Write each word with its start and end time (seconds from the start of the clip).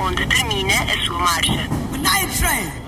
onde 0.00 0.26
termina 0.26 0.74
a 0.82 1.04
sua 1.04 1.18
marcha. 1.18 2.79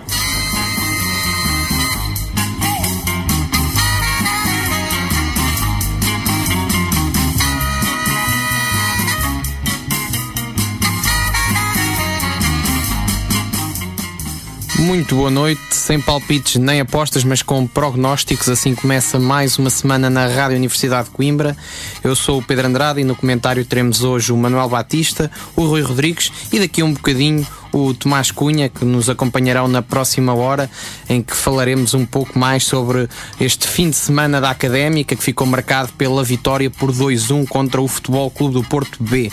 Muito 14.83 15.15
boa 15.15 15.31
noite, 15.31 15.63
sem 15.71 16.01
palpites 16.01 16.57
nem 16.57 16.81
apostas, 16.81 17.23
mas 17.23 17.41
com 17.41 17.69
prognósticos. 17.69 18.49
Assim 18.49 18.75
começa 18.75 19.17
mais 19.17 19.57
uma 19.57 19.71
semana 19.71 20.11
na 20.11 20.27
Rádio 20.27 20.57
Universidade 20.57 21.05
de 21.05 21.15
Coimbra. 21.15 21.57
Eu 22.03 22.17
sou 22.17 22.41
o 22.41 22.43
Pedro 22.43 22.67
Andrade 22.67 23.01
e 23.01 23.05
no 23.05 23.15
comentário 23.15 23.65
teremos 23.65 24.03
hoje 24.03 24.33
o 24.33 24.37
Manuel 24.37 24.69
Batista, 24.69 25.31
o 25.55 25.67
Rui 25.67 25.83
Rodrigues 25.83 26.33
e 26.53 26.59
daqui 26.59 26.81
a 26.81 26.85
um 26.85 26.95
bocadinho 26.95 27.47
o 27.73 27.95
Tomás 27.95 28.33
Cunha, 28.33 28.69
que 28.69 28.85
nos 28.85 29.09
acompanharão 29.09 29.69
na 29.69 29.83
próxima 29.83 30.35
hora, 30.35 30.69
em 31.09 31.23
que 31.23 31.37
falaremos 31.37 31.95
um 31.95 32.05
pouco 32.05 32.37
mais 32.37 32.65
sobre 32.65 33.09
este 33.41 33.69
fim 33.69 33.89
de 33.89 33.97
semana 33.97 34.41
da 34.41 34.51
Académica, 34.51 35.15
que 35.15 35.23
ficou 35.23 35.47
marcado 35.47 35.93
pela 35.93 36.25
vitória 36.25 36.69
por 36.69 36.91
2-1 36.93 37.47
contra 37.47 37.81
o 37.81 37.87
Futebol 37.87 38.29
Clube 38.33 38.55
do 38.55 38.65
Porto 38.65 39.01
B. 39.01 39.31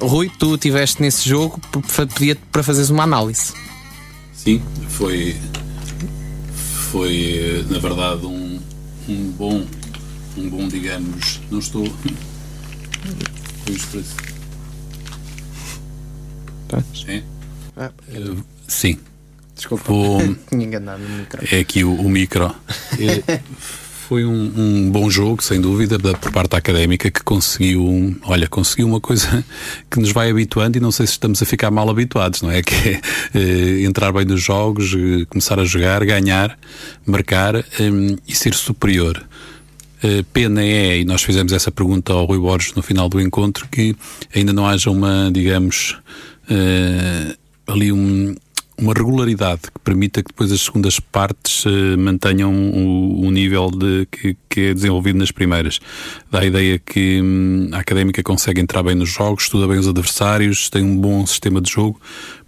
Rui, 0.00 0.28
tu 0.40 0.56
estiveste 0.56 1.00
nesse 1.00 1.26
jogo, 1.28 1.60
pedia-te 1.96 2.42
para 2.50 2.64
fazeres 2.64 2.90
uma 2.90 3.04
análise. 3.04 3.52
Sim, 4.48 4.62
foi, 4.88 5.36
foi 6.90 7.66
na 7.68 7.78
verdade 7.78 8.24
um, 8.24 8.58
um 9.06 9.30
bom, 9.32 9.66
um 10.38 10.48
bom, 10.48 10.66
digamos, 10.68 11.38
não 11.50 11.58
estou. 11.58 11.84
Foi 13.66 14.02
Tá. 16.66 16.82
Sim. 16.94 17.22
Ah, 17.76 17.90
Uh, 18.08 18.42
sim. 18.66 18.98
Desculpa, 19.54 19.84
Vou- 19.92 20.34
tinha 20.48 20.64
enganado 20.64 21.02
no 21.02 21.18
microfone. 21.18 21.50
É 21.52 21.60
aqui 21.60 21.84
o, 21.84 21.94
o 21.94 22.08
micro. 22.08 22.50
Foi 24.08 24.24
um, 24.24 24.52
um 24.56 24.90
bom 24.90 25.10
jogo, 25.10 25.42
sem 25.42 25.60
dúvida, 25.60 25.98
da, 25.98 26.14
por 26.14 26.32
parte 26.32 26.52
da 26.52 26.56
académica, 26.56 27.10
que 27.10 27.22
conseguiu, 27.22 28.16
olha, 28.22 28.48
conseguiu 28.48 28.86
uma 28.86 29.00
coisa 29.00 29.44
que 29.90 30.00
nos 30.00 30.12
vai 30.12 30.30
habituando 30.30 30.78
e 30.78 30.80
não 30.80 30.90
sei 30.90 31.06
se 31.06 31.12
estamos 31.12 31.42
a 31.42 31.44
ficar 31.44 31.70
mal 31.70 31.90
habituados, 31.90 32.40
não 32.40 32.50
é? 32.50 32.62
Que 32.64 32.74
é 32.74 33.00
eh, 33.34 33.82
entrar 33.84 34.10
bem 34.10 34.24
nos 34.24 34.42
jogos, 34.42 34.94
eh, 34.94 35.26
começar 35.28 35.60
a 35.60 35.64
jogar, 35.66 36.02
ganhar, 36.06 36.58
marcar 37.04 37.56
eh, 37.56 37.64
e 38.26 38.34
ser 38.34 38.54
superior. 38.54 39.22
Eh, 40.02 40.24
pena 40.32 40.62
é, 40.62 41.00
e 41.00 41.04
nós 41.04 41.22
fizemos 41.22 41.52
essa 41.52 41.70
pergunta 41.70 42.10
ao 42.14 42.24
Rui 42.24 42.38
Borges 42.38 42.72
no 42.74 42.82
final 42.82 43.10
do 43.10 43.20
encontro, 43.20 43.68
que 43.70 43.94
ainda 44.34 44.54
não 44.54 44.66
haja 44.66 44.90
uma, 44.90 45.30
digamos, 45.30 45.98
ali 47.66 47.92
um- 47.92 48.34
uma 48.78 48.92
regularidade 48.94 49.62
que 49.62 49.80
permita 49.82 50.22
que 50.22 50.28
depois 50.28 50.52
as 50.52 50.60
segundas 50.60 51.00
partes 51.00 51.64
eh, 51.66 51.96
mantenham 51.96 52.52
o, 52.52 53.26
o 53.26 53.30
nível 53.30 53.70
de, 53.70 54.06
que, 54.06 54.36
que 54.48 54.60
é 54.60 54.74
desenvolvido 54.74 55.18
nas 55.18 55.32
primeiras. 55.32 55.80
Dá 56.30 56.40
a 56.40 56.46
ideia 56.46 56.78
que 56.78 57.20
hum, 57.20 57.70
a 57.72 57.78
académica 57.78 58.22
consegue 58.22 58.60
entrar 58.60 58.84
bem 58.84 58.94
nos 58.94 59.08
jogos, 59.08 59.44
estuda 59.44 59.66
bem 59.66 59.78
os 59.78 59.88
adversários, 59.88 60.70
tem 60.70 60.84
um 60.84 60.96
bom 60.96 61.26
sistema 61.26 61.60
de 61.60 61.70
jogo, 61.70 62.00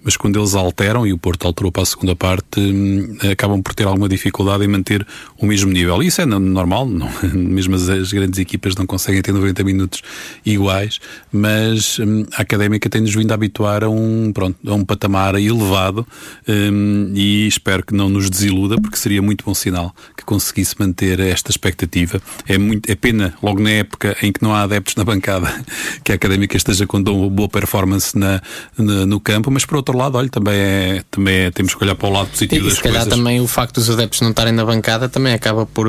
mas 0.02 0.16
quando 0.16 0.38
eles 0.38 0.54
alteram, 0.54 1.06
e 1.06 1.12
o 1.12 1.18
Porto 1.18 1.46
alterou 1.46 1.70
para 1.72 1.82
a 1.82 1.86
segunda 1.86 2.14
parte, 2.16 2.60
hum, 2.60 3.16
acabam 3.30 3.62
por 3.62 3.74
ter 3.74 3.86
alguma 3.86 4.08
dificuldade 4.08 4.64
em 4.64 4.68
manter 4.68 5.06
o 5.38 5.46
mesmo 5.46 5.70
nível. 5.72 6.02
Isso 6.02 6.20
é 6.20 6.26
no- 6.26 6.38
normal, 6.40 6.86
não, 6.88 7.08
mesmo 7.34 7.74
as, 7.74 8.12
grandes 8.12 8.38
equipas 8.38 8.74
não 8.74 8.86
conseguem 8.86 9.20
ter 9.22 9.32
90 9.32 9.62
minutos 9.64 10.02
iguais, 10.44 10.98
mas 11.32 11.98
hum, 11.98 12.24
a 12.36 12.42
académica 12.42 12.88
tem-nos 12.88 13.14
vindo 13.14 13.30
a 13.32 13.34
habituar 13.34 13.84
a 13.84 13.88
um, 13.88 14.32
pronto, 14.32 14.56
a 14.66 14.74
um 14.74 14.84
patamar 14.84 15.34
elevado 15.36 16.06
hum, 16.48 17.12
e 17.14 17.46
espero 17.46 17.84
que 17.84 17.94
não 17.94 18.08
nos 18.08 18.28
desiluda, 18.30 18.80
porque 18.80 18.96
seria 18.96 19.22
muito 19.22 19.44
bom 19.44 19.54
sinal 19.54 19.94
que 20.16 20.24
conseguisse 20.24 20.74
manter 20.78 21.20
esta 21.20 21.50
expectativa. 21.50 22.20
É, 22.46 22.58
muito, 22.58 22.90
é 22.90 22.94
pena, 22.94 23.34
logo 23.42 23.60
na 23.60 23.70
época 23.70 24.16
em 24.22 24.32
que 24.32 24.42
não 24.42 24.54
há 24.54 24.62
adeptos 24.62 24.94
na 24.96 25.04
bancada, 25.04 25.52
que 26.04 26.12
a 26.12 26.14
académica 26.14 26.56
esteja 26.56 26.86
com 26.86 27.02
tão 27.02 27.28
boa 27.28 27.48
performance 27.48 28.16
na, 28.18 28.40
na- 28.76 29.06
no 29.06 29.20
campo, 29.20 29.50
mas 29.50 29.64
por 29.64 29.76
outro 29.76 29.89
lado, 29.96 30.16
olha, 30.18 30.28
também, 30.28 30.54
é, 30.54 31.04
também 31.10 31.34
é- 31.36 31.50
temos 31.50 31.74
que 31.74 31.82
olhar 31.84 31.94
para 31.94 32.08
o 32.08 32.12
lado 32.12 32.28
positivo 32.28 32.64
E 32.66 32.68
das 32.68 32.76
se 32.78 32.82
calhar 32.82 33.02
coisas. 33.02 33.18
também 33.18 33.40
o 33.40 33.46
facto 33.46 33.74
dos 33.76 33.90
adeptos 33.90 34.20
não 34.20 34.30
estarem 34.30 34.52
na 34.52 34.64
bancada 34.64 35.08
também 35.08 35.32
acaba 35.34 35.66
por 35.66 35.86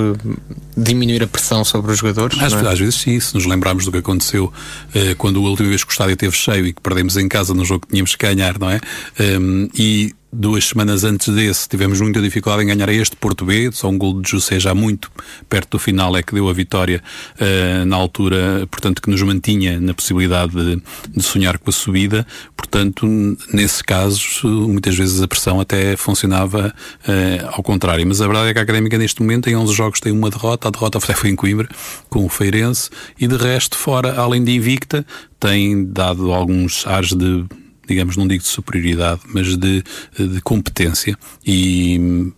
diminuir 0.76 1.24
a 1.24 1.28
pressão 1.28 1.64
sobre 1.64 1.92
os 1.92 1.98
jogadores. 2.00 2.42
Às, 2.42 2.54
é? 2.54 2.68
às 2.68 2.80
vezes 2.80 2.96
sim, 2.96 3.20
se 3.20 3.34
nos 3.34 3.46
lembrarmos 3.46 3.86
do 3.86 3.92
que 3.92 3.98
aconteceu 3.98 4.52
eh, 4.94 5.16
quando 5.18 5.40
a 5.46 5.50
última 5.50 5.70
vez 5.70 5.84
que 5.84 5.92
o 5.92 5.94
estádio 5.94 6.14
esteve 6.14 6.36
cheio 6.36 6.66
e 6.68 6.74
que 6.74 6.82
perdemos 6.82 7.18
em 7.18 7.28
casa 7.28 7.54
no 7.54 7.64
jogo 7.66 7.82
que 7.86 7.92
tínhamos 7.94 8.16
que 8.16 8.26
ganhar, 8.26 8.58
não 8.60 8.70
é? 8.70 8.80
Ehm, 9.20 9.68
e 9.78 10.14
duas 10.32 10.66
semanas 10.66 11.04
antes 11.04 11.34
desse 11.34 11.68
tivemos 11.68 12.00
muita 12.00 12.22
dificuldade 12.22 12.64
em 12.64 12.68
ganhar 12.68 12.90
a 12.90 12.94
este 12.94 13.16
Porto 13.16 13.46
B, 13.46 13.70
só 13.72 13.90
um 13.90 13.98
gol 13.98 14.22
de 14.22 14.30
José 14.30 14.60
já 14.60 14.74
muito 14.74 15.12
perto 15.50 15.72
do 15.72 15.80
final 15.80 16.16
é 16.16 16.24
que 16.24 16.34
deu 16.34 16.50
a 16.50 16.54
vitória 16.54 17.04
eh, 17.40 17.84
na 17.86 17.96
altura, 17.96 18.68
portanto 18.70 19.02
que 19.02 19.10
nos 19.10 19.22
mantinha 19.22 19.80
na 19.80 19.94
possibilidade 19.94 20.54
de, 20.54 20.82
de 21.16 21.24
sonhar 21.24 21.58
com 21.58 21.70
a 21.70 21.74
subida, 21.74 22.26
portanto 22.56 23.06
nesse 23.54 23.84
caso 23.84 24.48
muitas 24.48 24.96
vezes 24.96 25.22
a 25.22 25.28
pressão 25.28 25.60
até 25.60 25.96
funcionava 25.96 26.74
eh, 27.08 27.46
ao 27.52 27.62
contrário, 27.62 28.06
mas 28.08 28.22
a 28.22 28.28
verdade 28.28 28.50
é 28.50 28.54
que 28.54 28.60
a 28.60 28.62
Académica 28.62 28.98
neste 28.98 29.22
momento 29.22 29.50
em 29.50 29.56
11 29.56 29.74
jogos 29.74 30.00
tem 30.00 30.12
uma 30.12 30.30
derrota, 30.30 30.68
a 30.68 30.72
derrota 30.72 31.00
foi 31.00 31.30
em 31.30 31.36
Coimbra 31.36 31.68
com 32.10 32.26
o 32.26 32.30
Feirense. 32.30 32.90
E 33.20 33.28
de 33.28 33.36
resto 33.36 33.78
fora, 33.78 34.20
além 34.20 34.44
de 34.44 34.56
invicta 34.56 35.06
tem 35.40 35.86
dado 35.86 36.32
alguns 36.32 36.86
ares 36.86 37.14
de 37.14 37.46
digamos, 37.92 38.18
não 38.18 38.28
digo 38.28 38.44
de 38.44 38.50
superioridade, 38.50 39.22
mas 39.34 39.58
de, 39.58 39.84
de 40.18 40.42
competência 40.42 41.18
e 41.46 42.32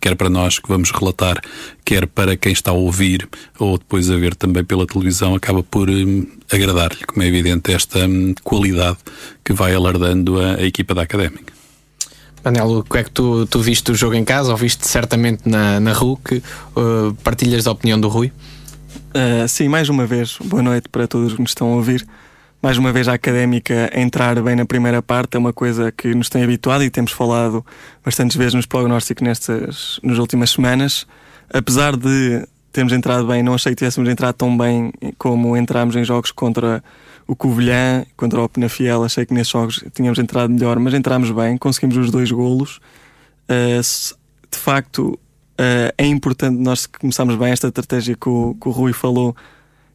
quer 0.00 0.16
para 0.16 0.30
nós 0.30 0.58
que 0.58 0.68
vamos 0.68 0.90
relatar, 0.90 1.40
quer 1.84 2.06
para 2.06 2.36
quem 2.36 2.52
está 2.52 2.70
a 2.70 2.74
ouvir 2.74 3.28
ou 3.58 3.76
depois 3.76 4.10
a 4.10 4.16
ver 4.16 4.34
também 4.34 4.64
pela 4.64 4.86
televisão, 4.86 5.34
acaba 5.34 5.62
por 5.62 5.90
hum, 5.90 6.26
agradar-lhe, 6.50 7.04
como 7.04 7.22
é 7.22 7.26
evidente, 7.26 7.72
esta 7.72 8.06
hum, 8.06 8.34
qualidade 8.42 8.98
que 9.44 9.52
vai 9.52 9.74
alardando 9.74 10.40
a, 10.40 10.54
a 10.54 10.62
equipa 10.62 10.94
da 10.94 11.02
Académica. 11.02 11.52
Manel, 12.44 12.78
o 12.78 12.82
que 12.82 12.98
é 12.98 13.04
que 13.04 13.10
tu, 13.10 13.46
tu 13.46 13.60
viste 13.60 13.90
o 13.92 13.94
jogo 13.94 14.14
em 14.14 14.24
casa 14.24 14.50
ou 14.50 14.56
viste 14.56 14.86
certamente 14.86 15.46
na, 15.46 15.78
na 15.78 15.92
RUC? 15.92 16.36
eh, 16.36 16.42
partilhas 17.22 17.64
da 17.64 17.72
opinião 17.72 18.00
do 18.00 18.08
Rui? 18.08 18.32
Uh, 19.10 19.46
sim, 19.46 19.68
mais 19.68 19.88
uma 19.88 20.06
vez, 20.06 20.38
boa 20.42 20.62
noite 20.62 20.88
para 20.88 21.06
todos 21.06 21.34
que 21.34 21.40
nos 21.40 21.50
estão 21.50 21.72
a 21.72 21.76
ouvir. 21.76 22.06
Mais 22.62 22.76
uma 22.76 22.92
vez, 22.92 23.08
a 23.08 23.14
académica 23.14 23.90
entrar 23.94 24.40
bem 24.42 24.54
na 24.54 24.66
primeira 24.66 25.00
parte 25.00 25.34
é 25.34 25.38
uma 25.38 25.52
coisa 25.52 25.90
que 25.90 26.14
nos 26.14 26.28
tem 26.28 26.42
habituado 26.44 26.84
e 26.84 26.90
temos 26.90 27.10
falado 27.10 27.64
bastantes 28.04 28.36
vezes 28.36 28.52
nos 28.52 28.66
prognósticos 28.66 29.22
nestas 29.22 30.00
nas 30.02 30.18
últimas 30.18 30.50
semanas. 30.50 31.06
Apesar 31.52 31.96
de 31.96 32.46
termos 32.70 32.92
entrado 32.92 33.26
bem, 33.26 33.42
não 33.42 33.54
achei 33.54 33.72
que 33.72 33.76
tivéssemos 33.78 34.08
entrado 34.10 34.34
tão 34.34 34.56
bem 34.56 34.92
como 35.16 35.56
entramos 35.56 35.96
em 35.96 36.04
jogos 36.04 36.30
contra 36.32 36.84
o 37.26 37.34
Covilhã, 37.34 38.04
contra 38.14 38.42
o 38.42 38.48
Penafiel. 38.48 39.04
Achei 39.04 39.24
que 39.24 39.32
nesses 39.32 39.50
jogos 39.52 39.82
tínhamos 39.94 40.18
entrado 40.18 40.52
melhor, 40.52 40.78
mas 40.78 40.92
entramos 40.92 41.30
bem, 41.30 41.56
conseguimos 41.56 41.96
os 41.96 42.10
dois 42.10 42.30
golos. 42.30 42.78
Se- 43.82 44.14
de 44.52 44.58
facto, 44.58 45.12
uh, 45.12 45.94
é 45.96 46.04
importante 46.04 46.58
nós 46.60 46.84
começarmos 46.84 47.36
bem 47.36 47.52
esta 47.52 47.68
estratégia 47.68 48.16
que 48.20 48.28
o, 48.28 48.54
que 48.60 48.68
o 48.68 48.72
Rui 48.72 48.92
falou. 48.92 49.34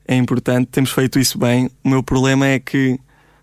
É 0.08 0.16
importante, 0.16 0.68
temos 0.68 0.92
feito 0.92 1.20
isso 1.20 1.38
bem. 1.38 1.70
O 1.84 1.90
meu 1.90 2.04
problema 2.04 2.48
é 2.48 2.60
que 2.60 3.00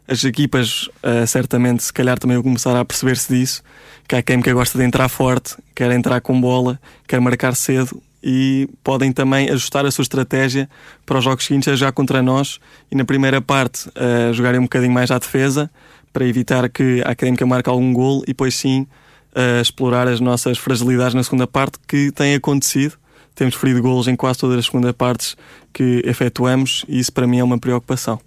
as 0.07 0.25
equipas, 0.25 0.89
uh, 1.03 1.27
certamente, 1.27 1.83
se 1.83 1.93
calhar 1.93 2.19
também 2.19 2.37
vão 2.37 2.45
começar 2.45 2.79
a 2.79 2.85
perceber-se 2.85 3.33
disso, 3.33 3.63
que 4.07 4.17
a 4.17 4.23
Química 4.23 4.53
gosta 4.53 4.79
de 4.79 4.85
entrar 4.85 5.09
forte, 5.09 5.57
quer 5.75 5.91
entrar 5.91 6.21
com 6.21 6.41
bola, 6.41 6.79
quer 7.07 7.21
marcar 7.21 7.55
cedo 7.55 8.01
e 8.23 8.69
podem 8.85 9.11
também 9.11 9.51
ajustar 9.51 9.85
a 9.85 9.91
sua 9.91 10.03
estratégia 10.03 10.69
para 11.05 11.19
os 11.19 11.25
jogos 11.25 11.45
seguintes 11.45 11.83
a 11.83 11.91
contra 11.91 12.23
nós 12.23 12.61
e 12.91 12.95
na 12.95 13.05
primeira 13.05 13.41
parte 13.41 13.89
uh, 13.89 14.33
jogarem 14.33 14.61
um 14.61 14.65
bocadinho 14.65 14.93
mais 14.93 15.11
à 15.11 15.19
defesa 15.19 15.71
para 16.13 16.27
evitar 16.27 16.69
que 16.69 17.03
a 17.05 17.11
Académica 17.11 17.45
marque 17.47 17.69
algum 17.69 17.93
gol 17.93 18.23
e 18.23 18.27
depois 18.27 18.55
sim 18.55 18.87
uh, 19.35 19.61
explorar 19.61 20.07
as 20.07 20.21
nossas 20.21 20.59
fragilidades 20.59 21.15
na 21.15 21.25
segunda 21.25 21.47
parte 21.47 21.79
que 21.89 22.13
tem 22.13 22.35
acontecido. 22.35 22.97
Temos 23.35 23.55
ferido 23.55 23.81
golos 23.83 24.09
em 24.09 24.17
quase 24.17 24.39
todas 24.39 24.59
as 24.59 24.67
segundas 24.67 24.93
partes 24.93 25.37
que 25.73 26.03
efetuamos 26.05 26.85
e 26.89 26.99
isso 26.99 27.13
para 27.13 27.27
mim 27.27 27.39
é 27.39 27.45
uma 27.45 27.59
preocupação. 27.59 28.21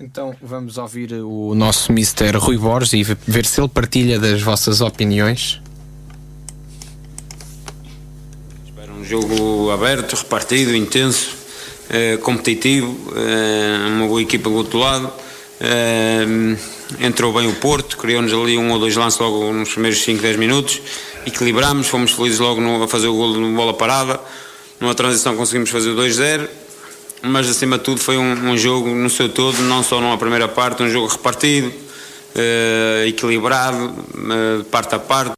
Então 0.00 0.32
vamos 0.40 0.78
ouvir 0.78 1.12
o 1.12 1.56
nosso 1.56 1.90
Mr. 1.90 2.36
Rui 2.36 2.56
Borges 2.56 2.92
e 2.92 3.02
ver 3.02 3.44
se 3.44 3.60
ele 3.60 3.68
partilha 3.68 4.18
das 4.18 4.40
vossas 4.40 4.80
opiniões. 4.80 5.60
Espero 8.64 8.92
um 8.92 9.04
jogo 9.04 9.72
aberto, 9.72 10.14
repartido, 10.14 10.76
intenso, 10.76 11.36
eh, 11.90 12.16
competitivo, 12.18 12.96
eh, 13.16 13.88
uma 13.88 14.06
boa 14.06 14.22
equipa 14.22 14.48
do 14.48 14.54
outro 14.54 14.78
lado. 14.78 15.12
Eh, 15.60 16.56
entrou 17.00 17.32
bem 17.32 17.48
o 17.48 17.54
Porto, 17.56 17.96
criou-nos 17.96 18.32
ali 18.32 18.56
um 18.56 18.70
ou 18.70 18.78
dois 18.78 18.94
lances 18.94 19.18
logo 19.18 19.52
nos 19.52 19.70
primeiros 19.70 20.00
5, 20.02 20.22
10 20.22 20.36
minutos. 20.36 20.80
Equilibramos, 21.28 21.86
fomos 21.86 22.12
felizes 22.12 22.38
logo 22.38 22.60
no- 22.60 22.82
a 22.82 22.88
fazer 22.88 23.08
o 23.08 23.14
gol 23.14 23.32
de 23.34 23.54
bola 23.54 23.74
parada. 23.74 24.20
Numa 24.80 24.94
transição 24.94 25.36
conseguimos 25.36 25.70
fazer 25.70 25.90
o 25.90 25.96
2-0. 25.96 26.48
Mas 27.22 27.48
acima 27.48 27.78
de 27.78 27.84
tudo 27.84 28.00
foi 28.00 28.16
um, 28.16 28.50
um 28.50 28.56
jogo 28.56 28.88
no 28.90 29.10
seu 29.10 29.28
todo, 29.28 29.58
não 29.62 29.82
só 29.82 30.00
numa 30.00 30.16
primeira 30.16 30.46
parte, 30.46 30.82
um 30.84 30.88
jogo 30.88 31.08
repartido, 31.08 31.72
eh, 32.34 33.06
equilibrado, 33.08 33.92
eh, 34.14 34.62
parte 34.70 34.94
a 34.94 34.98
parte. 35.00 35.37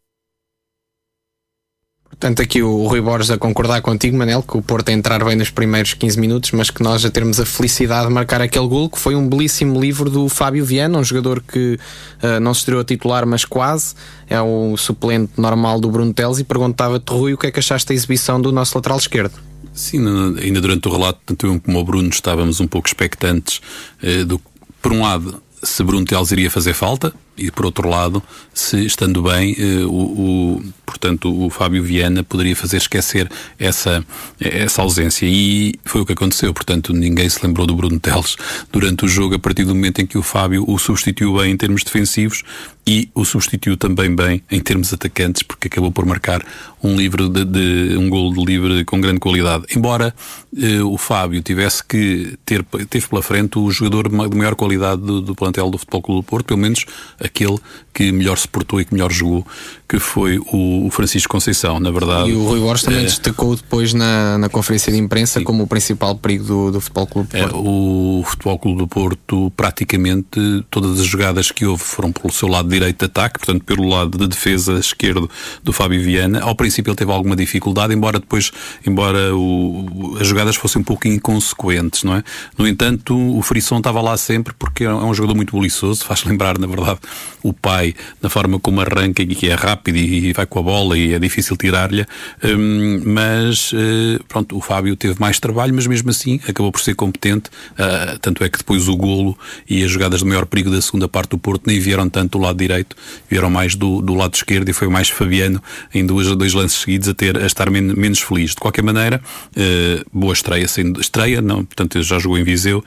Portanto, 2.20 2.42
aqui 2.42 2.62
o 2.62 2.86
Rui 2.86 3.00
Borges 3.00 3.30
a 3.30 3.38
concordar 3.38 3.80
contigo, 3.80 4.14
Manel, 4.14 4.42
que 4.42 4.54
o 4.54 4.60
Porto 4.60 4.90
a 4.90 4.92
entrar 4.92 5.24
bem 5.24 5.34
nos 5.34 5.48
primeiros 5.48 5.94
15 5.94 6.20
minutos, 6.20 6.50
mas 6.50 6.68
que 6.68 6.82
nós 6.82 7.02
a 7.02 7.10
termos 7.10 7.40
a 7.40 7.46
felicidade 7.46 8.08
de 8.08 8.12
marcar 8.12 8.42
aquele 8.42 8.66
gol, 8.68 8.90
que 8.90 8.98
foi 8.98 9.14
um 9.14 9.26
belíssimo 9.26 9.80
livro 9.80 10.10
do 10.10 10.28
Fábio 10.28 10.62
Viana, 10.62 10.98
um 10.98 11.02
jogador 11.02 11.42
que 11.42 11.78
uh, 12.22 12.38
não 12.38 12.52
se 12.52 12.60
estreou 12.60 12.82
a 12.82 12.84
titular, 12.84 13.24
mas 13.24 13.46
quase. 13.46 13.94
É 14.28 14.38
o 14.38 14.76
suplente 14.76 15.32
normal 15.38 15.80
do 15.80 15.88
Bruno 15.88 16.12
Teles 16.12 16.38
e 16.38 16.44
perguntava-te, 16.44 17.10
Rui, 17.10 17.32
o 17.32 17.38
que 17.38 17.46
é 17.46 17.50
que 17.50 17.58
achaste 17.58 17.88
da 17.88 17.94
exibição 17.94 18.38
do 18.38 18.52
nosso 18.52 18.76
lateral 18.76 18.98
esquerdo? 18.98 19.40
Sim, 19.72 20.00
ainda 20.42 20.60
durante 20.60 20.86
o 20.88 20.92
relato, 20.92 21.20
tanto 21.24 21.46
eu 21.46 21.58
como 21.58 21.78
o 21.78 21.84
Bruno 21.84 22.10
estávamos 22.10 22.60
um 22.60 22.66
pouco 22.66 22.86
expectantes 22.86 23.62
uh, 24.02 24.26
do 24.26 24.38
por 24.82 24.92
um 24.92 25.00
lado, 25.00 25.42
se 25.62 25.82
Bruno 25.82 26.04
Teles 26.04 26.30
iria 26.32 26.50
fazer 26.50 26.74
falta 26.74 27.14
e 27.40 27.50
por 27.50 27.64
outro 27.64 27.88
lado, 27.88 28.22
se 28.52 28.84
estando 28.84 29.22
bem, 29.22 29.56
eh, 29.58 29.84
o, 29.84 30.58
o, 30.58 30.64
portanto, 30.84 31.32
o 31.34 31.48
Fábio 31.48 31.82
Viana 31.82 32.22
poderia 32.22 32.54
fazer 32.54 32.76
esquecer 32.76 33.30
essa, 33.58 34.04
essa 34.38 34.82
ausência. 34.82 35.26
E 35.26 35.74
foi 35.84 36.02
o 36.02 36.06
que 36.06 36.12
aconteceu. 36.12 36.52
Portanto, 36.52 36.92
ninguém 36.92 37.28
se 37.28 37.44
lembrou 37.44 37.66
do 37.66 37.74
Bruno 37.74 37.98
Teles 37.98 38.36
durante 38.70 39.06
o 39.06 39.08
jogo, 39.08 39.36
a 39.36 39.38
partir 39.38 39.64
do 39.64 39.74
momento 39.74 40.02
em 40.02 40.06
que 40.06 40.18
o 40.18 40.22
Fábio 40.22 40.64
o 40.68 40.78
substituiu 40.78 41.38
bem 41.38 41.52
em 41.52 41.56
termos 41.56 41.82
defensivos 41.82 42.42
e 42.86 43.08
o 43.14 43.24
substituiu 43.24 43.76
também 43.76 44.14
bem 44.14 44.42
em 44.50 44.60
termos 44.60 44.92
atacantes, 44.92 45.42
porque 45.42 45.68
acabou 45.68 45.92
por 45.92 46.04
marcar 46.04 46.44
um 46.82 46.96
livro 46.96 47.28
de, 47.28 47.44
de 47.44 47.96
um 47.96 48.08
gol 48.08 48.32
de 48.32 48.44
livre 48.44 48.84
com 48.84 49.00
grande 49.00 49.20
qualidade. 49.20 49.64
Embora 49.74 50.14
eh, 50.56 50.82
o 50.82 50.96
Fábio 50.96 51.40
tivesse 51.42 51.84
que 51.84 52.36
ter 52.44 52.64
teve 52.88 53.06
pela 53.06 53.22
frente 53.22 53.58
o 53.58 53.70
jogador 53.70 54.08
de 54.08 54.36
maior 54.36 54.54
qualidade 54.54 55.02
do, 55.02 55.20
do 55.20 55.34
plantel 55.34 55.70
do 55.70 55.78
Futebol 55.78 56.02
Clube 56.02 56.20
do 56.20 56.24
Porto, 56.24 56.46
pelo 56.46 56.58
menos 56.58 56.84
aquele 57.30 57.58
que 57.94 58.12
melhor 58.12 58.36
se 58.36 58.48
portou 58.48 58.80
e 58.80 58.84
que 58.84 58.92
melhor 58.92 59.10
jogou, 59.10 59.46
que 59.90 59.98
foi 59.98 60.38
o, 60.38 60.88
Francisco 60.92 61.32
Conceição, 61.32 61.80
na 61.80 61.90
verdade. 61.90 62.30
E 62.30 62.32
o 62.32 62.44
Rui 62.44 62.60
Borges 62.60 62.84
também 62.84 63.00
é... 63.00 63.06
destacou 63.06 63.56
depois 63.56 63.92
na, 63.92 64.38
na 64.38 64.48
conferência 64.48 64.92
de 64.92 64.98
imprensa 64.98 65.40
Sim. 65.40 65.44
como 65.44 65.64
o 65.64 65.66
principal 65.66 66.14
perigo 66.14 66.44
do, 66.44 66.70
do 66.70 66.80
Futebol 66.80 67.08
Clube 67.08 67.28
do 67.28 67.36
Porto. 67.36 67.56
É, 67.56 67.58
o 67.58 68.22
Futebol 68.24 68.58
Clube 68.60 68.78
do 68.78 68.86
Porto, 68.86 69.52
praticamente 69.56 70.64
todas 70.70 71.00
as 71.00 71.06
jogadas 71.06 71.50
que 71.50 71.66
houve 71.66 71.82
foram 71.82 72.12
pelo 72.12 72.32
seu 72.32 72.46
lado 72.46 72.68
direito 72.68 73.00
de 73.00 73.06
ataque, 73.06 73.40
portanto 73.40 73.64
pelo 73.64 73.88
lado 73.88 74.16
de 74.16 74.28
defesa 74.28 74.78
esquerdo 74.78 75.28
do 75.64 75.72
Fábio 75.72 76.00
Viana. 76.00 76.40
Ao 76.40 76.54
princípio 76.54 76.90
ele 76.90 76.96
teve 76.96 77.10
alguma 77.10 77.34
dificuldade, 77.34 77.92
embora 77.92 78.20
depois, 78.20 78.52
embora 78.86 79.34
o, 79.34 80.18
as 80.20 80.26
jogadas 80.28 80.54
fossem 80.54 80.82
um 80.82 80.84
pouco 80.84 81.08
inconsequentes, 81.08 82.04
não 82.04 82.14
é? 82.14 82.22
No 82.56 82.64
entanto, 82.68 83.18
o 83.36 83.42
Frisson 83.42 83.78
estava 83.78 84.00
lá 84.00 84.16
sempre 84.16 84.54
porque 84.56 84.84
é 84.84 84.94
um 84.94 85.12
jogador 85.12 85.34
muito 85.34 85.50
boliçoso, 85.50 86.04
faz 86.04 86.22
lembrar, 86.22 86.58
na 86.58 86.68
verdade, 86.68 87.00
o 87.42 87.52
pai, 87.52 87.92
na 88.22 88.28
forma 88.28 88.60
como 88.60 88.80
arranca 88.80 89.20
e 89.22 89.26
que 89.26 89.48
é 89.48 89.54
rápido 89.54 89.79
e 89.88 90.32
vai 90.32 90.46
com 90.46 90.58
a 90.58 90.62
bola 90.62 90.98
e 90.98 91.14
é 91.14 91.18
difícil 91.18 91.56
tirar-lhe, 91.56 92.06
um, 92.44 93.02
mas 93.04 93.72
uh, 93.72 94.22
pronto, 94.28 94.56
o 94.56 94.60
Fábio 94.60 94.96
teve 94.96 95.18
mais 95.18 95.38
trabalho, 95.38 95.74
mas 95.74 95.86
mesmo 95.86 96.10
assim 96.10 96.40
acabou 96.48 96.70
por 96.70 96.80
ser 96.80 96.94
competente, 96.94 97.50
uh, 97.72 98.18
tanto 98.20 98.44
é 98.44 98.48
que 98.48 98.58
depois 98.58 98.88
o 98.88 98.96
golo 98.96 99.38
e 99.68 99.82
as 99.84 99.90
jogadas 99.90 100.20
de 100.20 100.26
maior 100.26 100.46
perigo 100.46 100.70
da 100.70 100.80
segunda 100.80 101.08
parte 101.08 101.30
do 101.30 101.38
Porto 101.38 101.62
nem 101.66 101.78
vieram 101.78 102.08
tanto 102.08 102.38
do 102.38 102.44
lado 102.44 102.56
direito, 102.56 102.96
vieram 103.28 103.50
mais 103.50 103.74
do, 103.74 104.00
do 104.02 104.14
lado 104.14 104.34
esquerdo 104.34 104.68
e 104.68 104.72
foi 104.72 104.88
mais 104.88 105.08
Fabiano 105.08 105.62
em 105.94 106.04
duas, 106.04 106.26
dois 106.36 106.52
lances 106.52 106.78
seguidos 106.78 107.08
a, 107.08 107.14
ter, 107.14 107.36
a 107.36 107.46
estar 107.46 107.70
men 107.70 107.94
menos 107.94 108.20
feliz. 108.20 108.50
De 108.50 108.56
qualquer 108.56 108.82
maneira, 108.82 109.20
uh, 109.56 110.04
boa 110.12 110.32
estreia, 110.32 110.66
sendo 110.68 111.00
estreia, 111.00 111.40
não, 111.40 111.64
portanto 111.64 112.02
já 112.02 112.18
jogou 112.18 112.38
em 112.38 112.44
Viseu, 112.44 112.84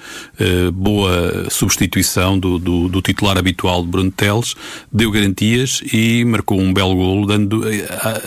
boa 0.73 1.47
substituição 1.49 2.37
do, 2.37 2.57
do, 2.57 2.87
do 2.87 3.01
titular 3.01 3.37
habitual 3.37 3.83
de 3.83 3.89
Bruno 3.89 4.11
Teles, 4.11 4.55
deu 4.91 5.11
garantias 5.11 5.81
e 5.91 6.23
marcou 6.25 6.59
um 6.59 6.73
belo 6.73 6.82
golo, 6.89 7.27
dando-lhe 7.27 7.83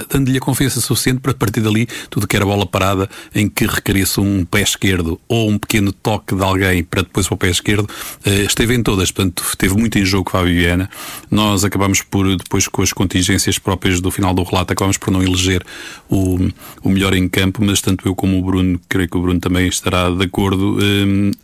dando 0.09 0.37
a 0.37 0.41
confiança 0.41 0.81
suficiente 0.81 1.21
para 1.21 1.35
partir 1.35 1.61
dali 1.61 1.87
tudo 2.11 2.27
que 2.27 2.37
era 2.37 2.45
bola 2.45 2.67
parada 2.67 3.09
em 3.35 3.49
que 3.49 3.67
requeria-se 3.67 4.21
um 4.21 4.45
pé 4.45 4.63
esquerdo 4.63 5.21
ou 5.29 5.51
um 5.51 5.59
pequeno 5.59 5.93
toque 5.93 6.35
de 6.35 6.43
alguém 6.43 6.83
para 6.85 7.03
depois 7.03 7.27
para 7.27 7.35
o 7.35 7.39
pé 7.39 7.49
esquerdo, 7.49 7.89
eh, 8.25 8.43
esteve 8.43 8.75
em 8.75 8.83
todas, 8.83 9.11
portanto, 9.11 9.43
teve 9.57 9.75
muito 9.75 9.99
em 9.99 10.05
jogo 10.05 10.31
Fábio 10.31 10.55
Viana. 10.55 10.89
Nós 11.31 11.65
acabamos 11.65 12.03
por, 12.03 12.37
depois 12.37 12.69
com 12.69 12.83
as 12.83 12.93
contingências 12.93 13.59
próprias 13.59 14.01
do 14.01 14.11
final 14.11 14.35
do 14.35 14.43
relato, 14.43 14.73
acabamos 14.73 14.97
por 14.97 15.11
não 15.11 15.23
eleger 15.23 15.65
o, 16.09 16.39
o 16.83 16.89
melhor 16.89 17.15
em 17.15 17.29
campo, 17.29 17.65
mas 17.65 17.81
tanto 17.81 18.09
eu 18.09 18.15
como 18.15 18.39
o 18.39 18.43
Bruno, 18.43 18.81
creio 18.89 19.09
que 19.09 19.17
o 19.17 19.23
Bruno 19.23 19.41
também 19.41 19.69
estará 19.69 20.11
de 20.11 20.25
acordo, 20.25 20.79
eh, 20.81 21.37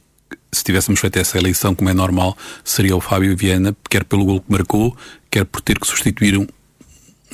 se 0.53 0.63
tivéssemos 0.63 1.01
feito 1.01 1.19
essa 1.19 1.39
eleição, 1.39 1.75
como 1.75 1.89
é 1.89 1.95
normal, 1.95 2.37
seria 2.63 2.95
o 2.95 3.01
Fábio 3.01 3.35
Viana, 3.37 3.75
quer 3.89 4.05
pelo 4.05 4.25
gol 4.25 4.41
que 4.41 4.53
marcou, 4.53 4.95
quer 5.31 5.45
por 5.47 5.63
ter 5.63 5.79
que 5.79 5.87
substituir 5.87 6.37
um, 6.37 6.47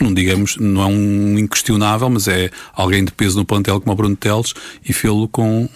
não 0.00 0.12
digamos, 0.12 0.56
não 0.56 0.82
é 0.82 0.86
um 0.86 1.38
inquestionável, 1.38 2.08
mas 2.10 2.28
é 2.28 2.50
alguém 2.74 3.04
de 3.04 3.12
peso 3.12 3.38
no 3.38 3.44
plantel 3.44 3.80
como 3.80 3.92
o 3.92 3.96
Bruno 3.96 4.16
Teles 4.16 4.54
e 4.86 4.92
fê-lo 4.92 5.28
com 5.28 5.68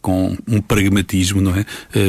com 0.00 0.36
um 0.46 0.60
pragmatismo, 0.60 1.40
não 1.40 1.54
é? 1.54 1.66
Eh, 1.94 2.08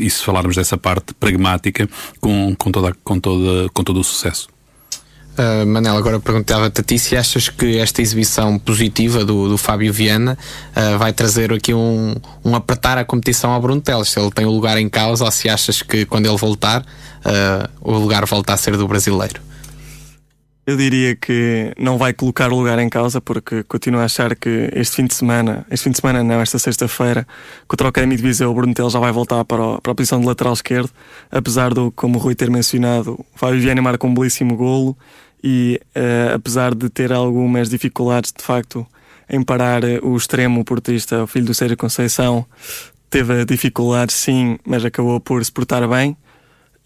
e 0.00 0.10
se 0.10 0.24
falarmos 0.24 0.56
dessa 0.56 0.78
parte 0.78 1.14
pragmática, 1.14 1.88
com, 2.20 2.54
com, 2.56 2.72
toda, 2.72 2.96
com, 3.04 3.20
toda, 3.20 3.68
com 3.72 3.84
todo 3.84 4.00
o 4.00 4.04
sucesso. 4.04 4.48
Uh, 5.38 5.64
Manel, 5.64 5.96
agora 5.96 6.18
perguntava-te 6.18 6.80
a 6.80 6.84
ti 6.84 6.98
se 6.98 7.16
achas 7.16 7.48
que 7.48 7.78
esta 7.78 8.02
exibição 8.02 8.58
positiva 8.58 9.24
do, 9.24 9.48
do 9.48 9.56
Fábio 9.56 9.92
Viana 9.92 10.36
uh, 10.74 10.98
vai 10.98 11.12
trazer 11.12 11.52
aqui 11.52 11.72
um, 11.72 12.16
um 12.44 12.56
apertar 12.56 12.98
a 12.98 13.04
competição 13.04 13.52
ao 13.52 13.60
Bruno 13.60 13.80
Teles, 13.80 14.08
se 14.08 14.18
ele 14.18 14.32
tem 14.32 14.44
o 14.44 14.50
lugar 14.50 14.76
em 14.78 14.88
causa 14.88 15.24
ou 15.24 15.30
se 15.30 15.48
achas 15.48 15.80
que 15.80 16.04
quando 16.06 16.26
ele 16.26 16.36
voltar 16.36 16.80
uh, 16.80 17.68
o 17.80 17.92
lugar 17.92 18.26
volta 18.26 18.52
a 18.52 18.56
ser 18.56 18.76
do 18.76 18.88
brasileiro? 18.88 19.40
Eu 20.68 20.76
diria 20.76 21.16
que 21.16 21.72
não 21.78 21.96
vai 21.96 22.12
colocar 22.12 22.52
o 22.52 22.56
lugar 22.56 22.78
em 22.78 22.90
causa 22.90 23.22
porque 23.22 23.62
continuo 23.62 24.02
a 24.02 24.04
achar 24.04 24.36
que 24.36 24.68
este 24.74 24.96
fim 24.96 25.06
de 25.06 25.14
semana, 25.14 25.66
este 25.70 25.84
fim 25.84 25.92
de 25.92 25.96
semana 25.96 26.22
não, 26.22 26.42
esta 26.42 26.58
sexta-feira, 26.58 27.26
contra 27.66 27.86
o 27.86 27.88
Academy 27.88 28.14
de 28.14 28.22
Viseu, 28.22 28.50
o 28.50 28.54
Bruno 28.54 28.74
Teles 28.74 28.92
já 28.92 28.98
vai 28.98 29.10
voltar 29.10 29.46
para, 29.46 29.62
o, 29.62 29.80
para 29.80 29.92
a 29.92 29.94
posição 29.94 30.20
de 30.20 30.26
lateral 30.26 30.52
esquerdo, 30.52 30.90
apesar 31.30 31.72
do, 31.72 31.90
como 31.92 32.18
o 32.18 32.20
Rui 32.20 32.34
ter 32.34 32.50
mencionado, 32.50 33.12
o 33.12 33.24
Fábio 33.34 33.58
Viana 33.62 33.80
marca 33.80 34.06
um 34.06 34.12
belíssimo 34.12 34.58
golo 34.58 34.94
e 35.42 35.80
uh, 35.96 36.34
apesar 36.34 36.74
de 36.74 36.90
ter 36.90 37.14
algumas 37.14 37.70
dificuldades 37.70 38.30
de 38.30 38.44
facto 38.44 38.86
em 39.26 39.42
parar 39.42 39.82
uh, 39.82 40.06
o 40.06 40.18
extremo 40.18 40.62
portista, 40.66 41.22
o 41.22 41.26
filho 41.26 41.46
do 41.46 41.54
Sérgio 41.54 41.78
Conceição, 41.78 42.44
teve 43.08 43.42
dificuldades 43.46 44.16
sim, 44.16 44.58
mas 44.66 44.84
acabou 44.84 45.18
por 45.18 45.42
se 45.42 45.50
portar 45.50 45.88
bem. 45.88 46.10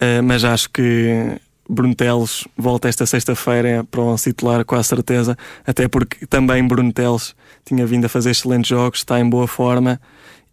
Uh, 0.00 0.22
mas 0.22 0.44
acho 0.44 0.70
que 0.70 1.36
Bruno 1.72 1.94
Teles 1.94 2.46
volta 2.56 2.88
esta 2.88 3.06
sexta-feira 3.06 3.82
para 3.90 4.00
o 4.02 4.14
titular 4.16 4.62
com 4.64 4.74
a 4.74 4.82
certeza, 4.82 5.36
até 5.66 5.88
porque 5.88 6.26
também 6.26 6.66
Bruno 6.68 6.92
Teles 6.92 7.34
tinha 7.64 7.86
vindo 7.86 8.04
a 8.04 8.08
fazer 8.10 8.30
excelentes 8.30 8.68
jogos, 8.68 8.98
está 8.98 9.18
em 9.18 9.28
boa 9.28 9.48
forma 9.48 9.98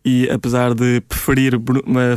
e 0.03 0.29
apesar 0.29 0.73
de 0.73 1.01
preferir 1.01 1.59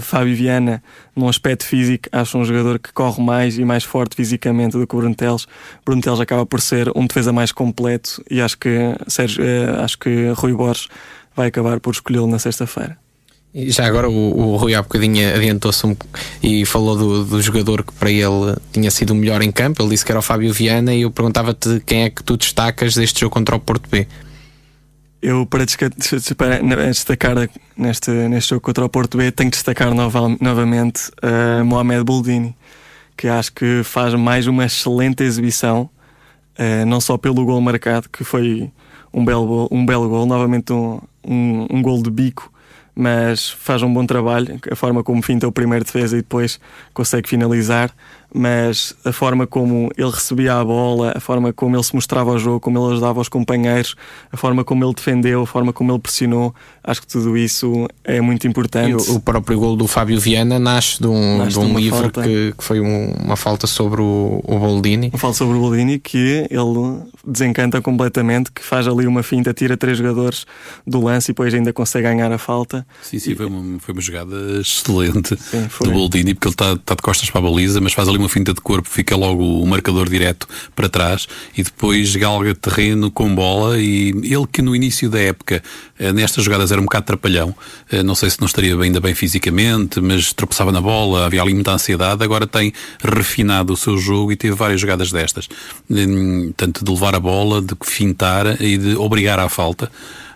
Fábio 0.00 0.36
Viana 0.36 0.82
num 1.16 1.28
aspecto 1.28 1.66
físico, 1.66 2.08
acho 2.12 2.38
um 2.38 2.44
jogador 2.44 2.78
que 2.78 2.92
corre 2.92 3.20
mais 3.20 3.58
e 3.58 3.64
mais 3.64 3.82
forte 3.82 4.14
fisicamente 4.14 4.78
do 4.78 4.86
que 4.86 4.94
o 4.94 4.98
Bruno 4.98 5.14
Teles. 5.14 5.48
Bruno 5.84 6.00
Teles 6.00 6.20
acaba 6.20 6.46
por 6.46 6.60
ser 6.60 6.90
um 6.94 7.06
defesa 7.06 7.32
mais 7.32 7.50
completo 7.50 8.22
e 8.30 8.40
acho 8.40 8.56
que, 8.56 8.94
Sérgio, 9.08 9.44
eh, 9.44 9.82
acho 9.82 9.98
que 9.98 10.28
Rui 10.36 10.52
Borges 10.52 10.86
vai 11.34 11.48
acabar 11.48 11.80
por 11.80 11.92
escolhê-lo 11.92 12.28
na 12.28 12.38
sexta-feira. 12.38 13.01
Já 13.54 13.86
agora 13.86 14.08
o, 14.08 14.38
o 14.38 14.56
Rui 14.56 14.74
há 14.74 14.80
bocadinho 14.80 15.34
adiantou-se 15.34 15.86
um, 15.86 15.94
e 16.42 16.64
falou 16.64 16.96
do, 16.96 17.24
do, 17.24 17.42
jogador 17.42 17.84
que 17.84 17.92
para 17.92 18.10
ele 18.10 18.56
tinha 18.72 18.90
sido 18.90 19.10
o 19.10 19.14
melhor 19.14 19.42
em 19.42 19.52
campo. 19.52 19.82
Ele 19.82 19.90
disse 19.90 20.04
que 20.04 20.10
era 20.10 20.18
o 20.18 20.22
Fábio 20.22 20.50
Viana 20.54 20.94
e 20.94 21.02
eu 21.02 21.10
perguntava-te 21.10 21.80
quem 21.84 22.04
é 22.04 22.10
que 22.10 22.24
tu 22.24 22.38
destacas 22.38 22.94
deste 22.94 23.20
jogo 23.20 23.34
contra 23.34 23.54
o 23.54 23.60
Porto 23.60 23.90
B. 23.90 24.06
Eu, 25.20 25.46
para 25.46 25.64
destacar 25.64 27.36
neste, 27.76 28.10
neste 28.10 28.50
jogo 28.50 28.62
contra 28.62 28.84
o 28.86 28.88
Porto 28.88 29.18
B, 29.18 29.30
tenho 29.30 29.50
que 29.50 29.56
destacar 29.56 29.94
nova, 29.94 30.34
novamente 30.40 31.10
uh, 31.22 31.64
Mohamed 31.64 32.02
Boldini, 32.04 32.56
que 33.16 33.28
acho 33.28 33.52
que 33.52 33.82
faz 33.84 34.14
mais 34.14 34.46
uma 34.46 34.64
excelente 34.64 35.22
exibição, 35.22 35.88
uh, 36.58 36.86
não 36.86 37.00
só 37.00 37.16
pelo 37.18 37.44
gol 37.44 37.60
marcado, 37.60 38.08
que 38.08 38.24
foi 38.24 38.72
um 39.12 39.24
belo, 39.24 39.68
um 39.70 39.86
belo 39.86 40.08
gol, 40.08 40.26
novamente 40.26 40.72
um, 40.72 41.00
um, 41.24 41.66
um 41.70 41.82
gol 41.82 42.02
de 42.02 42.10
bico, 42.10 42.51
mas 42.94 43.50
faz 43.50 43.82
um 43.82 43.92
bom 43.92 44.04
trabalho, 44.04 44.58
a 44.70 44.76
forma 44.76 45.02
como 45.02 45.22
finta 45.22 45.48
o 45.48 45.52
primeiro 45.52 45.84
defesa 45.84 46.16
e 46.16 46.22
depois 46.22 46.60
consegue 46.92 47.28
finalizar 47.28 47.90
mas 48.34 48.94
a 49.04 49.12
forma 49.12 49.46
como 49.46 49.90
ele 49.96 50.10
recebia 50.10 50.54
a 50.54 50.64
bola, 50.64 51.12
a 51.14 51.20
forma 51.20 51.52
como 51.52 51.76
ele 51.76 51.82
se 51.82 51.94
mostrava 51.94 52.30
ao 52.30 52.38
jogo, 52.38 52.60
como 52.60 52.78
ele 52.78 52.92
ajudava 52.92 53.20
os 53.20 53.28
companheiros, 53.28 53.94
a 54.30 54.36
forma 54.36 54.64
como 54.64 54.84
ele 54.84 54.94
defendeu, 54.94 55.42
a 55.42 55.46
forma 55.46 55.72
como 55.72 55.92
ele 55.92 55.98
pressionou, 55.98 56.54
acho 56.82 57.02
que 57.02 57.06
tudo 57.06 57.36
isso 57.36 57.86
é 58.04 58.20
muito 58.20 58.46
importante. 58.46 59.10
O, 59.10 59.16
o, 59.16 59.20
próprio 59.20 59.58
gol 59.58 59.76
do 59.76 59.86
Fábio 59.86 60.18
Viana 60.18 60.58
nasce 60.58 61.00
de 61.00 61.06
um, 61.06 61.38
nasce 61.38 61.52
de 61.52 61.58
um 61.58 61.78
livro 61.78 62.10
que, 62.10 62.54
que, 62.56 62.64
foi 62.64 62.80
um, 62.80 63.12
uma 63.22 63.36
falta 63.36 63.66
sobre 63.66 64.00
o, 64.00 64.40
o 64.44 64.58
Boldini. 64.58 65.08
Uma 65.08 65.18
falta 65.18 65.38
sobre 65.38 65.56
o 65.56 65.60
Boldini 65.60 65.98
que 65.98 66.46
ele 66.50 67.02
desencanta 67.26 67.80
completamente, 67.82 68.50
que 68.50 68.62
faz 68.62 68.88
ali 68.88 69.06
uma 69.06 69.22
finta, 69.22 69.52
tira 69.52 69.76
três 69.76 69.98
jogadores 69.98 70.46
do 70.86 71.02
lance 71.02 71.30
e 71.30 71.32
depois 71.32 71.52
ainda 71.52 71.72
consegue 71.72 72.08
ganhar 72.08 72.32
a 72.32 72.38
falta. 72.38 72.86
Sim, 73.02 73.18
sim, 73.18 73.32
e, 73.32 73.34
foi, 73.34 73.46
uma, 73.46 73.78
foi 73.78 73.94
uma 73.94 74.00
jogada 74.00 74.36
excelente 74.60 75.36
sim, 75.36 75.68
do 75.82 75.92
Boldini, 75.92 76.34
porque 76.34 76.48
ele 76.48 76.54
está 76.54 76.76
tá 76.76 76.94
de 76.94 77.02
costas 77.02 77.30
para 77.30 77.40
a 77.40 77.50
baliza, 77.50 77.80
mas 77.80 77.92
faz 77.92 78.08
ali 78.08 78.21
uma 78.22 78.28
finta 78.28 78.54
de 78.54 78.60
corpo, 78.60 78.88
fica 78.88 79.16
logo 79.16 79.42
o 79.60 79.66
marcador 79.66 80.08
direto 80.08 80.48
para 80.74 80.88
trás 80.88 81.26
e 81.56 81.62
depois 81.62 82.14
galga 82.16 82.54
terreno 82.54 83.10
com 83.10 83.34
bola 83.34 83.78
e 83.78 84.08
ele 84.08 84.46
que 84.50 84.62
no 84.62 84.74
início 84.74 85.10
da 85.10 85.20
época 85.20 85.62
eh, 85.98 86.12
nestas 86.12 86.44
jogadas 86.44 86.72
era 86.72 86.80
um 86.80 86.84
bocado 86.84 87.06
trapalhão, 87.06 87.54
eh, 87.90 88.02
não 88.02 88.14
sei 88.14 88.30
se 88.30 88.40
não 88.40 88.46
estaria 88.46 88.76
ainda 88.76 89.00
bem 89.00 89.14
fisicamente, 89.14 90.00
mas 90.00 90.32
tropeçava 90.32 90.72
na 90.72 90.80
bola, 90.80 91.26
havia 91.26 91.42
ali 91.42 91.54
muita 91.54 91.72
ansiedade, 91.72 92.22
agora 92.22 92.46
tem 92.46 92.72
refinado 93.02 93.72
o 93.72 93.76
seu 93.76 93.98
jogo 93.98 94.32
e 94.32 94.36
teve 94.36 94.54
várias 94.54 94.80
jogadas 94.80 95.12
destas, 95.12 95.48
hum, 95.90 96.52
tanto 96.56 96.84
de 96.84 96.90
levar 96.90 97.14
a 97.14 97.20
bola, 97.20 97.60
de 97.60 97.74
fintar 97.84 98.60
e 98.60 98.78
de 98.78 98.96
obrigar 98.96 99.38
à 99.38 99.48
falta. 99.48 99.90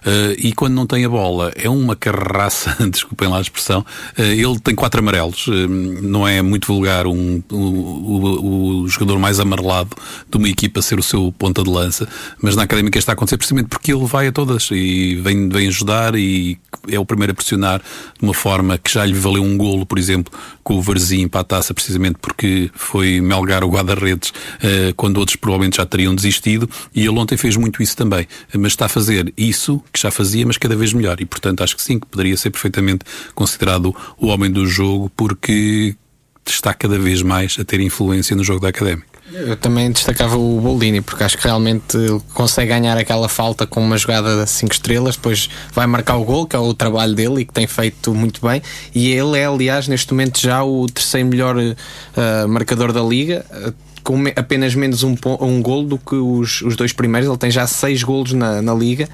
Uh, 0.06 0.38
e 0.38 0.52
quando 0.52 0.74
não 0.74 0.86
tem 0.86 1.04
a 1.04 1.08
bola, 1.08 1.52
é 1.56 1.68
uma 1.68 1.96
carraça, 1.96 2.76
desculpem 2.88 3.28
lá 3.28 3.38
a 3.38 3.40
expressão. 3.40 3.84
Uh, 4.16 4.22
ele 4.22 4.60
tem 4.60 4.72
quatro 4.72 5.00
amarelos, 5.00 5.48
uh, 5.48 5.68
não 5.68 6.26
é 6.26 6.40
muito 6.42 6.68
vulgar 6.68 7.08
um, 7.08 7.42
o, 7.50 7.56
o, 7.56 8.82
o, 8.82 8.88
jogador 8.88 9.18
mais 9.18 9.40
amarelado 9.40 9.90
de 10.30 10.36
uma 10.36 10.48
equipa 10.48 10.80
ser 10.80 10.98
o 10.98 11.02
seu 11.02 11.34
ponta 11.36 11.64
de 11.64 11.70
lança, 11.70 12.08
mas 12.40 12.54
na 12.54 12.62
académica 12.62 12.98
está 12.98 13.12
a 13.12 13.14
acontecer 13.14 13.36
precisamente 13.36 13.68
porque 13.68 13.92
ele 13.92 14.06
vai 14.06 14.28
a 14.28 14.32
todas 14.32 14.68
e 14.70 15.16
vem, 15.16 15.48
vem 15.48 15.66
ajudar 15.66 16.14
e 16.14 16.56
é 16.88 16.98
o 16.98 17.04
primeiro 17.04 17.32
a 17.32 17.34
pressionar 17.34 17.80
de 17.80 18.24
uma 18.24 18.34
forma 18.34 18.78
que 18.78 18.92
já 18.92 19.04
lhe 19.04 19.14
valeu 19.14 19.42
um 19.42 19.56
golo, 19.56 19.86
por 19.86 19.98
exemplo, 19.98 20.32
com 20.62 20.74
o 20.74 20.82
Varzim 20.82 21.28
para 21.28 21.40
a 21.40 21.44
taça, 21.44 21.72
precisamente 21.72 22.18
porque 22.20 22.70
foi 22.74 23.20
melgar 23.20 23.64
o 23.64 23.68
guarda-redes 23.68 24.32
quando 24.96 25.18
outros 25.18 25.36
provavelmente 25.36 25.76
já 25.76 25.86
teriam 25.86 26.14
desistido 26.14 26.68
e 26.94 27.00
ele 27.00 27.18
ontem 27.18 27.36
fez 27.36 27.56
muito 27.56 27.82
isso 27.82 27.96
também, 27.96 28.26
mas 28.54 28.72
está 28.72 28.86
a 28.86 28.88
fazer 28.88 29.32
isso 29.36 29.82
que 29.92 30.00
já 30.00 30.10
fazia, 30.10 30.46
mas 30.46 30.58
cada 30.58 30.76
vez 30.76 30.92
melhor. 30.92 31.20
E, 31.20 31.26
portanto, 31.26 31.62
acho 31.62 31.76
que 31.76 31.82
sim, 31.82 31.98
que 31.98 32.06
poderia 32.06 32.36
ser 32.36 32.50
perfeitamente 32.50 33.04
considerado 33.34 33.94
o 34.18 34.26
homem 34.28 34.50
do 34.50 34.66
jogo, 34.66 35.10
porque 35.16 35.94
está 36.44 36.72
cada 36.72 36.98
vez 36.98 37.22
mais 37.22 37.56
a 37.58 37.64
ter 37.64 37.80
influência 37.80 38.36
no 38.36 38.44
jogo 38.44 38.60
da 38.60 38.68
Académica. 38.68 39.15
Eu 39.32 39.56
também 39.56 39.90
destacava 39.90 40.36
o 40.36 40.60
Boldini, 40.60 41.00
porque 41.00 41.24
acho 41.24 41.36
que 41.36 41.44
realmente 41.44 41.98
consegue 42.32 42.68
ganhar 42.68 42.96
aquela 42.96 43.28
falta 43.28 43.66
com 43.66 43.80
uma 43.80 43.98
jogada 43.98 44.44
de 44.44 44.50
5 44.50 44.72
estrelas, 44.72 45.16
depois 45.16 45.50
vai 45.72 45.86
marcar 45.86 46.16
o 46.16 46.24
gol, 46.24 46.46
que 46.46 46.54
é 46.54 46.58
o 46.58 46.72
trabalho 46.72 47.14
dele 47.14 47.40
e 47.40 47.44
que 47.44 47.52
tem 47.52 47.66
feito 47.66 48.14
muito 48.14 48.40
bem. 48.46 48.62
E 48.94 49.10
ele 49.10 49.38
é, 49.38 49.46
aliás, 49.46 49.88
neste 49.88 50.12
momento 50.12 50.40
já 50.40 50.62
o 50.62 50.86
terceiro 50.86 51.28
melhor 51.28 51.56
uh, 51.56 52.48
marcador 52.48 52.92
da 52.92 53.02
liga 53.02 53.44
com 54.06 54.22
apenas 54.36 54.72
menos 54.76 55.02
um, 55.02 55.16
um 55.40 55.60
gol 55.60 55.84
do 55.84 55.98
que 55.98 56.14
os, 56.14 56.62
os 56.62 56.76
dois 56.76 56.92
primeiros. 56.92 57.28
Ele 57.28 57.36
tem 57.36 57.50
já 57.50 57.66
seis 57.66 58.04
golos 58.04 58.32
na, 58.32 58.62
na 58.62 58.72
liga 58.72 59.08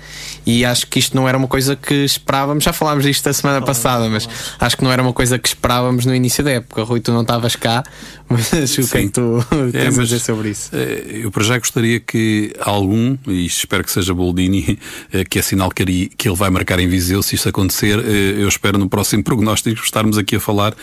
e 0.44 0.66
acho 0.66 0.86
que 0.86 0.98
isto 0.98 1.16
não 1.16 1.26
era 1.26 1.38
uma 1.38 1.48
coisa 1.48 1.74
que 1.74 1.94
esperávamos. 2.04 2.62
Já 2.62 2.74
falámos 2.74 3.04
disto 3.04 3.26
a 3.26 3.32
semana 3.32 3.64
passada, 3.64 4.06
mas 4.10 4.28
acho 4.60 4.76
que 4.76 4.84
não 4.84 4.92
era 4.92 5.02
uma 5.02 5.14
coisa 5.14 5.38
que 5.38 5.48
esperávamos 5.48 6.04
no 6.04 6.14
início 6.14 6.44
da 6.44 6.50
época. 6.50 6.82
Rui, 6.82 7.00
tu 7.00 7.10
não 7.10 7.22
estavas 7.22 7.56
cá, 7.56 7.82
mas 8.28 8.52
o 8.52 8.86
que 8.86 8.98
é 8.98 9.02
que 9.04 9.08
tu 9.08 9.42
é, 9.72 9.84
tens 9.84 9.98
a 9.98 10.02
dizer 10.02 10.18
sobre 10.18 10.50
isso? 10.50 10.68
Eh, 10.74 11.22
eu 11.22 11.30
para 11.30 11.42
já 11.42 11.58
gostaria 11.58 11.98
que 11.98 12.52
algum, 12.60 13.16
e 13.26 13.46
espero 13.46 13.82
que 13.82 13.90
seja 13.90 14.12
Boldini, 14.12 14.78
eh, 15.10 15.24
que 15.24 15.38
é 15.38 15.42
sinal 15.42 15.70
que 15.70 15.82
ele 15.82 16.36
vai 16.36 16.50
marcar 16.50 16.78
em 16.78 16.86
Viseu, 16.86 17.22
se 17.22 17.34
isto 17.34 17.48
acontecer, 17.48 17.98
eh, 17.98 18.42
eu 18.42 18.48
espero 18.48 18.76
no 18.76 18.90
próximo 18.90 19.24
prognóstico 19.24 19.82
estarmos 19.82 20.18
aqui 20.18 20.36
a 20.36 20.40
falar 20.40 20.74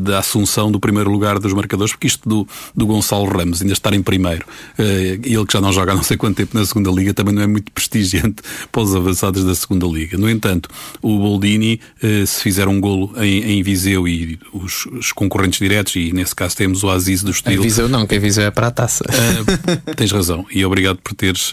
da 0.00 0.18
assunção 0.18 0.70
do 0.70 0.78
primeiro 0.78 1.10
lugar 1.10 1.38
dos 1.38 1.52
marcadores, 1.52 1.92
porque 1.92 2.06
isto 2.06 2.28
do, 2.28 2.48
do 2.74 2.86
Gonçalo 2.86 3.29
Ramos 3.30 3.62
ainda 3.62 3.72
estar 3.72 3.92
em 3.92 4.02
primeiro, 4.02 4.44
uh, 4.78 4.82
ele 4.82 5.46
que 5.46 5.52
já 5.52 5.60
não 5.60 5.72
joga 5.72 5.92
há 5.92 5.94
não 5.94 6.02
sei 6.02 6.16
quanto 6.16 6.36
tempo 6.36 6.56
na 6.56 6.64
segunda 6.64 6.90
liga, 6.90 7.14
também 7.14 7.34
não 7.34 7.42
é 7.42 7.46
muito 7.46 7.70
prestigiante 7.72 8.42
para 8.70 8.82
os 8.82 8.94
avançados 8.94 9.44
da 9.44 9.54
segunda 9.54 9.86
liga. 9.86 10.16
No 10.16 10.28
entanto, 10.28 10.68
o 11.02 11.18
Boldini, 11.18 11.80
uh, 12.02 12.26
se 12.26 12.42
fizer 12.42 12.68
um 12.68 12.80
golo 12.80 13.12
em, 13.16 13.58
em 13.58 13.62
Viseu 13.62 14.06
e 14.06 14.38
os, 14.52 14.86
os, 14.86 15.12
concorrentes 15.12 15.58
diretos, 15.58 15.96
e 15.96 16.12
nesse 16.12 16.34
caso 16.34 16.56
temos 16.56 16.82
o 16.82 16.90
Aziz 16.90 17.22
do 17.22 17.30
estilo. 17.30 17.56
Em 17.56 17.60
Viseu 17.60 17.88
não, 17.88 18.06
que 18.06 18.18
Viseu 18.18 18.44
é 18.44 18.50
para 18.50 18.68
a 18.68 18.70
taça. 18.70 19.04
Uh, 19.04 19.94
tens 19.96 20.12
razão, 20.12 20.46
e 20.50 20.64
obrigado 20.64 20.98
por 20.98 21.14
teres. 21.14 21.52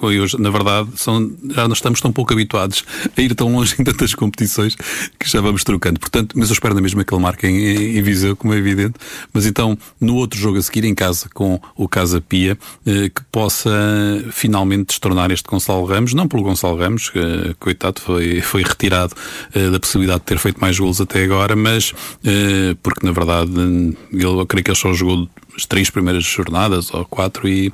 hoje, 0.00 0.40
na 0.40 0.50
verdade, 0.50 0.88
são, 0.96 1.30
já 1.50 1.66
não 1.66 1.74
estamos 1.74 2.00
tão 2.00 2.12
pouco 2.12 2.32
habituados 2.32 2.84
a 3.16 3.20
ir 3.20 3.34
tão 3.34 3.52
longe 3.52 3.74
em 3.80 3.84
tantas 3.84 4.14
competições 4.14 4.74
que 5.18 5.28
já 5.28 5.40
vamos 5.40 5.64
trocando. 5.64 6.00
Portanto, 6.00 6.34
mas 6.38 6.48
eu 6.48 6.54
espero 6.54 6.74
na 6.74 6.80
mesma 6.80 7.04
que 7.04 7.14
ele 7.14 7.22
marque 7.22 7.46
em, 7.46 7.98
em 7.98 8.02
Viseu, 8.02 8.36
como 8.36 8.54
é 8.54 8.58
evidente. 8.58 8.94
Mas 9.32 9.46
então, 9.46 9.76
no 10.00 10.16
outro 10.16 10.38
jogo 10.38 10.58
a 10.58 10.62
seguir, 10.62 10.84
em 10.84 10.94
casa, 10.94 11.11
casa 11.12 11.28
com 11.32 11.60
o 11.76 11.86
Casa 11.86 12.20
Pia, 12.20 12.58
eh, 12.86 13.10
que 13.10 13.22
possa 13.30 13.70
finalmente 14.30 14.88
destornar 14.88 15.30
este 15.30 15.48
Gonçalo 15.48 15.84
Ramos, 15.84 16.14
não 16.14 16.26
pelo 16.26 16.42
Gonçalo 16.42 16.78
Ramos, 16.78 17.10
que, 17.10 17.54
coitado, 17.60 18.00
foi, 18.00 18.40
foi 18.40 18.62
retirado 18.62 19.14
eh, 19.54 19.68
da 19.68 19.78
possibilidade 19.78 20.20
de 20.20 20.26
ter 20.26 20.38
feito 20.38 20.58
mais 20.58 20.78
golos 20.78 21.00
até 21.00 21.22
agora, 21.22 21.54
mas 21.54 21.92
eh, 22.24 22.74
porque 22.82 23.06
na 23.06 23.12
verdade 23.12 23.52
eu 24.12 24.46
creio 24.46 24.64
que 24.64 24.70
ele 24.70 24.78
só 24.78 24.92
jogou 24.94 25.28
as 25.54 25.66
três 25.66 25.90
primeiras 25.90 26.24
jornadas 26.24 26.92
ou 26.94 27.04
quatro 27.04 27.46
e 27.46 27.70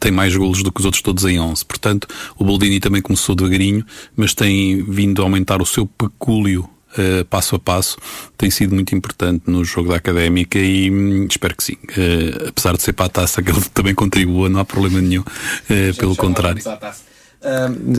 tem 0.00 0.10
mais 0.10 0.34
golos 0.34 0.64
do 0.64 0.72
que 0.72 0.80
os 0.80 0.84
outros 0.84 1.00
todos 1.00 1.24
em 1.24 1.38
11. 1.38 1.64
Portanto, 1.64 2.08
o 2.36 2.44
Boldini 2.44 2.80
também 2.80 3.00
começou 3.00 3.36
devagarinho, 3.36 3.86
mas 4.16 4.34
tem 4.34 4.82
vindo 4.82 5.22
a 5.22 5.24
aumentar 5.24 5.62
o 5.62 5.66
seu 5.66 5.86
pecúlio 5.86 6.68
uh, 6.98 7.24
passo 7.26 7.56
a 7.56 7.58
passo, 7.58 7.96
tem 8.36 8.50
sido 8.50 8.74
muito 8.74 8.94
importante 8.94 9.44
no 9.46 9.64
jogo 9.64 9.90
da 9.90 9.96
académica 9.96 10.58
e 10.58 10.90
hum, 10.90 11.26
espero 11.28 11.56
que 11.56 11.64
sim. 11.64 11.74
Uh, 11.74 12.48
apesar 12.48 12.76
de 12.76 12.82
ser 12.82 12.92
para 12.92 13.06
a 13.06 13.08
taça, 13.08 13.40
que 13.42 13.50
ele 13.50 13.60
também 13.72 13.94
contribua, 13.94 14.48
não 14.48 14.60
há 14.60 14.64
problema 14.64 15.00
nenhum, 15.00 15.22
uh, 15.22 15.94
pelo 15.98 16.16
contrário. 16.16 16.62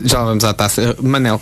já 0.04 0.24
vamos 0.24 0.44
à 0.44 0.52
taça. 0.52 0.96
Manel, 1.02 1.40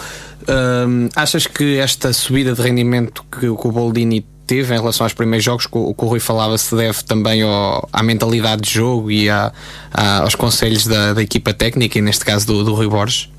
achas 1.17 1.47
que 1.47 1.79
esta 1.79 2.13
subida 2.13 2.53
de 2.53 2.61
rendimento 2.61 3.25
que, 3.31 3.41
que 3.41 3.47
o 3.47 3.73
Boldini 3.73 4.27
teve 4.47 4.75
em 4.75 4.79
relação 4.79 5.05
aos 5.05 5.15
primeiros 5.15 5.45
jogos, 5.45 5.67
que 5.67 5.77
o, 5.77 5.95
que 5.95 6.05
o 6.05 6.09
Rui 6.09 6.21
falava, 6.21 6.57
se 6.59 6.75
deve 6.75 7.03
também 7.05 7.43
ao, 7.43 7.89
à 7.93 8.03
mentalidade 8.03 8.63
de 8.63 8.71
jogo 8.71 9.11
e 9.11 9.29
à, 9.29 9.53
à, 9.93 10.19
aos 10.19 10.35
conselhos 10.35 10.87
da, 10.87 11.13
da, 11.15 11.23
equipa 11.23 11.53
técnica, 11.53 11.99
e 11.99 12.03
neste 12.03 12.25
caso 12.25 12.47
do, 12.47 12.65
do 12.65 12.75
Rui 12.75 12.89
Borges? 12.89 13.31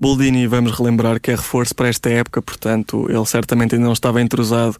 Boldini, 0.00 0.46
vamos 0.46 0.78
relembrar 0.78 1.20
que 1.20 1.30
é 1.30 1.34
reforço 1.34 1.74
para 1.74 1.88
esta 1.88 2.08
época, 2.08 2.40
portanto, 2.40 3.06
ele 3.08 3.26
certamente 3.26 3.74
ainda 3.74 3.86
não 3.86 3.92
estava 3.92 4.22
entrosado 4.22 4.76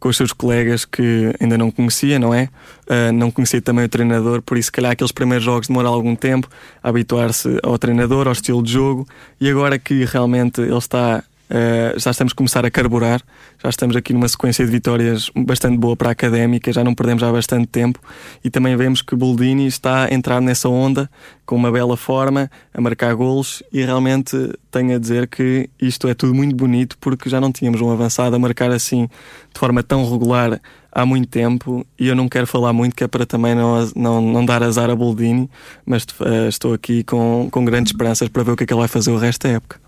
com 0.00 0.08
os 0.08 0.16
seus 0.16 0.32
colegas 0.32 0.84
que 0.84 1.32
ainda 1.40 1.56
não 1.56 1.70
conhecia, 1.70 2.18
não 2.18 2.34
é? 2.34 2.48
Uh, 2.86 3.12
não 3.12 3.30
conhecia 3.30 3.62
também 3.62 3.84
o 3.84 3.88
treinador, 3.88 4.42
por 4.42 4.58
isso, 4.58 4.66
se 4.66 4.72
calhar, 4.72 4.92
aqueles 4.92 5.12
primeiros 5.12 5.44
jogos 5.44 5.68
demoram 5.68 5.92
algum 5.92 6.14
tempo 6.16 6.48
a 6.82 6.88
habituar-se 6.88 7.58
ao 7.62 7.78
treinador, 7.78 8.26
ao 8.26 8.32
estilo 8.32 8.62
de 8.62 8.72
jogo, 8.72 9.06
e 9.40 9.48
agora 9.48 9.78
que 9.78 10.04
realmente 10.04 10.60
ele 10.60 10.76
está 10.76 11.22
Uh, 11.48 11.98
já 11.98 12.10
estamos 12.10 12.32
a 12.32 12.36
começar 12.36 12.66
a 12.66 12.70
carburar, 12.70 13.22
já 13.62 13.68
estamos 13.68 13.94
aqui 13.94 14.12
numa 14.12 14.26
sequência 14.26 14.64
de 14.64 14.70
vitórias 14.70 15.30
bastante 15.36 15.78
boa 15.78 15.94
para 15.96 16.08
a 16.08 16.12
académica, 16.12 16.72
já 16.72 16.82
não 16.82 16.92
perdemos 16.92 17.22
há 17.22 17.30
bastante 17.30 17.68
tempo 17.68 18.00
e 18.42 18.50
também 18.50 18.76
vemos 18.76 19.00
que 19.00 19.14
Boldini 19.14 19.66
está 19.66 20.06
a 20.06 20.12
entrar 20.12 20.40
nessa 20.40 20.68
onda 20.68 21.08
com 21.44 21.54
uma 21.54 21.70
bela 21.70 21.96
forma, 21.96 22.50
a 22.74 22.80
marcar 22.80 23.14
golos 23.14 23.62
e 23.72 23.80
realmente 23.80 24.36
tenho 24.72 24.96
a 24.96 24.98
dizer 24.98 25.28
que 25.28 25.70
isto 25.80 26.08
é 26.08 26.14
tudo 26.14 26.34
muito 26.34 26.56
bonito 26.56 26.98
porque 26.98 27.30
já 27.30 27.40
não 27.40 27.52
tínhamos 27.52 27.80
um 27.80 27.92
avançado 27.92 28.34
a 28.34 28.38
marcar 28.40 28.72
assim 28.72 29.08
de 29.54 29.60
forma 29.60 29.84
tão 29.84 30.10
regular 30.10 30.60
há 30.90 31.06
muito 31.06 31.28
tempo 31.28 31.86
e 31.96 32.08
eu 32.08 32.16
não 32.16 32.28
quero 32.28 32.48
falar 32.48 32.72
muito 32.72 32.96
que 32.96 33.04
é 33.04 33.06
para 33.08 33.24
também 33.24 33.54
não, 33.54 33.88
não, 33.94 34.20
não 34.20 34.44
dar 34.44 34.64
azar 34.64 34.90
a 34.90 34.96
Boldini, 34.96 35.48
mas 35.84 36.02
uh, 36.02 36.48
estou 36.48 36.74
aqui 36.74 37.04
com, 37.04 37.48
com 37.52 37.64
grandes 37.64 37.92
esperanças 37.92 38.28
para 38.28 38.42
ver 38.42 38.50
o 38.50 38.56
que 38.56 38.64
é 38.64 38.66
que 38.66 38.72
ele 38.72 38.80
vai 38.80 38.88
fazer 38.88 39.12
o 39.12 39.16
resto 39.16 39.46
da 39.46 39.54
época. 39.54 39.85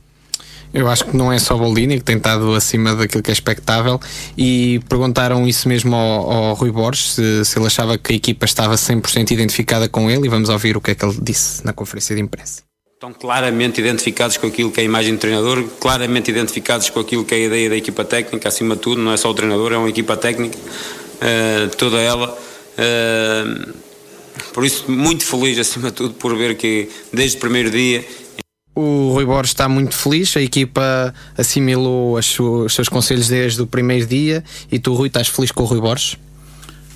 Eu 0.72 0.88
acho 0.88 1.06
que 1.06 1.16
não 1.16 1.32
é 1.32 1.38
só 1.38 1.56
Boldini 1.56 1.98
que 1.98 2.04
tem 2.04 2.16
estado 2.16 2.54
acima 2.54 2.94
daquilo 2.94 3.22
que 3.22 3.30
é 3.30 3.32
expectável 3.32 3.98
e 4.36 4.80
perguntaram 4.88 5.46
isso 5.48 5.68
mesmo 5.68 5.96
ao, 5.96 6.30
ao 6.30 6.54
Rui 6.54 6.70
Borges 6.70 7.14
se, 7.14 7.44
se, 7.44 7.58
ele 7.58 7.66
achava 7.66 7.96
que 7.96 8.12
a 8.12 8.16
equipa 8.16 8.44
estava 8.44 8.74
100% 8.74 9.30
identificada 9.30 9.88
com 9.88 10.10
ele 10.10 10.26
e 10.26 10.28
vamos 10.28 10.48
ouvir 10.48 10.76
o 10.76 10.80
que 10.80 10.90
é 10.90 10.94
que 10.94 11.04
ele 11.04 11.16
disse 11.22 11.64
na 11.64 11.72
conferência 11.72 12.14
de 12.14 12.20
imprensa. 12.20 12.62
Estão 12.94 13.12
claramente 13.12 13.80
identificados 13.80 14.36
com 14.36 14.48
aquilo 14.48 14.72
que 14.72 14.80
é 14.80 14.82
a 14.82 14.86
imagem 14.86 15.14
do 15.14 15.20
treinador, 15.20 15.64
claramente 15.80 16.30
identificados 16.30 16.90
com 16.90 16.98
aquilo 16.98 17.24
que 17.24 17.32
é 17.34 17.38
a 17.38 17.40
ideia 17.40 17.70
da 17.70 17.76
equipa 17.76 18.04
técnica, 18.04 18.48
acima 18.48 18.74
de 18.74 18.82
tudo, 18.82 19.00
não 19.00 19.12
é 19.12 19.16
só 19.16 19.30
o 19.30 19.34
treinador, 19.34 19.72
é 19.72 19.78
uma 19.78 19.88
equipa 19.88 20.16
técnica, 20.16 20.58
uh, 20.58 21.76
toda 21.76 21.98
ela. 21.98 22.36
Uh, 22.76 23.72
por 24.52 24.64
isso, 24.64 24.90
muito 24.90 25.24
feliz, 25.24 25.58
acima 25.58 25.90
de 25.90 25.94
tudo, 25.94 26.14
por 26.14 26.36
ver 26.36 26.56
que 26.56 26.88
desde 27.12 27.36
o 27.36 27.40
primeiro 27.40 27.70
dia 27.70 28.04
o 28.78 29.12
Rui 29.12 29.24
Borges 29.24 29.50
está 29.50 29.68
muito 29.68 29.92
feliz, 29.96 30.36
a 30.36 30.40
equipa 30.40 31.12
assimilou 31.36 32.16
os 32.16 32.72
seus 32.72 32.88
conselhos 32.88 33.26
desde 33.26 33.60
o 33.60 33.66
primeiro 33.66 34.06
dia 34.06 34.44
e 34.70 34.78
tu, 34.78 34.94
Rui, 34.94 35.08
estás 35.08 35.26
feliz 35.26 35.50
com 35.50 35.64
o 35.64 35.66
Rui 35.66 35.80
Borges? 35.80 36.16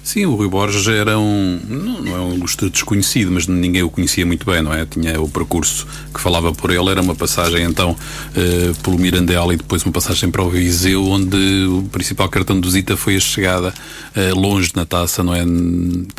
Sim, 0.04 0.26
o 0.26 0.34
Rui 0.34 0.48
Borges 0.48 0.86
era 0.88 1.16
um. 1.16 1.60
Não, 1.68 2.00
não 2.00 2.16
é 2.16 2.20
um 2.20 2.34
ilustre 2.34 2.68
desconhecido, 2.68 3.30
mas 3.30 3.46
ninguém 3.46 3.84
o 3.84 3.90
conhecia 3.90 4.26
muito 4.26 4.44
bem, 4.44 4.60
não 4.60 4.74
é? 4.74 4.84
Tinha 4.84 5.20
o 5.20 5.28
percurso 5.28 5.86
que 6.12 6.20
falava 6.20 6.52
por 6.52 6.70
ele, 6.70 6.88
era 6.88 7.00
uma 7.00 7.14
passagem 7.14 7.64
então 7.64 7.92
uh, 7.92 8.82
pelo 8.82 8.98
Mirandela 8.98 9.54
e 9.54 9.56
depois 9.56 9.84
uma 9.84 9.92
passagem 9.92 10.28
para 10.28 10.42
o 10.42 10.50
Viseu, 10.50 11.04
onde 11.04 11.36
o 11.66 11.84
principal 11.90 12.28
cartão 12.28 12.60
de 12.60 12.66
visita 12.66 12.96
foi 12.96 13.16
a 13.16 13.20
chegada 13.20 13.72
uh, 14.16 14.38
longe 14.38 14.72
na 14.74 14.84
taça, 14.84 15.22
não 15.22 15.34
é? 15.34 15.44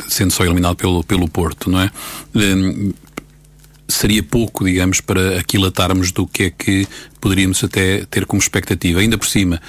Sendo 0.08 0.30
só 0.30 0.44
eliminado 0.44 0.76
pelo, 0.76 1.04
pelo 1.04 1.28
Porto, 1.28 1.70
não 1.70 1.80
é? 1.80 1.90
Uh, 2.34 2.94
seria 3.94 4.22
pouco, 4.22 4.64
digamos, 4.64 5.00
para 5.00 5.38
aquilatarmos 5.40 6.12
do 6.12 6.26
que 6.26 6.44
é 6.44 6.50
que 6.50 6.86
poderíamos 7.20 7.62
até 7.62 8.04
ter 8.06 8.26
como 8.26 8.40
expectativa. 8.40 9.00
Ainda 9.00 9.16
por 9.16 9.26
cima, 9.26 9.60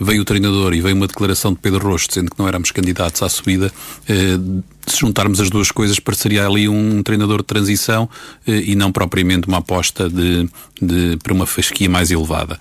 veio 0.00 0.22
o 0.22 0.24
treinador 0.24 0.74
e 0.74 0.80
veio 0.80 0.96
uma 0.96 1.06
declaração 1.06 1.52
de 1.52 1.58
Pedro 1.58 1.88
Rosto 1.88 2.08
dizendo 2.08 2.30
que 2.30 2.38
não 2.38 2.48
éramos 2.48 2.70
candidatos 2.70 3.22
à 3.22 3.28
subida, 3.28 3.72
eh, 4.08 4.38
se 4.86 4.98
juntarmos 4.98 5.40
as 5.40 5.50
duas 5.50 5.70
coisas, 5.70 5.98
pareceria 6.00 6.46
ali 6.46 6.68
um 6.68 7.02
treinador 7.02 7.38
de 7.38 7.44
transição 7.44 8.08
eh, 8.46 8.62
e 8.66 8.74
não 8.74 8.90
propriamente 8.90 9.46
uma 9.46 9.58
aposta 9.58 10.08
de, 10.08 10.48
de, 10.80 11.16
para 11.22 11.32
uma 11.32 11.46
fasquia 11.46 11.88
mais 11.88 12.10
elevada 12.10 12.58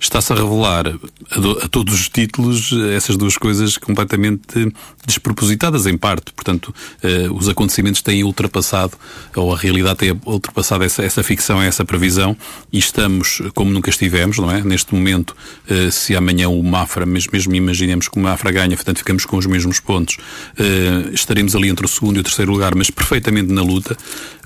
está-se 0.00 0.32
a 0.32 0.36
revelar 0.36 0.86
a, 1.30 1.40
do, 1.40 1.58
a, 1.62 1.68
todos 1.68 1.94
os 1.94 2.08
títulos 2.08 2.72
essas 2.94 3.16
duas 3.16 3.36
coisas 3.36 3.76
completamente 3.76 4.72
despropositadas 5.06 5.86
em 5.86 5.96
parte. 5.96 6.32
Portanto, 6.32 6.74
eh, 7.02 7.28
os 7.30 7.48
acontecimentos 7.48 8.02
têm 8.02 8.24
ultrapassado, 8.24 8.96
ou 9.34 9.54
a 9.54 9.56
realidade 9.56 9.98
tem 9.98 10.20
ultrapassado 10.26 10.84
essa, 10.84 11.02
essa 11.02 11.22
ficção, 11.22 11.62
essa 11.62 11.84
previsão, 11.84 12.36
e 12.72 12.78
estamos 12.78 13.40
como 13.54 13.70
nunca 13.70 13.88
estivemos, 13.88 14.38
não 14.38 14.50
é? 14.50 14.62
Neste 14.62 14.94
momento, 14.94 15.36
eh, 15.68 15.90
se 15.90 16.16
amanhã 16.16 16.48
o 16.48 16.62
Mafra, 16.62 17.06
mesmo, 17.06 17.30
mesmo 17.32 17.54
imaginemos 17.54 18.08
que 18.08 18.18
o 18.18 18.22
Mafra 18.22 18.50
ganha, 18.50 18.76
portanto 18.76 18.98
ficamos 18.98 19.24
com 19.24 19.36
os 19.36 19.46
mesmos 19.46 19.78
pontos, 19.78 20.18
eh, 20.58 21.10
estaremos 21.12 21.54
ali 21.54 21.68
entre 21.68 21.86
o 21.86 21.88
segundo 21.88 22.16
e 22.16 22.20
o 22.20 22.22
terceiro 22.22 22.50
lugar, 22.50 22.74
mas 22.74 22.90
perfeitamente 22.90 23.52
na 23.52 23.62
luta. 23.62 23.96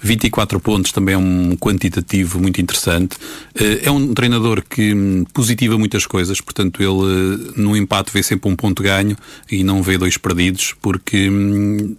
24 0.02 0.58
pontos 0.60 0.92
também 0.92 1.14
é 1.14 1.18
um 1.18 1.56
quantitativo 1.56 2.40
muito 2.40 2.58
interessante. 2.60 3.18
É 3.54 3.90
um 3.90 4.14
treinador 4.14 4.62
que 4.62 4.94
hum, 4.94 5.24
positiva 5.40 5.78
muitas 5.78 6.04
coisas, 6.04 6.38
portanto, 6.38 6.82
ele 6.82 6.90
eh, 6.90 7.52
no 7.56 7.74
empate 7.74 8.12
vê 8.12 8.22
sempre 8.22 8.50
um 8.50 8.54
ponto 8.54 8.82
ganho 8.82 9.16
e 9.50 9.64
não 9.64 9.82
vê 9.82 9.96
dois 9.96 10.18
perdidos, 10.18 10.74
porque 10.82 11.30
hum, 11.30 11.96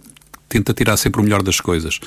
tenta 0.48 0.72
tirar 0.72 0.96
sempre 0.96 1.20
o 1.20 1.24
melhor 1.24 1.42
das 1.42 1.58
coisas. 1.58 1.98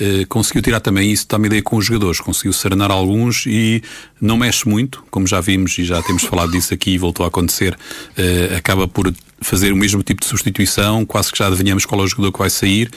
Uh, 0.00 0.26
conseguiu 0.28 0.62
tirar 0.62 0.80
também 0.80 1.12
isso, 1.12 1.26
dá-me 1.28 1.46
ideia 1.46 1.62
com 1.62 1.76
os 1.76 1.84
jogadores, 1.84 2.18
conseguiu 2.18 2.52
serenar 2.52 2.90
alguns 2.90 3.46
e 3.46 3.84
não 4.20 4.36
mexe 4.36 4.68
muito, 4.68 5.04
como 5.12 5.28
já 5.28 5.40
vimos 5.40 5.78
e 5.78 5.84
já 5.84 6.02
temos 6.02 6.24
falado 6.24 6.50
disso 6.50 6.74
aqui 6.74 6.90
e 6.90 6.98
voltou 6.98 7.24
a 7.24 7.28
acontecer, 7.28 7.74
uh, 7.74 8.56
acaba 8.56 8.88
por 8.88 9.14
fazer 9.40 9.72
o 9.72 9.76
mesmo 9.76 10.02
tipo 10.02 10.22
de 10.22 10.26
substituição, 10.26 11.06
quase 11.06 11.30
que 11.30 11.38
já 11.38 11.46
adivinhamos 11.46 11.86
qual 11.86 12.00
é 12.00 12.04
o 12.04 12.08
jogador 12.08 12.32
que 12.32 12.38
vai 12.40 12.50
sair 12.50 12.90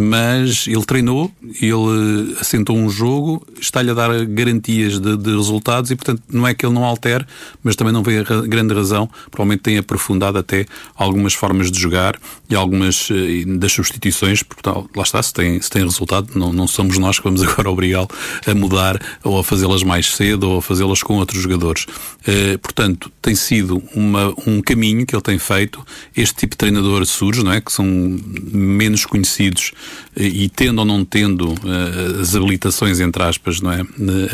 mas 0.00 0.68
ele 0.68 0.84
treinou, 0.84 1.28
ele 1.60 2.36
assentou 2.40 2.76
um 2.76 2.88
jogo, 2.88 3.44
está-lhe 3.60 3.90
a 3.90 3.94
dar 3.94 4.24
garantias 4.26 5.00
de, 5.00 5.16
de, 5.16 5.30
resultados 5.36 5.90
e, 5.90 5.96
portanto, 5.96 6.22
não 6.32 6.46
é 6.46 6.54
que 6.54 6.64
ele 6.64 6.72
não 6.72 6.84
altere, 6.84 7.26
mas 7.64 7.74
também 7.74 7.92
não 7.92 8.00
vê 8.00 8.22
grande 8.46 8.72
razão. 8.72 9.10
Provavelmente 9.28 9.62
tem 9.62 9.76
aprofundado 9.76 10.38
até 10.38 10.66
algumas 10.94 11.34
formas 11.34 11.68
de 11.68 11.80
jogar 11.80 12.14
e 12.48 12.54
algumas 12.54 13.08
eh, 13.10 13.44
das 13.58 13.72
substituições, 13.72 14.40
portanto, 14.44 14.88
lá 14.94 15.02
está, 15.02 15.20
se 15.20 15.32
tem, 15.32 15.60
se 15.60 15.68
tem 15.68 15.82
resultado, 15.82 16.28
não, 16.36 16.52
não 16.52 16.68
somos 16.68 16.96
nós 16.96 17.18
que 17.18 17.24
vamos 17.24 17.42
agora 17.42 17.68
obrigá-lo 17.68 18.08
a 18.46 18.54
mudar 18.54 19.02
ou 19.24 19.40
a 19.40 19.42
fazê-las 19.42 19.82
mais 19.82 20.14
cedo 20.14 20.48
ou 20.48 20.58
a 20.58 20.62
fazê-las 20.62 21.02
com 21.02 21.14
outros 21.14 21.42
jogadores. 21.42 21.86
Uh, 22.20 22.56
portanto, 22.60 23.10
tem 23.20 23.34
sido 23.34 23.82
uma, 23.96 24.32
um 24.46 24.62
caminho 24.62 25.04
que 25.04 25.16
ele 25.16 25.22
tem 25.22 25.40
feito. 25.40 25.84
Este 26.16 26.36
tipo 26.36 26.52
de 26.52 26.58
treinador 26.58 27.04
surge, 27.04 27.42
não 27.42 27.52
é? 27.52 27.60
Que 27.60 27.72
são 27.72 27.84
menos 27.84 29.04
conhecidos 29.04 29.72
e 30.16 30.48
tendo 30.48 30.80
ou 30.80 30.84
não 30.84 31.04
tendo 31.04 31.52
uh, 31.52 32.20
as 32.20 32.34
habilitações, 32.34 33.00
entre 33.00 33.22
aspas, 33.22 33.60
não 33.60 33.72
é? 33.72 33.80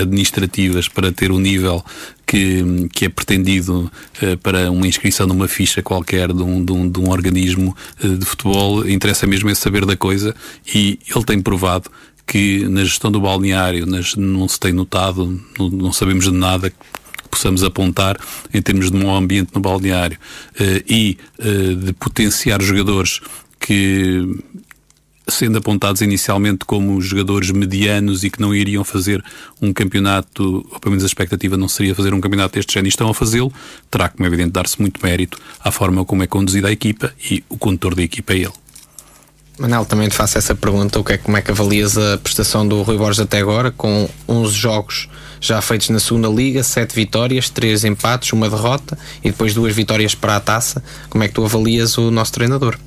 administrativas 0.01 0.89
para 0.89 1.13
ter 1.13 1.31
o 1.31 1.39
nível 1.39 1.85
que, 2.27 2.89
que 2.93 3.05
é 3.05 3.09
pretendido 3.09 3.91
uh, 4.23 4.37
para 4.39 4.71
uma 4.71 4.87
inscrição 4.87 5.27
numa 5.27 5.47
ficha 5.47 5.83
qualquer 5.83 6.33
de 6.33 6.43
um, 6.43 6.65
de 6.65 6.73
um, 6.73 6.89
de 6.89 7.01
um 7.01 7.11
organismo 7.11 7.77
uh, 8.03 8.17
de 8.17 8.25
futebol, 8.25 8.89
interessa 8.89 9.27
mesmo 9.27 9.51
é 9.51 9.55
saber 9.55 9.85
da 9.85 9.97
coisa 9.97 10.35
e 10.75 10.99
ele 11.15 11.25
tem 11.25 11.41
provado 11.41 11.91
que 12.27 12.67
na 12.69 12.83
gestão 12.85 13.13
do 13.13 13.21
balneário 13.21 13.85
nas, 13.85 14.17
não 14.17 14.49
se 14.49 14.59
tem 14.59 14.73
notado, 14.73 15.41
não, 15.59 15.69
não 15.69 15.93
sabemos 15.93 16.25
de 16.25 16.33
nada 16.33 16.73
possamos 17.31 17.65
apontar 17.65 18.17
em 18.53 18.63
termos 18.63 18.91
de 18.91 18.97
mau 18.97 19.17
ambiente 19.17 19.51
no 19.55 19.61
balneário 19.61 20.19
uh, 20.61 20.85
e 20.89 21.19
de 21.85 21.93
potenciar 21.95 22.63
jogadores 22.63 23.21
que 23.59 24.23
sendo 25.27 25.59
apontados 25.59 26.03
inicialmente 26.03 26.65
como 26.65 27.01
jogadores 27.01 27.51
medianos 27.51 28.25
e 28.25 28.31
que 28.31 28.41
não 28.41 28.55
iriam 28.55 28.85
fazer 28.85 29.25
um 29.61 29.73
campeonato, 29.73 30.67
ou 30.71 30.81
pelo 30.81 30.91
menos 30.91 31.05
a 31.05 31.07
expectativa 31.07 31.57
não 31.57 31.69
seria 31.69 31.95
fazer 31.95 32.13
um 32.13 32.21
campeonato 32.21 32.55
deste 32.55 32.75
género 32.75 32.89
e 32.89 32.91
estão 32.91 33.09
a 33.09 33.15
fazê-lo, 33.15 33.53
terá, 33.91 34.09
como 34.09 34.25
é 34.25 34.27
evidente, 34.27 34.51
dar-se 34.51 34.81
muito 34.81 35.01
mérito 35.03 35.39
à 35.61 35.71
forma 35.71 36.05
como 36.05 36.23
é 36.23 36.27
conduzida 36.27 36.69
a 36.69 36.73
equipa 36.73 37.13
e 37.31 37.43
o 37.49 37.57
condutor 37.57 37.95
da 37.95 38.03
equipa 38.03 38.35
é 38.35 38.39
ele. 38.39 38.53
Manel, 39.59 39.85
também 39.85 40.09
te 40.09 40.17
faço 40.17 40.37
essa 40.37 40.55
pergunta: 40.55 40.99
o 40.99 41.05
que 41.05 41.13
é, 41.13 41.19
como 41.19 41.37
é 41.37 41.43
que 41.43 41.51
avalias 41.51 41.97
a 41.97 42.19
prestação 42.19 42.67
do 42.67 42.83
Rui 42.83 42.99
Borges 42.99 43.21
até 43.21 43.39
agora, 43.39 43.71
com 43.71 44.09
11 44.29 44.53
jogos 44.53 45.09
já 45.41 45.61
feitos 45.61 45.91
na 45.91 46.01
segunda 46.01 46.27
Liga, 46.29 46.63
7 46.63 46.95
vitórias, 46.95 47.51
3 47.51 47.85
empates, 47.85 48.33
uma 48.33 48.49
derrota 48.49 48.99
e 49.23 49.31
depois 49.31 49.55
duas 49.55 49.75
vitórias 49.75 50.15
para 50.15 50.37
a 50.37 50.41
taça? 50.41 50.83
Como 51.09 51.23
é 51.23 51.29
que 51.29 51.35
tu 51.35 51.45
avalias 51.45 51.97
o 51.99 52.11
nosso 52.11 52.33
treinador? 52.33 52.79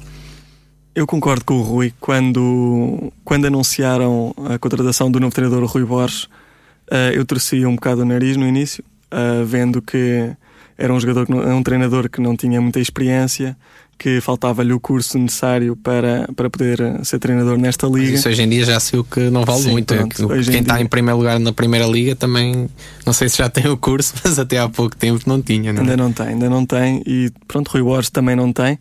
Eu 0.98 1.06
concordo 1.06 1.46
com 1.46 1.54
o 1.54 1.62
Rui. 1.62 1.94
Quando, 2.00 3.14
quando 3.24 3.46
anunciaram 3.46 4.34
a 4.50 4.58
contratação 4.58 5.12
do 5.12 5.20
novo 5.20 5.32
treinador 5.32 5.64
Rui 5.66 5.86
Borges, 5.86 6.24
uh, 6.24 7.14
eu 7.14 7.24
torcia 7.24 7.70
um 7.70 7.76
bocado 7.76 8.02
o 8.02 8.06
nariz 8.06 8.36
no 8.36 8.48
início, 8.48 8.84
uh, 9.14 9.46
vendo 9.46 9.80
que 9.80 10.32
era 10.76 10.92
um 10.92 11.00
jogador, 11.00 11.30
não, 11.30 11.56
um 11.56 11.62
treinador 11.62 12.10
que 12.10 12.20
não 12.20 12.36
tinha 12.36 12.60
muita 12.60 12.80
experiência, 12.80 13.56
que 13.96 14.20
faltava-lhe 14.22 14.74
o 14.74 14.80
curso 14.80 15.20
necessário 15.20 15.76
para, 15.76 16.28
para 16.36 16.50
poder 16.50 16.80
ser 17.04 17.20
treinador 17.20 17.60
nesta 17.60 17.86
liga. 17.86 18.10
Mas 18.10 18.20
isso 18.22 18.30
hoje 18.30 18.42
em 18.42 18.50
dia 18.50 18.66
já 18.66 18.80
sei 18.80 18.98
o 18.98 19.04
que 19.04 19.30
não 19.30 19.46
vale 19.46 19.62
Sim, 19.62 19.72
muito. 19.74 19.94
É 19.94 19.98
pronto, 19.98 20.28
Quem 20.30 20.36
em 20.36 20.62
está 20.62 20.78
dia... 20.78 20.84
em 20.84 20.88
primeiro 20.88 21.20
lugar 21.20 21.40
na 21.40 21.54
primeira 21.54 21.86
liga 21.86 22.16
também, 22.16 22.68
não 23.06 23.14
sei 23.14 23.30
se 23.30 23.38
já 23.38 23.48
tem 23.48 23.68
o 23.68 23.78
curso, 23.78 24.16
mas 24.26 24.40
até 24.40 24.58
há 24.58 24.68
pouco 24.68 24.98
tempo 24.98 25.22
não 25.28 25.44
tinha. 25.44 25.72
Não 25.72 25.82
é? 25.82 25.84
Ainda 25.84 25.98
não 25.98 26.12
tem, 26.12 26.28
ainda 26.28 26.50
não 26.50 26.66
tem. 26.66 27.04
E 27.06 27.32
pronto, 27.48 27.68
Rui 27.68 27.84
Borges 27.84 28.10
também 28.10 28.36
não 28.36 28.52
tem 28.52 28.80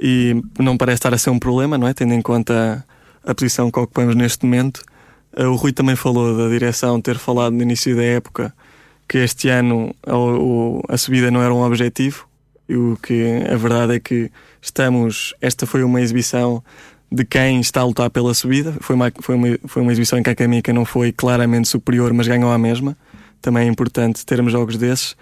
e 0.00 0.42
não 0.58 0.78
parece 0.78 0.98
estar 0.98 1.12
a 1.12 1.18
ser 1.18 1.28
um 1.28 1.38
problema, 1.38 1.76
não 1.76 1.86
é? 1.86 1.92
Tendo 1.92 2.14
em 2.14 2.22
conta 2.22 2.84
a, 3.24 3.34
posição 3.34 3.70
que 3.70 3.78
ocupamos 3.78 4.14
neste 4.14 4.46
momento. 4.46 4.82
Uh, 5.36 5.44
o 5.44 5.56
Rui 5.56 5.72
também 5.72 5.94
falou 5.94 6.36
da 6.36 6.48
direção 6.48 7.00
ter 7.00 7.18
falado 7.18 7.52
no 7.52 7.62
início 7.62 7.94
da 7.94 8.02
época 8.02 8.52
que 9.06 9.18
este 9.18 9.48
ano 9.48 9.94
a, 10.06 10.94
a 10.94 10.96
subida 10.96 11.30
não 11.30 11.42
era 11.42 11.52
um 11.52 11.62
objetivo 11.62 12.26
e 12.68 12.76
o 12.76 12.96
que 13.02 13.42
a 13.52 13.56
verdade 13.56 13.96
é 13.96 14.00
que 14.00 14.30
estamos. 14.62 15.34
Esta 15.40 15.66
foi 15.66 15.82
uma 15.82 16.00
exibição 16.00 16.62
de 17.12 17.24
quem 17.24 17.60
está 17.60 17.80
a 17.80 17.84
lutar 17.84 18.08
pela 18.08 18.32
subida. 18.32 18.72
Foi 18.80 18.96
uma, 18.96 19.12
foi 19.20 19.34
uma, 19.34 19.58
foi 19.66 19.82
uma 19.82 19.92
exibição 19.92 20.18
em 20.18 20.22
que 20.22 20.30
a 20.30 20.34
Camica 20.34 20.72
não 20.72 20.84
foi 20.84 21.12
claramente 21.12 21.68
superior, 21.68 22.12
mas 22.12 22.26
ganhou 22.26 22.50
a 22.50 22.58
mesma. 22.58 22.96
Também 23.42 23.66
é 23.66 23.70
importante 23.70 24.24
termos 24.24 24.52
jogos 24.52 24.78
desses. 24.78 25.16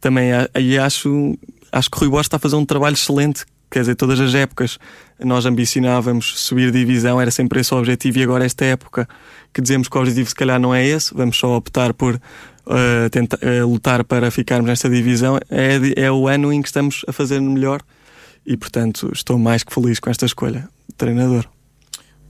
Também 0.00 0.30
aí 0.52 0.78
acho, 0.78 1.38
acho 1.72 1.90
que 1.90 1.96
o 1.96 2.00
Rui 2.00 2.08
Borges 2.10 2.26
está 2.26 2.36
a 2.36 2.40
fazer 2.40 2.56
um 2.56 2.66
trabalho 2.66 2.94
excelente 2.94 3.46
quer 3.70 3.80
dizer, 3.80 3.94
todas 3.94 4.20
as 4.20 4.34
épocas 4.34 4.78
nós 5.24 5.46
ambicionávamos 5.46 6.40
subir 6.40 6.70
divisão, 6.70 7.20
era 7.20 7.30
sempre 7.30 7.60
esse 7.60 7.74
o 7.74 7.78
objetivo, 7.78 8.18
e 8.18 8.22
agora 8.22 8.44
esta 8.44 8.64
época 8.64 9.08
que 9.52 9.60
dizemos 9.60 9.88
que 9.88 9.96
o 9.96 10.00
objetivo 10.00 10.28
se 10.28 10.34
calhar 10.34 10.60
não 10.60 10.74
é 10.74 10.86
esse, 10.86 11.12
vamos 11.14 11.36
só 11.36 11.56
optar 11.56 11.92
por 11.92 12.14
uh, 12.14 13.10
tentar, 13.10 13.38
uh, 13.38 13.66
lutar 13.66 14.04
para 14.04 14.30
ficarmos 14.30 14.68
nesta 14.68 14.88
divisão, 14.88 15.38
é, 15.50 16.04
é 16.04 16.10
o 16.10 16.28
ano 16.28 16.52
em 16.52 16.62
que 16.62 16.68
estamos 16.68 17.04
a 17.08 17.12
fazer 17.12 17.40
melhor 17.40 17.82
e 18.46 18.56
portanto 18.56 19.10
estou 19.12 19.38
mais 19.38 19.62
que 19.62 19.72
feliz 19.72 19.98
com 20.00 20.10
esta 20.10 20.24
escolha 20.24 20.68
de 20.88 20.94
treinador. 20.96 21.46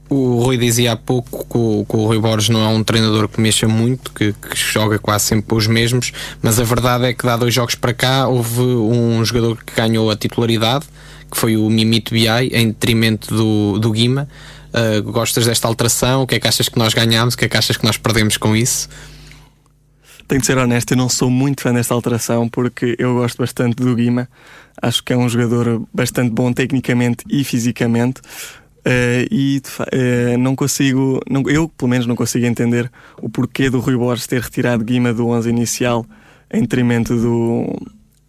O 0.09 0.41
Rui 0.41 0.57
dizia 0.57 0.93
há 0.93 0.97
pouco 0.97 1.45
que 1.45 1.57
o, 1.57 1.85
que 1.87 1.95
o 1.95 2.05
Rui 2.07 2.19
Borges 2.19 2.49
não 2.49 2.61
é 2.63 2.67
um 2.67 2.83
treinador 2.83 3.27
que 3.27 3.39
mexa 3.39 3.67
muito, 3.67 4.11
que, 4.11 4.33
que, 4.33 4.55
joga 4.55 4.97
quase 4.97 5.25
sempre 5.25 5.55
os 5.55 5.67
mesmos, 5.67 6.11
mas 6.41 6.59
a 6.59 6.63
verdade 6.63 7.05
é 7.05 7.13
que 7.13 7.23
dá 7.23 7.37
dois 7.37 7.53
jogos 7.53 7.75
para 7.75 7.93
cá 7.93 8.27
houve 8.27 8.59
um 8.59 9.23
jogador 9.23 9.63
que 9.63 9.75
ganhou 9.75 10.09
a 10.09 10.15
titularidade, 10.15 10.87
que 11.29 11.37
foi 11.37 11.57
o 11.57 11.69
Mimito 11.69 12.13
BI, 12.13 12.27
em 12.27 12.67
detrimento 12.67 13.33
do, 13.33 13.79
do 13.79 13.91
Guima. 13.91 14.27
Uh, 14.69 15.01
gostas 15.11 15.45
desta 15.45 15.67
alteração? 15.67 16.23
O 16.23 16.27
que 16.27 16.35
é 16.35 16.39
que 16.39 16.47
achas 16.47 16.69
que 16.69 16.77
nós 16.77 16.93
ganhamos? 16.93 17.33
O 17.33 17.37
que 17.37 17.45
é 17.45 17.49
que 17.49 17.57
achas 17.57 17.75
que 17.75 17.85
nós 17.85 17.97
perdemos 17.97 18.37
com 18.37 18.55
isso? 18.55 18.87
Tenho 20.27 20.41
de 20.41 20.45
ser 20.45 20.59
honesto, 20.59 20.91
eu 20.91 20.97
não 20.97 21.09
sou 21.09 21.27
muito 21.27 21.63
fã 21.63 21.73
desta 21.73 21.91
alteração 21.93 22.47
porque 22.47 22.95
eu 22.99 23.15
gosto 23.15 23.39
bastante 23.39 23.77
do 23.77 23.95
Guima. 23.95 24.29
Acho 24.79 25.03
que 25.03 25.11
é 25.11 25.17
um 25.17 25.27
jogador 25.27 25.81
bastante 25.91 26.29
bom 26.29 26.53
tecnicamente 26.53 27.25
e 27.27 27.43
fisicamente. 27.43 28.21
Uh, 28.79 29.25
e 29.31 29.61
uh, 29.79 30.37
não 30.37 30.55
consigo, 30.55 31.19
não, 31.27 31.43
eu 31.49 31.67
pelo 31.67 31.89
menos 31.89 32.05
não 32.05 32.15
consigo 32.15 32.45
entender 32.45 32.91
o 33.21 33.27
porquê 33.27 33.71
do 33.71 33.79
Rui 33.79 33.97
Borges 33.97 34.27
ter 34.27 34.39
retirado 34.39 34.83
Guima 34.83 35.13
do 35.13 35.27
11 35.27 35.49
inicial 35.49 36.05
em 36.51 36.61
detrimento 36.61 37.15
do, 37.15 37.81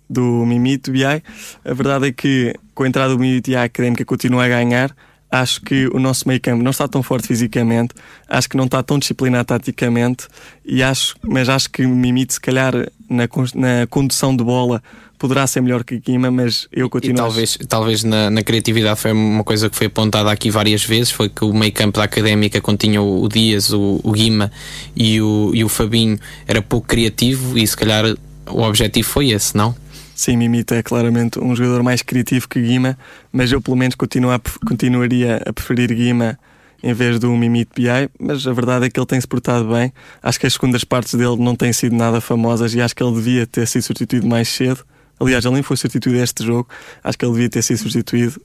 do 0.08 0.44
Mimito 0.46 0.90
BI. 0.90 1.04
A 1.04 1.74
verdade 1.74 2.08
é 2.08 2.12
que 2.12 2.54
com 2.80 2.84
a 2.84 2.88
entrada 2.88 3.12
do 3.12 3.18
Mimito 3.18 3.50
e 3.50 3.56
a 3.56 3.64
Académica 3.64 4.06
continua 4.06 4.46
a 4.46 4.48
ganhar. 4.48 4.96
Acho 5.30 5.60
que 5.60 5.86
o 5.88 5.98
nosso 5.98 6.26
meio 6.26 6.40
campo 6.40 6.62
não 6.62 6.70
está 6.70 6.88
tão 6.88 7.02
forte 7.02 7.28
fisicamente, 7.28 7.94
acho 8.26 8.48
que 8.48 8.56
não 8.56 8.64
está 8.64 8.82
tão 8.82 8.98
disciplinado 8.98 9.44
taticamente, 9.44 10.26
e 10.64 10.82
acho, 10.82 11.14
mas 11.22 11.50
acho 11.50 11.68
que 11.68 11.84
o 11.84 11.90
Mimito, 11.90 12.32
se 12.32 12.40
calhar, 12.40 12.72
na, 13.06 13.28
na 13.54 13.86
condução 13.86 14.34
de 14.34 14.42
bola, 14.42 14.82
poderá 15.18 15.46
ser 15.46 15.60
melhor 15.60 15.84
que 15.84 16.00
Guima, 16.00 16.30
mas 16.30 16.68
eu 16.72 16.88
continuo. 16.88 17.16
E 17.16 17.18
talvez, 17.18 17.58
talvez 17.68 18.02
na, 18.02 18.30
na, 18.30 18.42
criatividade 18.42 18.98
foi 18.98 19.12
uma 19.12 19.44
coisa 19.44 19.68
que 19.68 19.76
foi 19.76 19.88
apontada 19.88 20.32
aqui 20.32 20.50
várias 20.50 20.82
vezes: 20.82 21.10
foi 21.10 21.28
que 21.28 21.44
o 21.44 21.52
meio 21.52 21.72
campo 21.72 21.98
da 21.98 22.04
académica 22.04 22.62
continha 22.62 23.02
o, 23.02 23.24
o 23.24 23.28
Dias, 23.28 23.74
o, 23.74 24.00
o 24.02 24.10
Guima 24.12 24.50
e 24.96 25.20
o, 25.20 25.50
e 25.52 25.62
o 25.62 25.68
Fabinho 25.68 26.18
era 26.48 26.62
pouco 26.62 26.88
criativo, 26.88 27.58
e 27.58 27.66
se 27.66 27.76
calhar 27.76 28.06
o 28.48 28.62
objetivo 28.62 29.06
foi 29.06 29.32
esse, 29.32 29.54
não? 29.54 29.76
Sim, 30.20 30.36
Mimita 30.36 30.74
é 30.74 30.82
claramente 30.82 31.40
um 31.40 31.56
jogador 31.56 31.82
mais 31.82 32.02
criativo 32.02 32.46
que 32.46 32.60
Guima, 32.60 32.98
mas 33.32 33.50
eu 33.50 33.58
pelo 33.58 33.74
menos 33.74 33.94
continuo 33.94 34.30
a, 34.30 34.38
continuaria 34.66 35.40
a 35.46 35.50
preferir 35.50 35.94
Guima 35.94 36.38
em 36.82 36.92
vez 36.92 37.18
do 37.18 37.34
Mimite 37.34 37.70
BI, 37.74 38.10
mas 38.20 38.46
a 38.46 38.52
verdade 38.52 38.84
é 38.84 38.90
que 38.90 39.00
ele 39.00 39.06
tem 39.06 39.18
se 39.18 39.26
portado 39.26 39.66
bem. 39.72 39.90
Acho 40.22 40.38
que 40.38 40.46
as 40.46 40.52
segundas 40.52 40.84
partes 40.84 41.14
dele 41.14 41.36
não 41.38 41.56
têm 41.56 41.72
sido 41.72 41.96
nada 41.96 42.20
famosas 42.20 42.74
e 42.74 42.82
acho 42.82 42.94
que 42.94 43.02
ele 43.02 43.14
devia 43.14 43.46
ter 43.46 43.66
sido 43.66 43.80
substituído 43.80 44.26
mais 44.26 44.50
cedo. 44.50 44.84
Aliás, 45.18 45.42
ele 45.42 45.54
nem 45.54 45.62
foi 45.62 45.78
substituído 45.78 46.18
este 46.18 46.44
jogo, 46.44 46.68
acho 47.02 47.16
que 47.16 47.24
ele 47.24 47.32
devia 47.32 47.48
ter 47.48 47.62
sido 47.62 47.78
substituído 47.78 48.38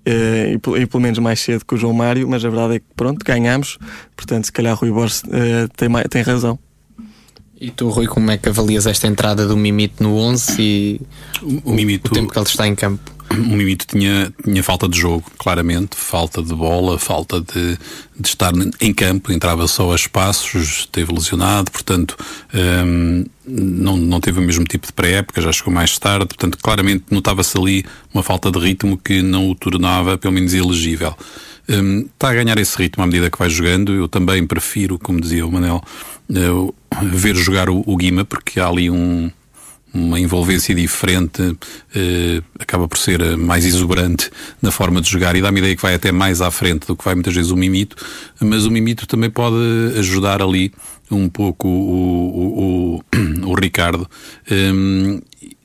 Uh, 0.00 0.56
e, 0.78 0.80
e, 0.80 0.86
pelo 0.86 1.02
menos 1.02 1.18
mais 1.18 1.38
cedo 1.40 1.62
que 1.62 1.74
o 1.74 1.76
João 1.76 1.92
Mário, 1.92 2.26
mas 2.26 2.42
a 2.42 2.48
verdade 2.48 2.76
é 2.76 2.78
que 2.78 2.86
pronto, 2.96 3.22
ganhamos, 3.22 3.76
portanto, 4.16 4.46
se 4.46 4.52
calhar 4.52 4.74
Rui 4.74 4.90
Borges 4.90 5.22
uh, 5.24 5.68
tem, 5.76 5.90
tem 6.08 6.22
razão. 6.22 6.58
E 7.60 7.70
tu, 7.70 7.90
Rui, 7.90 8.06
como 8.06 8.30
é 8.30 8.38
que 8.38 8.48
avalias 8.48 8.86
esta 8.86 9.06
entrada 9.06 9.46
do 9.46 9.54
Mimito 9.54 10.02
no 10.02 10.16
11 10.16 10.56
e 10.58 11.00
o, 11.42 11.70
o, 11.70 11.74
Mimito, 11.74 12.10
o 12.10 12.14
tempo 12.14 12.32
que 12.32 12.38
ele 12.38 12.46
está 12.46 12.66
em 12.66 12.74
campo? 12.74 13.12
O 13.30 13.54
Mimito 13.54 13.86
tinha, 13.86 14.32
tinha 14.42 14.62
falta 14.62 14.88
de 14.88 14.98
jogo, 14.98 15.24
claramente, 15.38 15.94
falta 15.94 16.42
de 16.42 16.54
bola, 16.54 16.98
falta 16.98 17.38
de, 17.38 17.78
de 18.18 18.28
estar 18.28 18.52
em 18.80 18.94
campo, 18.94 19.30
entrava 19.30 19.68
só 19.68 19.92
a 19.92 19.94
espaços, 19.94 20.80
esteve 20.80 21.12
lesionado, 21.12 21.70
portanto 21.70 22.16
um, 22.54 23.24
não, 23.46 23.96
não 23.96 24.20
teve 24.20 24.40
o 24.40 24.42
mesmo 24.42 24.64
tipo 24.64 24.86
de 24.86 24.92
pré-época, 24.94 25.42
já 25.42 25.52
chegou 25.52 25.72
mais 25.72 25.98
tarde, 25.98 26.26
portanto 26.26 26.58
claramente 26.60 27.04
notava-se 27.10 27.56
ali 27.58 27.84
uma 28.12 28.22
falta 28.22 28.50
de 28.50 28.58
ritmo 28.58 28.96
que 28.96 29.20
não 29.20 29.50
o 29.50 29.54
tornava, 29.54 30.16
pelo 30.16 30.32
menos, 30.32 30.54
elegível. 30.54 31.14
Está 31.70 32.30
a 32.30 32.34
ganhar 32.34 32.58
esse 32.58 32.76
ritmo 32.76 33.04
à 33.04 33.06
medida 33.06 33.30
que 33.30 33.38
vai 33.38 33.48
jogando. 33.48 33.92
Eu 33.92 34.08
também 34.08 34.46
prefiro, 34.46 34.98
como 34.98 35.20
dizia 35.20 35.46
o 35.46 35.52
Manel, 35.52 35.82
uh, 36.30 36.74
ver 37.02 37.36
jogar 37.36 37.70
o, 37.70 37.96
Guima, 37.96 38.24
porque 38.24 38.58
há 38.58 38.66
ali 38.66 38.90
um, 38.90 39.30
uma 39.94 40.18
envolvência 40.18 40.74
diferente, 40.74 41.42
uh, 41.42 42.44
acaba 42.58 42.88
por 42.88 42.98
ser 42.98 43.36
mais 43.36 43.64
exuberante 43.64 44.30
na 44.60 44.70
forma 44.70 45.00
de 45.00 45.08
jogar 45.08 45.36
e 45.36 45.42
dá-me 45.42 45.60
ideia 45.60 45.76
que 45.76 45.82
vai 45.82 45.94
até 45.94 46.10
mais 46.10 46.40
à 46.40 46.50
frente 46.50 46.86
do 46.86 46.96
que 46.96 47.04
vai 47.04 47.14
muitas 47.14 47.34
vezes 47.34 47.50
o 47.50 47.56
Mimito, 47.56 47.96
mas 48.40 48.66
o 48.66 48.70
Mimito 48.70 49.06
também 49.06 49.30
pode 49.30 49.56
ajudar 49.96 50.42
ali 50.42 50.72
um 51.10 51.28
pouco 51.28 51.68
o, 51.68 51.72
o, 51.72 52.94
o, 52.96 53.50
o 53.50 53.54
Ricardo. 53.54 54.08
Um, 54.50 55.20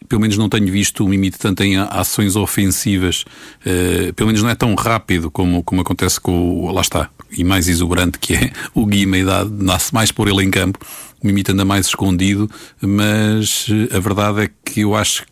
pelo 0.07 0.21
menos 0.21 0.37
não 0.37 0.49
tenho 0.49 0.71
visto 0.71 1.03
o 1.03 1.09
Mimite 1.09 1.37
tanto 1.37 1.63
em 1.63 1.77
ações 1.77 2.35
ofensivas, 2.35 3.25
uh, 3.65 4.13
pelo 4.13 4.27
menos 4.27 4.41
não 4.41 4.49
é 4.49 4.55
tão 4.55 4.73
rápido 4.75 5.29
como, 5.31 5.63
como 5.63 5.81
acontece 5.81 6.19
com 6.19 6.65
o, 6.65 6.71
lá 6.71 6.81
está, 6.81 7.09
e 7.31 7.43
mais 7.43 7.67
exuberante 7.67 8.19
que 8.19 8.33
é 8.33 8.51
o 8.73 8.85
Guima, 8.85 9.17
e 9.17 9.25
dá, 9.25 9.45
nasce 9.45 9.93
mais 9.93 10.11
por 10.11 10.27
ele 10.27 10.43
em 10.43 10.51
campo, 10.51 10.79
o 11.21 11.27
Mimite 11.27 11.51
anda 11.51 11.65
mais 11.65 11.87
escondido, 11.87 12.49
mas 12.81 13.67
eh, 13.69 13.95
a 13.95 13.99
verdade 13.99 14.41
é 14.43 14.49
que 14.63 14.81
eu 14.81 14.95
acho 14.95 15.25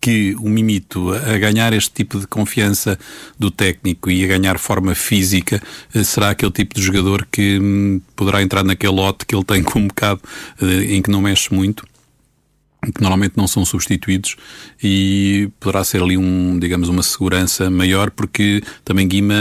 que 0.00 0.36
o 0.38 0.48
Mimito, 0.50 1.12
a 1.12 1.38
ganhar 1.38 1.72
este 1.72 1.90
tipo 1.90 2.20
de 2.20 2.26
confiança 2.26 2.98
do 3.38 3.50
técnico 3.50 4.10
e 4.10 4.22
a 4.22 4.28
ganhar 4.28 4.58
forma 4.58 4.94
física, 4.94 5.62
eh, 5.94 6.04
será 6.04 6.30
aquele 6.30 6.52
tipo 6.52 6.74
de 6.74 6.82
jogador 6.82 7.26
que 7.32 7.58
hum, 7.58 8.00
poderá 8.14 8.42
entrar 8.42 8.62
naquele 8.62 8.92
lote 8.92 9.26
que 9.26 9.34
ele 9.34 9.44
tem 9.44 9.62
com 9.62 9.80
um 9.80 9.88
bocado 9.88 10.20
em 10.86 11.00
que 11.00 11.10
não 11.10 11.22
mexe 11.22 11.52
muito 11.52 11.84
que 12.92 13.00
normalmente 13.00 13.36
não 13.36 13.46
são 13.46 13.64
substituídos 13.64 14.36
e 14.82 15.48
poderá 15.60 15.84
ser 15.84 16.02
ali 16.02 16.16
um, 16.16 16.58
digamos, 16.58 16.88
uma 16.88 17.02
segurança 17.02 17.70
maior 17.70 18.10
porque 18.10 18.62
também 18.84 19.06
Guima 19.06 19.34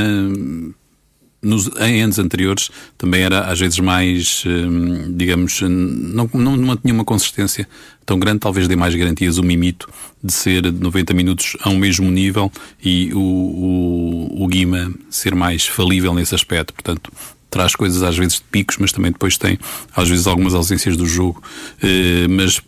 nos, 1.44 1.70
em 1.80 2.02
anos 2.02 2.18
anteriores 2.18 2.72
também 2.98 3.22
era 3.22 3.42
às 3.42 3.60
vezes 3.60 3.78
mais, 3.80 4.44
hum, 4.48 5.14
digamos, 5.16 5.62
não, 5.62 6.30
não 6.34 6.58
mantinha 6.58 6.94
uma 6.94 7.04
consistência 7.04 7.68
tão 8.06 8.18
grande, 8.18 8.40
talvez 8.40 8.68
dê 8.68 8.76
mais 8.76 8.96
garantias 8.96 9.38
o 9.38 9.44
Mimito 9.44 9.90
de 10.24 10.32
ser 10.32 10.72
90 10.72 11.14
minutos 11.14 11.58
a 11.62 11.70
um 11.70 11.78
mesmo 11.78 12.10
nível 12.10 12.52
e 12.84 13.14
o, 13.14 13.20
o, 13.20 14.44
o 14.44 14.48
Guima 14.48 14.92
ser 15.10 15.36
mais 15.36 15.68
falível 15.68 16.14
nesse 16.14 16.34
aspecto. 16.34 16.74
Portanto, 16.74 17.12
traz 17.50 17.76
coisas 17.76 18.02
às 18.02 18.18
vezes 18.18 18.36
de 18.36 18.44
picos, 18.44 18.78
mas 18.78 18.92
também 18.92 19.12
depois 19.12 19.38
tem 19.38 19.60
às 19.96 20.08
vezes 20.08 20.26
algumas 20.26 20.54
ausências 20.54 20.98
do 20.98 21.06
jogo. 21.06 21.44
Eh, 21.82 22.28
mas 22.30 22.62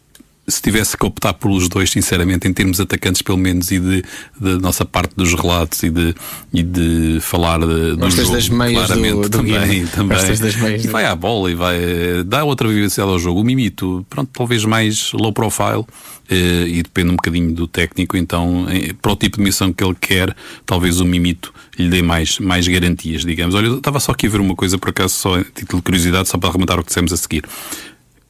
se 0.47 0.61
tivesse 0.61 0.95
que 0.95 1.05
optar 1.05 1.33
pelos 1.33 1.67
dois, 1.67 1.89
sinceramente, 1.89 2.47
em 2.47 2.53
termos 2.53 2.79
atacantes, 2.79 3.21
pelo 3.21 3.37
menos, 3.37 3.71
e 3.71 3.79
de, 3.79 4.03
de 4.39 4.57
nossa 4.59 4.85
parte 4.85 5.15
dos 5.15 5.33
relatos 5.33 5.81
e 5.83 5.89
de, 5.89 6.15
e 6.53 6.61
de 6.61 7.19
falar 7.21 7.59
de, 7.59 7.95
do 7.95 8.09
jogo, 8.11 8.33
das 8.33 8.49
meias 8.49 8.85
claramente 8.85 9.13
do, 9.13 9.21
do 9.21 9.29
também, 9.29 9.87
também. 9.87 10.17
Das 10.17 10.55
meias 10.55 10.85
e 10.85 10.87
vai 10.87 11.05
à 11.05 11.15
bola 11.15 11.51
e 11.51 11.55
vai 11.55 11.79
dá 12.25 12.43
outra 12.43 12.67
vivacidade 12.67 13.11
ao 13.11 13.19
jogo. 13.19 13.41
O 13.41 13.43
Mimito, 13.43 14.05
pronto, 14.09 14.29
talvez 14.31 14.63
mais 14.65 15.11
low 15.13 15.33
profile 15.33 15.85
eh, 16.29 16.67
e 16.67 16.83
depende 16.83 17.09
um 17.09 17.15
bocadinho 17.15 17.53
do 17.53 17.67
técnico. 17.67 18.17
Então, 18.17 18.67
eh, 18.69 18.93
para 19.01 19.11
o 19.11 19.15
tipo 19.15 19.37
de 19.37 19.43
missão 19.43 19.71
que 19.73 19.83
ele 19.83 19.95
quer, 19.99 20.35
talvez 20.65 20.99
o 20.99 21.05
Mimito 21.05 21.53
lhe 21.77 21.89
dê 21.89 22.01
mais, 22.01 22.39
mais 22.39 22.67
garantias, 22.67 23.25
digamos. 23.25 23.55
Olha, 23.55 23.67
eu 23.67 23.77
estava 23.77 23.99
só 23.99 24.11
aqui 24.11 24.27
a 24.27 24.29
ver 24.29 24.41
uma 24.41 24.55
coisa, 24.55 24.77
por 24.77 24.89
acaso, 24.89 25.13
só 25.13 25.43
título 25.43 25.79
de 25.79 25.83
curiosidade, 25.83 26.27
só 26.29 26.37
para 26.37 26.49
arrematar 26.49 26.79
o 26.79 26.83
que 26.83 26.87
dissemos 26.87 27.13
a 27.13 27.17
seguir. 27.17 27.43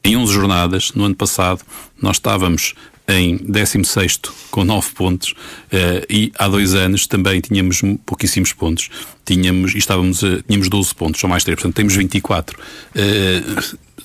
Em 0.06 0.16
11 0.16 0.32
jornadas, 0.32 0.92
no 0.92 1.04
ano 1.04 1.16
passado, 1.16 1.62
nós 2.00 2.14
estávamos 2.14 2.74
em 3.08 3.38
16 3.38 4.20
com 4.52 4.62
9 4.62 4.92
pontos 4.94 5.32
uh, 5.32 6.06
e 6.08 6.30
há 6.38 6.46
dois 6.46 6.76
anos 6.76 7.08
também 7.08 7.40
tínhamos 7.40 7.82
pouquíssimos 8.04 8.52
pontos. 8.52 8.88
Tínhamos, 9.24 9.74
estávamos, 9.74 10.22
uh, 10.22 10.40
tínhamos 10.44 10.68
12 10.68 10.94
pontos, 10.94 11.20
só 11.20 11.26
mais 11.26 11.42
3, 11.42 11.56
portanto 11.56 11.74
temos 11.74 11.96
24. 11.96 12.56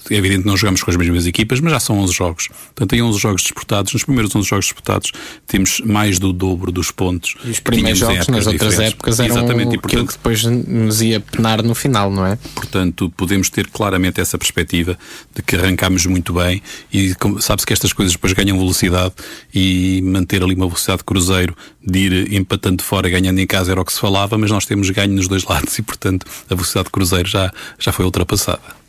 É 0.10 0.16
evidente 0.16 0.42
que 0.42 0.48
não 0.48 0.58
jogamos 0.58 0.82
com 0.84 0.92
as 0.92 0.98
mesmas 0.98 1.26
equipas, 1.26 1.60
mas 1.60 1.72
já 1.72 1.80
são 1.80 2.00
11 2.00 2.14
jogos. 2.14 2.48
Portanto, 2.48 2.94
em 2.94 3.02
11 3.02 3.20
jogos 3.20 3.42
disputados, 3.42 3.94
nos 3.94 4.04
primeiros 4.04 4.36
11 4.36 4.48
jogos 4.48 4.66
disputados, 4.66 5.12
temos 5.48 5.80
mais 5.82 6.20
do 6.20 6.34
dobro 6.34 6.72
dos 6.72 6.92
pontos. 6.92 7.36
E 7.44 7.52
os 7.52 7.60
primeiros 7.60 8.00
jogos 8.00 8.28
nas 8.28 8.48
outras 8.48 8.72
diferentes. 8.72 8.94
épocas 8.94 9.20
eram 9.20 9.36
Exatamente, 9.36 9.76
e, 9.76 9.78
portanto, 9.78 10.08
que 10.08 10.14
depois 10.14 10.44
nos 10.44 11.02
ia 11.02 11.20
penar 11.20 11.62
no 11.62 11.76
final, 11.76 12.12
não 12.12 12.26
é? 12.26 12.38
Portanto, 12.56 13.12
podemos 13.16 13.50
ter 13.50 13.68
claramente 13.68 14.20
essa 14.20 14.38
perspectiva 14.38 14.98
de 15.36 15.42
que 15.42 15.56
arrancámos 15.56 16.06
muito 16.06 16.34
bem 16.34 16.62
e 16.92 17.14
sabe-se 17.40 17.66
que 17.66 17.74
estas 17.74 17.94
coisas 17.94 18.14
depois 18.14 18.34
ganham 18.34 18.58
velocidade 18.58 19.14
e 19.54 20.02
manter 20.04 20.44
ali 20.44 20.56
uma 20.56 20.68
velocidade 20.68 21.00
de 21.00 21.04
cruzeiro 21.06 21.56
de 21.86 22.00
ir 22.00 22.34
empatando 22.34 22.84
fora, 22.84 23.10
ganhando 23.10 23.40
em 23.40 23.48
casa 23.48 23.72
era 23.72 23.82
o 23.82 23.86
que 23.86 23.94
se 23.94 24.00
falava, 24.00 24.38
mas 24.38 24.52
nós 24.52 24.66
temos 24.66 24.90
ganho 24.90 25.14
nos 25.14 25.28
dois 25.28 25.44
lados 25.44 25.78
e, 25.78 25.82
portanto, 25.82 26.26
a 26.50 26.56
velocidade 26.56 26.86
de 26.86 26.92
cruzeiro 26.92 27.28
já, 27.28 27.52
já 27.80 27.92
foi 27.92 28.06
ultrapassada. 28.06 28.81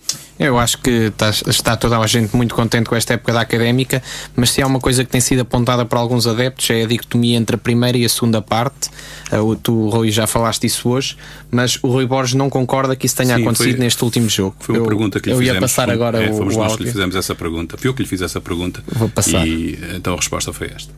Eu 0.43 0.59
acho 0.59 0.79
que 0.79 0.91
está, 0.91 1.31
está, 1.31 1.77
toda 1.77 1.99
a 1.99 2.07
gente 2.07 2.37
muito 2.37 2.55
contente 2.55 2.89
com 2.89 2.97
esta 2.97 3.15
época 3.15 3.33
da 3.33 3.41
académica, 3.43 4.03
mas 4.35 4.51
se 4.51 4.61
há 4.61 4.67
uma 4.67 4.81
coisa 4.81 5.05
que 5.05 5.11
tem 5.11 5.21
sido 5.21 5.43
apontada 5.43 5.85
por 5.87 5.97
alguns 5.97 6.27
adeptos 6.27 6.69
é 6.71 6.83
a 6.83 6.87
dicotomia 6.87 7.37
entre 7.37 7.55
a 7.55 7.59
primeira 7.59 7.97
e 7.97 8.05
a 8.05 8.09
segunda 8.09 8.43
parte. 8.43 8.91
Uh, 9.33 9.55
tu, 9.55 9.89
Rui, 9.89 10.11
já 10.11 10.27
falaste 10.27 10.65
isso 10.65 10.89
hoje, 10.89 11.17
mas 11.51 11.79
o 11.83 11.89
Rui 11.89 12.07
Borges 12.07 12.35
não 12.35 12.51
concorda 12.51 12.97
que 12.97 13.07
isso 13.07 13.17
tenha 13.17 13.37
Sim, 13.37 13.43
acontecido 13.43 13.77
foi, 13.77 13.85
neste 13.85 14.05
último 14.05 14.29
jogo. 14.29 14.57
Foi 14.59 14.77
uma 14.77 14.87
pergunta 14.87 15.21
que 15.21 15.29
lhe 15.29 15.35
eu 15.35 15.39
fizemos. 15.39 15.49
Eu 15.49 15.55
ia 15.55 15.61
passar 15.61 15.89
agora 15.89 16.23
é, 16.23 16.31
o, 16.31 16.37
fomos 16.37 16.57
o 16.57 16.59
nós 16.59 16.77
que 16.77 16.83
lhe 16.83 16.91
fizemos 16.91 17.15
essa 17.15 17.35
pergunta. 17.35 17.77
Fui 17.79 17.89
eu 17.89 17.95
que 17.95 18.03
lhe 18.03 18.09
fiz 18.09 18.21
essa 18.21 18.41
pergunta. 18.41 18.83
Vou 18.87 19.09
passar. 19.09 19.47
E 19.47 19.79
então 19.95 20.15
a 20.15 20.17
resposta 20.17 20.53
foi 20.53 20.73
esta. 20.75 20.93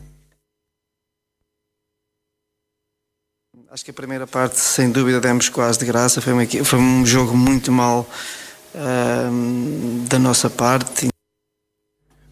Acho 3.71 3.85
que 3.85 3.91
a 3.91 3.95
primeira 3.95 4.25
parte, 4.25 4.59
sem 4.59 4.91
dúvida, 4.91 5.21
demos 5.21 5.49
quase 5.49 5.81
de 5.81 5.85
graça. 5.85 6.21
Foi, 6.21 6.33
uma, 6.33 6.47
foi 6.47 6.79
um 6.79 7.05
jogo 7.05 7.37
muito 7.37 7.73
mal 7.73 8.09
uh, 8.75 10.09
da 10.09 10.19
nossa 10.19 10.51
parte. 10.51 11.09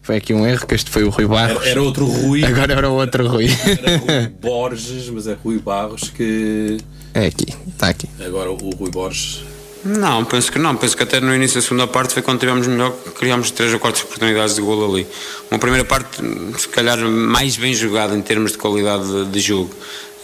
Foi 0.01 0.17
aqui 0.17 0.33
um 0.33 0.45
erro, 0.45 0.67
que 0.67 0.75
este 0.75 0.91
foi 0.91 1.03
o 1.05 1.09
Rui 1.09 1.25
Barros. 1.25 1.61
Era, 1.61 1.71
era 1.71 1.81
outro 1.81 2.05
Rui. 2.05 2.43
Agora 2.43 2.73
era 2.73 2.89
outro 2.89 3.27
Rui. 3.27 3.47
Era 3.47 3.97
Rui 3.97 4.27
Borges, 4.41 5.09
mas 5.09 5.27
é 5.27 5.33
Rui 5.33 5.59
Barros 5.59 6.09
que. 6.09 6.77
É 7.13 7.27
aqui, 7.27 7.55
está 7.67 7.87
aqui. 7.87 8.09
Agora 8.19 8.51
o 8.51 8.55
Rui 8.55 8.91
Borges. 8.91 9.43
Não, 9.85 10.23
penso 10.23 10.51
que 10.51 10.59
não. 10.59 10.75
Penso 10.75 10.95
que 10.95 11.03
até 11.03 11.19
no 11.19 11.33
início 11.33 11.55
da 11.55 11.61
segunda 11.61 11.87
parte 11.87 12.13
foi 12.13 12.21
quando 12.21 12.39
tivemos 12.39 12.67
melhor, 12.67 12.91
criámos 13.17 13.51
três 13.51 13.73
ou 13.73 13.79
quatro 13.79 14.03
oportunidades 14.03 14.55
de 14.55 14.61
gol 14.61 14.93
ali. 14.93 15.05
Uma 15.51 15.59
primeira 15.59 15.85
parte, 15.85 16.21
se 16.57 16.67
calhar, 16.69 16.97
mais 16.99 17.57
bem 17.57 17.73
jogada 17.73 18.15
em 18.15 18.21
termos 18.21 18.53
de 18.53 18.57
qualidade 18.57 19.05
de, 19.05 19.25
de 19.25 19.39
jogo. 19.39 19.73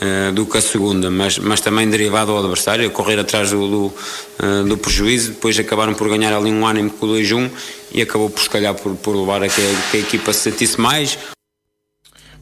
Uh, 0.02 0.32
do 0.32 0.46
que 0.46 0.58
a 0.58 0.62
segunda, 0.62 1.12
mas, 1.12 1.38
mas 1.38 1.60
também 1.60 1.90
derivado 1.90 2.32
ao 2.32 2.40
adversário, 2.40 2.90
correr 2.90 3.20
atrás 3.20 3.52
do, 3.52 3.68
do, 3.68 3.86
uh, 3.88 4.64
do, 4.64 4.78
prejuízo. 4.78 5.32
Depois 5.32 5.60
acabaram 5.60 5.94
por 5.94 6.08
ganhar 6.08 6.34
ali 6.34 6.50
um 6.50 6.66
ânimo 6.66 6.90
com 6.90 7.06
o 7.06 7.10
2-1 7.10 7.52
e 7.92 8.02
acabou 8.02 8.30
por, 8.30 8.42
se 8.42 8.50
calhar, 8.50 8.74
por, 8.74 8.96
por 8.96 9.14
levar 9.14 9.44
a 9.44 9.50
que, 9.50 9.60
a, 9.60 9.92
que 9.92 9.98
a 9.98 10.00
equipa 10.00 10.32
se 10.32 10.52
sentisse 10.52 10.80
mais. 10.80 11.18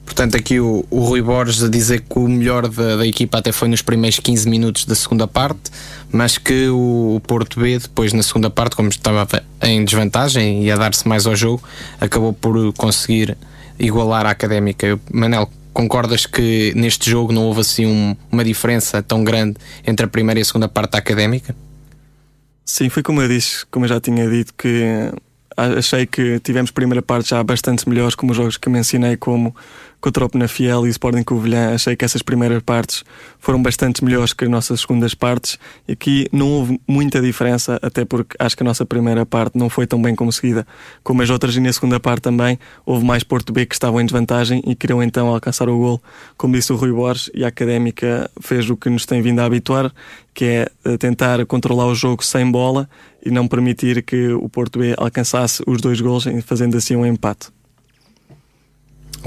Portanto, 0.07 0.37
aqui 0.37 0.59
o, 0.59 0.85
o 0.89 1.01
Rui 1.01 1.21
Borges 1.21 1.61
a 1.61 1.67
dizer 1.67 2.01
que 2.01 2.17
o 2.17 2.27
melhor 2.27 2.67
da, 2.69 2.95
da, 2.95 3.05
equipa 3.05 3.39
até 3.39 3.51
foi 3.51 3.67
nos 3.67 3.81
primeiros 3.81 4.19
15 4.19 4.49
minutos 4.49 4.85
da 4.85 4.95
segunda 4.95 5.27
parte, 5.27 5.69
mas 6.11 6.37
que 6.37 6.69
o, 6.69 7.17
o 7.17 7.19
Porto 7.19 7.59
B, 7.59 7.77
depois 7.77 8.13
na 8.13 8.23
segunda 8.23 8.49
parte, 8.49 8.75
como 8.75 8.87
estava 8.87 9.27
em 9.61 9.83
desvantagem 9.83 10.63
e 10.63 10.71
a 10.71 10.77
dar-se 10.77 11.07
mais 11.07 11.27
ao 11.27 11.35
jogo, 11.35 11.61
acabou 11.99 12.31
por 12.31 12.73
conseguir 12.73 13.37
igualar 13.77 14.25
a 14.25 14.31
académica. 14.31 14.97
Manel, 15.11 15.51
Concordas 15.77 16.25
que 16.25 16.73
neste 16.75 17.07
jogo 17.07 17.31
não 17.31 17.43
houve 17.43 17.61
assim 17.61 17.85
um, 17.85 18.15
uma 18.31 18.43
diferença 18.43 19.03
tão 19.03 19.23
grande 19.23 19.57
entre 19.85 20.07
a 20.07 20.09
primeira 20.09 20.39
e 20.39 20.41
a 20.41 20.45
segunda 20.45 20.67
parte 20.67 20.97
académica? 20.97 21.55
Sim, 22.65 22.89
foi 22.89 23.03
como 23.03 23.21
eu 23.21 23.27
disse, 23.27 23.63
como 23.67 23.85
eu 23.85 23.89
já 23.89 24.01
tinha 24.01 24.27
dito, 24.27 24.55
que 24.57 25.11
achei 25.55 26.07
que 26.07 26.39
tivemos 26.39 26.71
primeira 26.71 27.03
parte 27.03 27.29
já 27.29 27.43
bastante 27.43 27.87
melhores, 27.87 28.15
como 28.15 28.31
os 28.31 28.37
jogos 28.37 28.57
que 28.57 28.67
mencionei, 28.69 29.17
como, 29.17 29.55
contra 29.99 30.25
o 30.25 30.29
Penafiel 30.29 30.85
e 30.85 30.89
o 30.89 30.91
Sporting 30.91 31.23
Covilhã, 31.23 31.73
achei 31.73 31.95
que 31.95 32.05
essas 32.05 32.21
primeiras 32.21 32.61
partes 32.61 33.03
foram 33.39 33.61
bastante 33.61 34.03
melhores 34.03 34.33
que 34.33 34.43
as 34.45 34.49
nossas 34.49 34.81
segundas 34.81 35.13
partes. 35.13 35.57
E 35.87 35.93
aqui 35.93 36.27
não 36.31 36.49
houve 36.49 36.79
muita 36.87 37.21
diferença, 37.21 37.79
até 37.81 38.05
porque 38.05 38.35
acho 38.39 38.55
que 38.55 38.63
a 38.63 38.65
nossa 38.65 38.85
primeira 38.85 39.25
parte 39.25 39.57
não 39.57 39.69
foi 39.69 39.87
tão 39.87 40.01
bem 40.01 40.15
conseguida 40.15 40.65
como 41.03 41.21
as 41.21 41.29
outras, 41.29 41.55
e 41.55 41.59
na 41.59 41.73
segunda 41.73 41.99
parte 41.99 42.23
também 42.23 42.59
houve 42.85 43.05
mais 43.05 43.23
Porto 43.23 43.51
B 43.51 43.65
que 43.65 43.75
estavam 43.75 43.99
em 43.99 44.05
desvantagem 44.05 44.61
e 44.65 44.75
queriam 44.75 45.01
então 45.01 45.27
alcançar 45.27 45.67
o 45.69 45.77
gol, 45.77 46.01
como 46.37 46.53
disse 46.53 46.71
o 46.71 46.75
Rui 46.75 46.91
Borges, 46.91 47.29
e 47.33 47.43
a 47.43 47.47
Académica 47.47 48.29
fez 48.39 48.69
o 48.69 48.77
que 48.77 48.89
nos 48.89 49.05
tem 49.05 49.21
vindo 49.21 49.39
a 49.39 49.45
habituar, 49.45 49.91
que 50.33 50.45
é 50.45 50.67
eh, 50.85 50.97
tentar 50.97 51.43
controlar 51.47 51.87
o 51.87 51.95
jogo 51.95 52.23
sem 52.23 52.49
bola 52.49 52.87
e 53.25 53.31
não 53.31 53.47
permitir 53.47 54.03
que 54.03 54.29
o 54.29 54.47
Porto 54.47 54.79
B 54.79 54.93
alcançasse 54.97 55.63
os 55.65 55.81
dois 55.81 55.99
gols, 55.99 56.25
fazendo 56.45 56.77
assim 56.77 56.95
um 56.95 57.05
empate. 57.05 57.56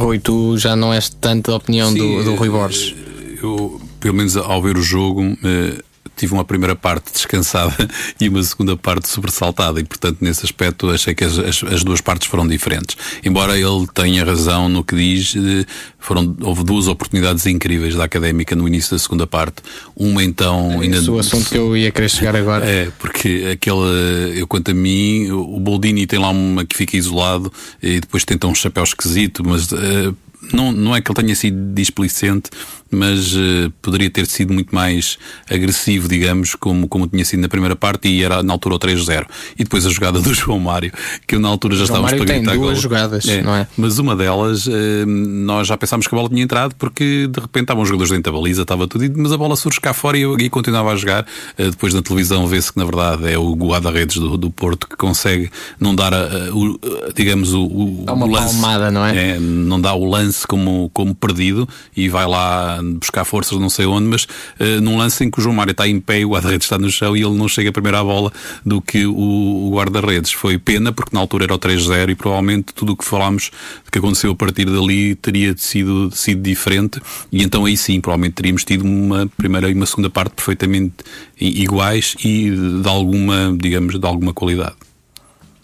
Rui, 0.01 0.19
tu 0.19 0.57
já 0.57 0.75
não 0.75 0.93
és 0.93 1.09
tanto 1.09 1.51
da 1.51 1.57
opinião 1.57 1.91
Sim, 1.93 1.99
do, 1.99 2.25
do 2.25 2.35
Rui 2.35 2.49
Borges. 2.49 2.95
Eu, 3.43 3.81
pelo 3.99 4.15
menos 4.15 4.37
ao 4.37 4.61
ver 4.63 4.77
o 4.77 4.83
jogo, 4.83 5.37
eh, 5.45 5.83
tive 6.17 6.35
uma 6.35 6.45
primeira 6.45 6.77
parte 6.77 7.13
descansada 7.13 7.75
e 8.21 8.29
uma 8.29 8.43
segunda 8.43 8.77
parte 8.77 9.09
sobressaltada, 9.09 9.81
e 9.81 9.85
portanto, 9.85 10.19
nesse 10.21 10.45
aspecto, 10.45 10.91
achei 10.91 11.15
que 11.15 11.25
as, 11.25 11.39
as, 11.39 11.63
as 11.65 11.85
duas 11.85 12.01
partes 12.01 12.29
foram 12.29 12.47
diferentes. 12.47 12.97
Embora 13.25 13.59
ele 13.59 13.87
tenha 13.95 14.25
razão 14.25 14.69
no 14.69 14.85
que 14.85 14.95
diz, 14.95 15.35
eh, 15.37 15.65
foram, 15.99 16.37
houve 16.43 16.63
duas 16.65 16.89
oportunidades 16.89 17.47
incríveis 17.47 17.95
da 17.95 18.05
académica 18.05 18.55
no 18.55 18.69
início 18.69 18.91
da 18.91 18.99
segunda 18.99 19.27
parte. 19.27 19.63
Uma 19.97 20.23
então. 20.23 20.83
Esse 20.83 21.09
é 21.09 21.13
o 21.13 21.19
assunto 21.19 21.49
que 21.49 21.57
eu 21.57 21.77
ia 21.77 21.91
querer 21.91 22.11
chegar 22.11 22.37
agora. 22.37 22.67
É, 22.67 22.91
porque 22.99 23.49
aquele, 23.53 24.39
eu 24.39 24.47
quanto 24.47 24.71
a 24.71 24.75
mim, 24.75 25.31
o 25.31 25.59
Boldini 25.59 26.07
tem 26.07 26.19
lá 26.19 26.31
uma 26.31 26.65
que 26.65 26.77
fica 26.77 26.97
isolado 26.97 27.53
e 27.83 28.01
depois 28.01 28.25
tenta 28.25 28.47
um 28.47 28.55
chapéu 28.55 28.85
esquisito, 28.85 29.43
mas. 29.45 29.71
Uh, 29.73 30.15
não, 30.53 30.73
não 30.73 30.97
é 30.97 31.01
que 31.01 31.11
ele 31.11 31.21
tenha 31.21 31.37
sido 31.37 31.75
displicente, 31.75 32.51
mas 32.91 33.35
uh, 33.35 33.71
poderia 33.81 34.11
ter 34.11 34.27
sido 34.27 34.53
muito 34.53 34.75
mais 34.75 35.19
agressivo, 35.51 36.09
digamos, 36.09 36.55
como, 36.55 36.89
como 36.89 37.07
tinha 37.07 37.25
sido 37.25 37.41
na 37.41 37.49
primeira 37.49 37.77
parte 37.77 38.09
e 38.09 38.23
era 38.23 38.43
na 38.43 38.53
altura 38.53 38.75
o 38.75 38.79
3-0. 38.79 39.27
E 39.59 39.65
depois 39.65 39.87
a 39.87 39.91
jogada 39.91 40.21
do 40.21 40.33
João 40.35 40.59
Mário, 40.59 40.93
que 41.27 41.35
eu 41.37 41.41
na 41.41 41.49
altura 41.49 41.77
já 41.77 41.85
estávamos 41.85 42.13
para 42.13 42.25
gritar 42.25 42.51
tem 42.51 42.59
duas 42.61 42.73
gol. 42.73 42.81
jogadas, 42.83 43.29
é, 43.29 43.43
não 43.43 43.55
é? 43.55 43.67
Mas 43.77 43.99
uma 43.99 44.17
delas, 44.17 44.67
uh, 44.67 44.71
nós 45.07 45.69
já 45.69 45.77
pensámos 45.77 46.07
que 46.07 46.15
a 46.15 46.17
bola 46.19 46.29
tinha 46.29 46.43
entrado 46.43 46.75
porque 46.77 47.27
de 47.27 47.41
repente 47.41 47.63
estavam 47.63 47.83
os 47.83 47.89
jogadores 47.89 48.11
dentro 48.11 48.33
da 48.33 48.39
baliza, 48.39 48.63
estava 48.63 48.87
tudo, 48.89 49.05
mas 49.17 49.33
a 49.33 49.37
bola 49.37 49.57
surge 49.57 49.81
cá 49.81 49.93
fora 49.93 50.19
e 50.19 50.23
eu 50.23 50.39
e 50.39 50.51
continuava 50.51 50.91
a 50.93 50.97
jogar. 50.97 51.27
Uh, 51.59 51.71
depois 51.71 51.95
na 51.95 52.03
televisão 52.03 52.47
vê-se 52.47 52.73
que 52.73 52.79
na 52.79 52.85
verdade 52.85 53.31
é 53.31 53.39
o 53.39 53.55
guarda-redes 53.55 54.17
do, 54.17 54.37
do 54.37 54.51
Porto 54.51 54.89
que 54.89 54.97
consegue 54.97 55.51
não 55.79 55.95
dar, 55.95 56.13
a, 56.13 56.27
o, 56.53 56.79
digamos, 57.15 57.53
o, 57.53 57.65
o, 57.65 58.03
Dá 58.05 58.13
uma 58.13 58.27
o 58.27 58.31
lance. 58.31 58.55
palmada, 58.55 58.91
não 58.91 59.05
é? 59.05 59.31
é? 59.31 59.39
Não 59.41 59.81
dá 59.81 59.95
o 59.95 60.05
lance 60.05 60.47
como, 60.47 60.91
como 60.93 61.15
perdido 61.15 61.69
e 61.97 62.09
vai 62.09 62.27
lá 62.27 62.80
buscar 62.83 63.25
forças 63.25 63.59
não 63.59 63.71
sei 63.71 63.87
onde, 63.87 64.09
mas 64.09 64.25
uh, 64.25 64.81
num 64.83 64.97
lance 64.97 65.25
em 65.25 65.31
que 65.31 65.39
o 65.39 65.43
João 65.43 65.55
Mário 65.55 65.73
está 65.73 65.89
em 65.89 66.01
pé 66.01 66.25
o 66.25 66.31
guarda-redes 66.31 66.67
está 66.67 66.79
no 66.79 66.91
chão 66.91 67.17
e 67.17 67.23
ele 67.23 67.37
não 67.37 67.49
chega 67.49 67.73
primeiro 67.73 67.99
à 67.99 68.05
bola 68.05 68.33
do 68.65 68.81
que 68.81 69.07
o, 69.07 69.15
o 69.15 69.71
guarda-redes. 69.75 70.33
Foi 70.33 70.59
pena 70.59 70.93
porque 70.93 71.15
na 71.15 71.21
altura 71.21 71.45
era 71.45 71.55
o 71.55 71.59
3-0 71.59 72.11
e 72.11 72.15
provavelmente 72.15 72.75
tudo 72.75 72.93
o 72.93 72.97
que 72.97 73.05
falámos 73.05 73.51
que 73.91 73.99
aconteceu 73.99 74.33
a 74.33 74.35
partir 74.35 74.67
dali 74.67 75.15
teria 75.15 75.55
sido, 75.57 76.11
sido 76.13 76.43
diferente 76.43 77.01
e 77.33 77.43
então 77.43 77.65
aí 77.65 77.77
sim, 77.77 78.01
provavelmente 78.01 78.35
teríamos 78.35 78.65
tido 78.65 78.85
uma 78.85 79.27
primeira 79.37 79.69
e 79.69 79.75
uma 79.75 79.87
segunda 79.87 80.11
parte 80.11 80.33
perfeitamente 80.35 80.95
iguais 81.41 82.15
e 82.25 82.51
de 82.51 82.89
alguma, 82.89 83.57
digamos, 83.61 83.99
de 83.99 84.07
alguma 84.07 84.33
qualidade. 84.33 84.77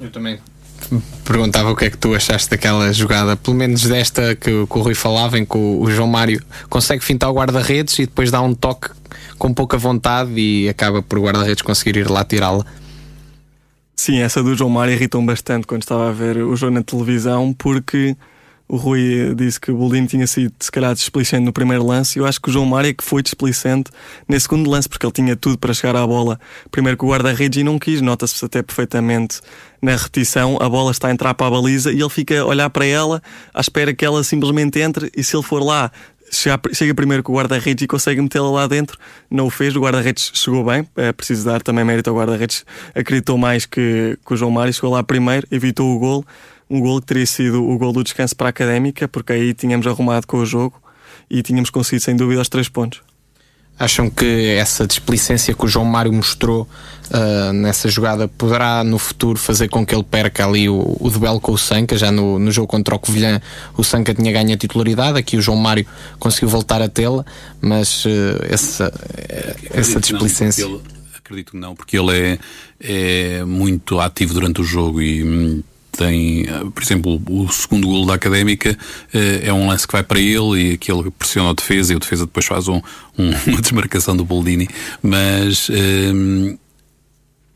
Eu 0.00 0.10
também 0.10 0.38
perguntava 1.24 1.70
o 1.70 1.76
que 1.76 1.86
é 1.86 1.90
que 1.90 1.98
tu 1.98 2.14
achaste 2.14 2.50
daquela 2.50 2.92
jogada, 2.92 3.36
pelo 3.36 3.56
menos 3.56 3.82
desta 3.82 4.34
que, 4.36 4.66
que 4.66 4.78
o 4.78 4.82
Rui 4.82 4.94
falava, 4.94 5.38
em 5.38 5.44
que 5.44 5.56
o, 5.56 5.80
o 5.80 5.90
João 5.90 6.08
Mário 6.08 6.42
consegue 6.68 7.04
fintar 7.04 7.30
o 7.30 7.34
guarda-redes 7.34 7.98
e 7.98 8.06
depois 8.06 8.30
dá 8.30 8.40
um 8.40 8.54
toque 8.54 8.90
com 9.38 9.52
pouca 9.52 9.76
vontade 9.76 10.32
e 10.36 10.68
acaba 10.68 11.02
por 11.02 11.18
o 11.18 11.22
guarda-redes 11.22 11.62
conseguir 11.62 11.96
ir 11.96 12.10
lá 12.10 12.24
tirá-la. 12.24 12.64
Sim, 13.94 14.18
essa 14.18 14.42
do 14.42 14.54
João 14.54 14.70
Mário 14.70 14.92
irritou-me 14.92 15.26
bastante 15.26 15.66
quando 15.66 15.82
estava 15.82 16.08
a 16.08 16.12
ver 16.12 16.36
o 16.38 16.54
jogo 16.54 16.74
na 16.74 16.82
televisão, 16.82 17.54
porque 17.56 18.16
o 18.68 18.76
Rui 18.76 19.32
disse 19.36 19.60
que 19.60 19.70
o 19.70 19.76
Boldini 19.76 20.08
tinha 20.08 20.26
sido, 20.26 20.52
se 20.58 20.72
calhar, 20.72 20.92
displicente 20.92 21.44
no 21.44 21.52
primeiro 21.52 21.86
lance. 21.86 22.18
Eu 22.18 22.26
acho 22.26 22.40
que 22.40 22.48
o 22.48 22.52
João 22.52 22.66
Mário 22.66 22.90
é 22.90 22.92
que 22.92 23.04
foi 23.04 23.22
displicente 23.22 23.92
nesse 24.28 24.44
segundo 24.44 24.68
lance, 24.68 24.88
porque 24.88 25.06
ele 25.06 25.12
tinha 25.12 25.36
tudo 25.36 25.56
para 25.56 25.72
chegar 25.72 25.94
à 25.94 26.04
bola. 26.04 26.38
Primeiro 26.70 26.96
com 26.96 27.06
o 27.06 27.10
guarda-redes 27.10 27.60
e 27.60 27.64
não 27.64 27.78
quis. 27.78 28.00
Nota-se 28.00 28.44
até 28.44 28.62
perfeitamente 28.62 29.40
na 29.80 29.94
repetição. 29.94 30.58
A 30.60 30.68
bola 30.68 30.90
está 30.90 31.08
a 31.08 31.12
entrar 31.12 31.32
para 31.34 31.46
a 31.46 31.50
baliza 31.50 31.92
e 31.92 32.00
ele 32.00 32.10
fica 32.10 32.40
a 32.40 32.44
olhar 32.44 32.68
para 32.68 32.84
ela, 32.84 33.22
à 33.54 33.60
espera 33.60 33.94
que 33.94 34.04
ela 34.04 34.24
simplesmente 34.24 34.80
entre. 34.80 35.12
E 35.16 35.22
se 35.22 35.36
ele 35.36 35.44
for 35.44 35.62
lá, 35.62 35.92
chega, 36.32 36.60
chega 36.72 36.92
primeiro 36.92 37.22
com 37.22 37.32
o 37.32 37.36
guarda-redes 37.36 37.84
e 37.84 37.86
consegue 37.86 38.20
metê-la 38.20 38.50
lá 38.50 38.66
dentro. 38.66 38.98
Não 39.30 39.46
o 39.46 39.50
fez. 39.50 39.76
O 39.76 39.80
guarda-redes 39.80 40.32
chegou 40.34 40.64
bem. 40.64 40.88
É 40.96 41.12
preciso 41.12 41.44
dar 41.44 41.62
também 41.62 41.84
mérito 41.84 42.10
ao 42.10 42.16
guarda-redes. 42.16 42.66
Acreditou 42.96 43.38
mais 43.38 43.64
que, 43.64 44.18
que 44.26 44.34
o 44.34 44.36
João 44.36 44.50
Mário. 44.50 44.72
Chegou 44.72 44.90
lá 44.90 45.04
primeiro, 45.04 45.46
evitou 45.52 45.94
o 45.94 45.98
gol 46.00 46.26
um 46.68 46.80
gol 46.80 47.00
que 47.00 47.06
teria 47.06 47.26
sido 47.26 47.62
o 47.62 47.78
gol 47.78 47.92
do 47.92 48.02
descanso 48.02 48.34
para 48.34 48.48
a 48.48 48.50
Académica, 48.50 49.06
porque 49.08 49.32
aí 49.32 49.54
tínhamos 49.54 49.86
arrumado 49.86 50.26
com 50.26 50.38
o 50.38 50.46
jogo 50.46 50.80
e 51.30 51.42
tínhamos 51.42 51.70
conseguido 51.70 52.04
sem 52.04 52.16
dúvida 52.16 52.40
os 52.40 52.48
três 52.48 52.68
pontos. 52.68 53.02
Acham 53.78 54.08
que 54.08 54.54
essa 54.56 54.86
displicência 54.86 55.52
que 55.52 55.62
o 55.62 55.68
João 55.68 55.84
Mário 55.84 56.10
mostrou 56.10 56.66
uh, 57.10 57.52
nessa 57.52 57.90
jogada 57.90 58.26
poderá 58.26 58.82
no 58.82 58.98
futuro 58.98 59.38
fazer 59.38 59.68
com 59.68 59.84
que 59.84 59.94
ele 59.94 60.02
perca 60.02 60.46
ali 60.46 60.66
o, 60.66 60.96
o 60.98 61.10
duelo 61.10 61.38
com 61.38 61.52
o 61.52 61.58
Sanca? 61.58 61.94
Já 61.94 62.10
no, 62.10 62.38
no 62.38 62.50
jogo 62.50 62.66
contra 62.66 62.94
o 62.94 62.98
Covilhã, 62.98 63.38
o 63.76 63.84
Sanca 63.84 64.14
tinha 64.14 64.32
ganho 64.32 64.54
a 64.54 64.56
titularidade, 64.56 65.18
aqui 65.18 65.36
o 65.36 65.42
João 65.42 65.58
Mário 65.58 65.86
conseguiu 66.18 66.48
voltar 66.48 66.80
a 66.80 66.88
tê-la, 66.88 67.22
mas 67.60 68.06
uh, 68.06 68.08
essa, 68.48 68.90
essa 69.70 70.00
displicência. 70.00 70.64
Não, 70.64 70.76
ele, 70.76 70.82
acredito 71.18 71.50
que 71.50 71.58
não, 71.58 71.76
porque 71.76 71.98
ele 71.98 72.12
é, 72.16 72.38
é 72.80 73.44
muito 73.44 74.00
ativo 74.00 74.32
durante 74.32 74.62
o 74.62 74.64
jogo 74.64 75.02
e 75.02 75.22
hum, 75.22 75.62
tem, 75.96 76.46
por 76.74 76.82
exemplo, 76.82 77.22
o 77.28 77.48
segundo 77.48 77.86
golo 77.86 78.06
da 78.06 78.14
Académica 78.14 78.76
é 79.42 79.52
um 79.52 79.68
lance 79.68 79.86
que 79.86 79.92
vai 79.92 80.02
para 80.02 80.20
ele 80.20 80.70
e 80.70 80.72
aquele 80.74 81.10
pressiona 81.10 81.50
a 81.50 81.54
defesa 81.54 81.92
e 81.92 81.96
o 81.96 82.00
defesa 82.00 82.26
depois 82.26 82.46
faz 82.46 82.68
um, 82.68 82.80
um, 83.18 83.30
uma 83.46 83.60
desmarcação 83.60 84.16
do 84.16 84.24
Boldini, 84.24 84.68
mas 85.02 85.68
um, 85.70 86.56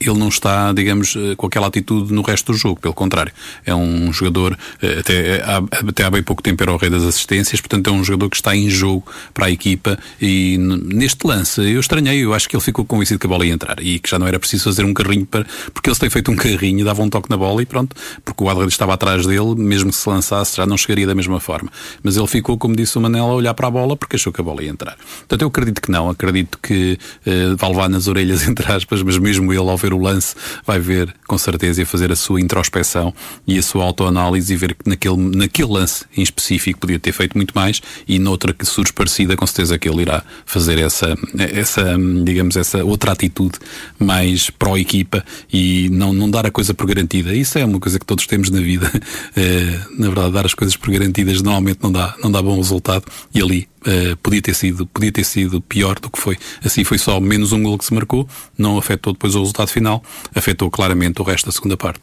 ele 0.01 0.19
não 0.19 0.29
está, 0.29 0.73
digamos, 0.73 1.15
com 1.37 1.47
aquela 1.47 1.67
atitude 1.67 2.13
no 2.13 2.23
resto 2.23 2.53
do 2.53 2.59
jogo, 2.59 2.81
pelo 2.81 2.95
contrário. 2.95 3.33
É 3.65 3.75
um 3.75 4.13
jogador, 4.13 4.59
até, 4.99 5.43
até 5.89 6.05
há 6.05 6.11
bem 6.11 6.23
pouco 6.23 6.43
tempo 6.43 6.63
era 6.63 6.73
o 6.73 6.77
rei 6.77 6.91
das 6.91 7.03
assistências, 7.03 7.61
portanto 7.61 7.91
é 7.91 7.93
um 7.93 8.03
jogador 8.03 8.31
que 8.31 8.37
está 8.37 8.55
em 8.57 8.69
jogo 8.71 9.05
para 9.35 9.47
a 9.47 9.51
equipa 9.51 9.99
e 10.21 10.59
neste 10.59 11.27
lance 11.27 11.61
eu 11.61 11.81
estranhei, 11.81 12.25
eu 12.25 12.35
acho 12.35 12.49
que 12.49 12.57
ele 12.57 12.63
ficou 12.63 12.85
convencido 12.85 13.19
que 13.19 13.27
a 13.27 13.29
bola 13.29 13.47
ia 13.47 13.53
entrar 13.53 13.77
e 13.81 13.99
que 13.99 14.09
já 14.09 14.19
não 14.19 14.27
era 14.27 14.39
preciso 14.39 14.65
fazer 14.65 14.85
um 14.85 14.95
carrinho 14.95 15.27
para, 15.27 15.45
porque 15.73 15.91
ele 15.91 15.97
tem 15.97 16.11
feito 16.11 16.31
um 16.31 16.37
carrinho, 16.37 16.85
dava 16.85 17.03
um 17.03 17.09
toque 17.11 17.29
na 17.29 17.37
bola 17.37 17.63
e 17.63 17.67
pronto, 17.67 17.95
porque 18.25 18.43
o 18.43 18.47
guarda 18.47 18.65
estava 18.67 18.95
atrás 18.95 19.27
dele, 19.27 19.55
mesmo 19.57 19.91
que 19.91 19.97
se 19.97 20.09
lançasse 20.09 20.57
já 20.57 20.67
não 20.67 20.77
chegaria 20.77 21.07
da 21.07 21.15
mesma 21.15 21.41
forma. 21.41 21.71
Mas 22.03 22.17
ele 22.17 22.27
ficou, 22.27 22.57
como 22.57 22.75
disse 22.75 22.97
o 22.97 23.01
Manela, 23.01 23.29
a 23.29 23.35
olhar 23.35 23.55
para 23.55 23.69
a 23.69 23.71
bola 23.71 23.97
porque 23.97 24.17
achou 24.17 24.33
que 24.33 24.41
a 24.41 24.45
bola 24.45 24.63
ia 24.63 24.71
entrar. 24.71 24.97
Portanto 25.21 25.43
eu 25.43 25.49
acredito 25.49 25.81
que 25.81 25.91
não, 25.91 26.09
acredito 26.09 26.59
que 26.63 26.99
uh, 27.27 27.57
vai 27.57 27.71
levar 27.71 27.89
nas 27.89 28.07
orelhas, 28.07 28.47
entre 28.49 28.71
aspas, 28.73 29.03
mas 29.03 29.19
mesmo 29.19 29.53
ele 29.53 29.69
ao 29.69 29.77
ver 29.77 29.90
o 29.93 29.99
lance 30.01 30.35
vai 30.67 30.79
ver 30.79 31.15
com 31.27 31.39
certeza 31.39 31.83
e 31.83 31.85
fazer 31.85 32.11
a 32.13 32.17
sua 32.17 32.41
introspeção 32.41 33.15
e 33.47 33.59
a 33.59 33.63
sua 33.63 33.85
autoanálise 33.85 34.53
e 34.53 34.57
ver 34.57 34.75
que 34.75 34.89
naquele, 34.89 35.17
naquele 35.17 35.73
lance 35.73 36.05
em 36.17 36.23
específico 36.23 36.81
podia 36.81 36.99
ter 36.99 37.13
feito 37.13 37.37
muito 37.37 37.53
mais 37.55 37.81
e 38.07 38.19
noutra 38.19 38.53
que 38.53 38.65
surge 38.65 38.93
parecida 38.93 39.37
com 39.37 39.47
certeza 39.47 39.79
que 39.79 39.89
ele 39.89 40.03
irá 40.03 40.23
fazer 40.45 40.79
essa, 40.79 41.17
essa 41.39 41.97
digamos, 42.25 42.57
essa 42.57 42.85
outra 42.85 43.13
atitude 43.13 43.59
mais 43.99 44.51
pró-equipa 44.51 45.25
e 45.53 45.89
não, 45.91 46.13
não 46.13 46.31
dar 46.31 46.47
a 46.47 46.51
coisa 46.51 46.75
por 46.75 46.87
garantida. 46.87 47.35
Isso 47.35 47.59
é 47.59 47.65
uma 47.65 47.81
coisa 47.81 47.99
que 47.99 48.07
todos 48.07 48.27
temos 48.27 48.51
na 48.51 48.61
vida. 48.61 48.91
É, 49.37 49.81
na 49.99 50.09
verdade, 50.09 50.33
dar 50.33 50.47
as 50.47 50.55
coisas 50.55 50.77
por 50.77 50.91
garantidas 50.91 51.43
normalmente 51.43 51.79
não 51.83 51.93
dá, 51.93 52.15
não 52.23 52.31
dá 52.31 52.43
bom 52.43 52.57
resultado 52.57 53.05
e 53.35 53.41
ali 53.41 53.69
Uh, 53.81 54.15
podia 54.19 54.43
ter 54.43 54.55
sido 54.55 54.87
podia 54.87 55.11
ter 55.11 55.25
sido 55.25 55.61
pior 55.61 55.99
do 55.99 56.11
que 56.11 56.19
foi. 56.19 56.37
Assim 56.63 56.85
foi 56.85 56.99
só 56.99 57.19
menos 57.19 57.53
um 57.53 57.63
gol 57.63 57.79
que 57.79 57.85
se 57.87 57.95
marcou 57.95 58.29
não 58.59 58.77
afetou 58.77 59.15
depois 59.15 59.35
o 59.35 59.39
resultado 59.39 59.69
final 59.69 60.03
afetou 60.35 60.71
claramente 60.71 61.21
o 61.23 61.25
resto 61.25 61.47
da 61.47 61.53
segunda 61.53 61.79
parte. 61.79 62.03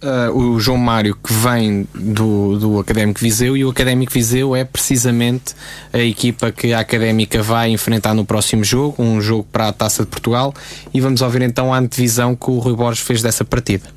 Uh, 0.00 0.30
o 0.32 0.60
João 0.60 0.78
Mário 0.78 1.16
que 1.16 1.32
vem 1.32 1.88
do, 1.92 2.56
do 2.56 2.78
Académico 2.78 3.18
Viseu 3.18 3.56
e 3.56 3.64
o 3.64 3.70
Académico 3.70 4.12
Viseu 4.12 4.54
é 4.54 4.64
precisamente 4.64 5.56
a 5.92 5.98
equipa 5.98 6.52
que 6.52 6.72
a 6.72 6.78
Académica 6.78 7.42
vai 7.42 7.70
enfrentar 7.70 8.14
no 8.14 8.24
próximo 8.24 8.62
jogo, 8.62 9.02
um 9.02 9.20
jogo 9.20 9.44
para 9.50 9.66
a 9.66 9.72
Taça 9.72 10.04
de 10.04 10.08
Portugal. 10.08 10.54
E 10.94 11.00
vamos 11.00 11.20
ouvir 11.20 11.42
então 11.42 11.74
a 11.74 11.78
antevisão 11.78 12.36
que 12.36 12.48
o 12.48 12.58
Rui 12.58 12.76
Borges 12.76 13.04
fez 13.04 13.22
dessa 13.22 13.44
partida. 13.44 13.92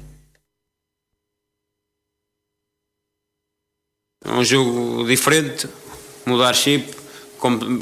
É 4.25 4.31
um 4.31 4.43
jogo 4.43 5.05
diferente, 5.05 5.67
mudar 6.25 6.53
chip, 6.53 6.85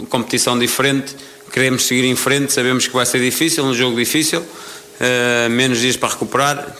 competição 0.10 0.58
diferente, 0.58 1.16
queremos 1.52 1.86
seguir 1.86 2.06
em 2.06 2.16
frente, 2.16 2.54
sabemos 2.54 2.88
que 2.88 2.94
vai 2.94 3.06
ser 3.06 3.20
difícil, 3.20 3.64
um 3.66 3.74
jogo 3.74 3.98
difícil, 3.98 4.40
uh, 4.40 5.50
menos 5.50 5.80
dias 5.80 5.98
para 5.98 6.10
recuperar, 6.10 6.76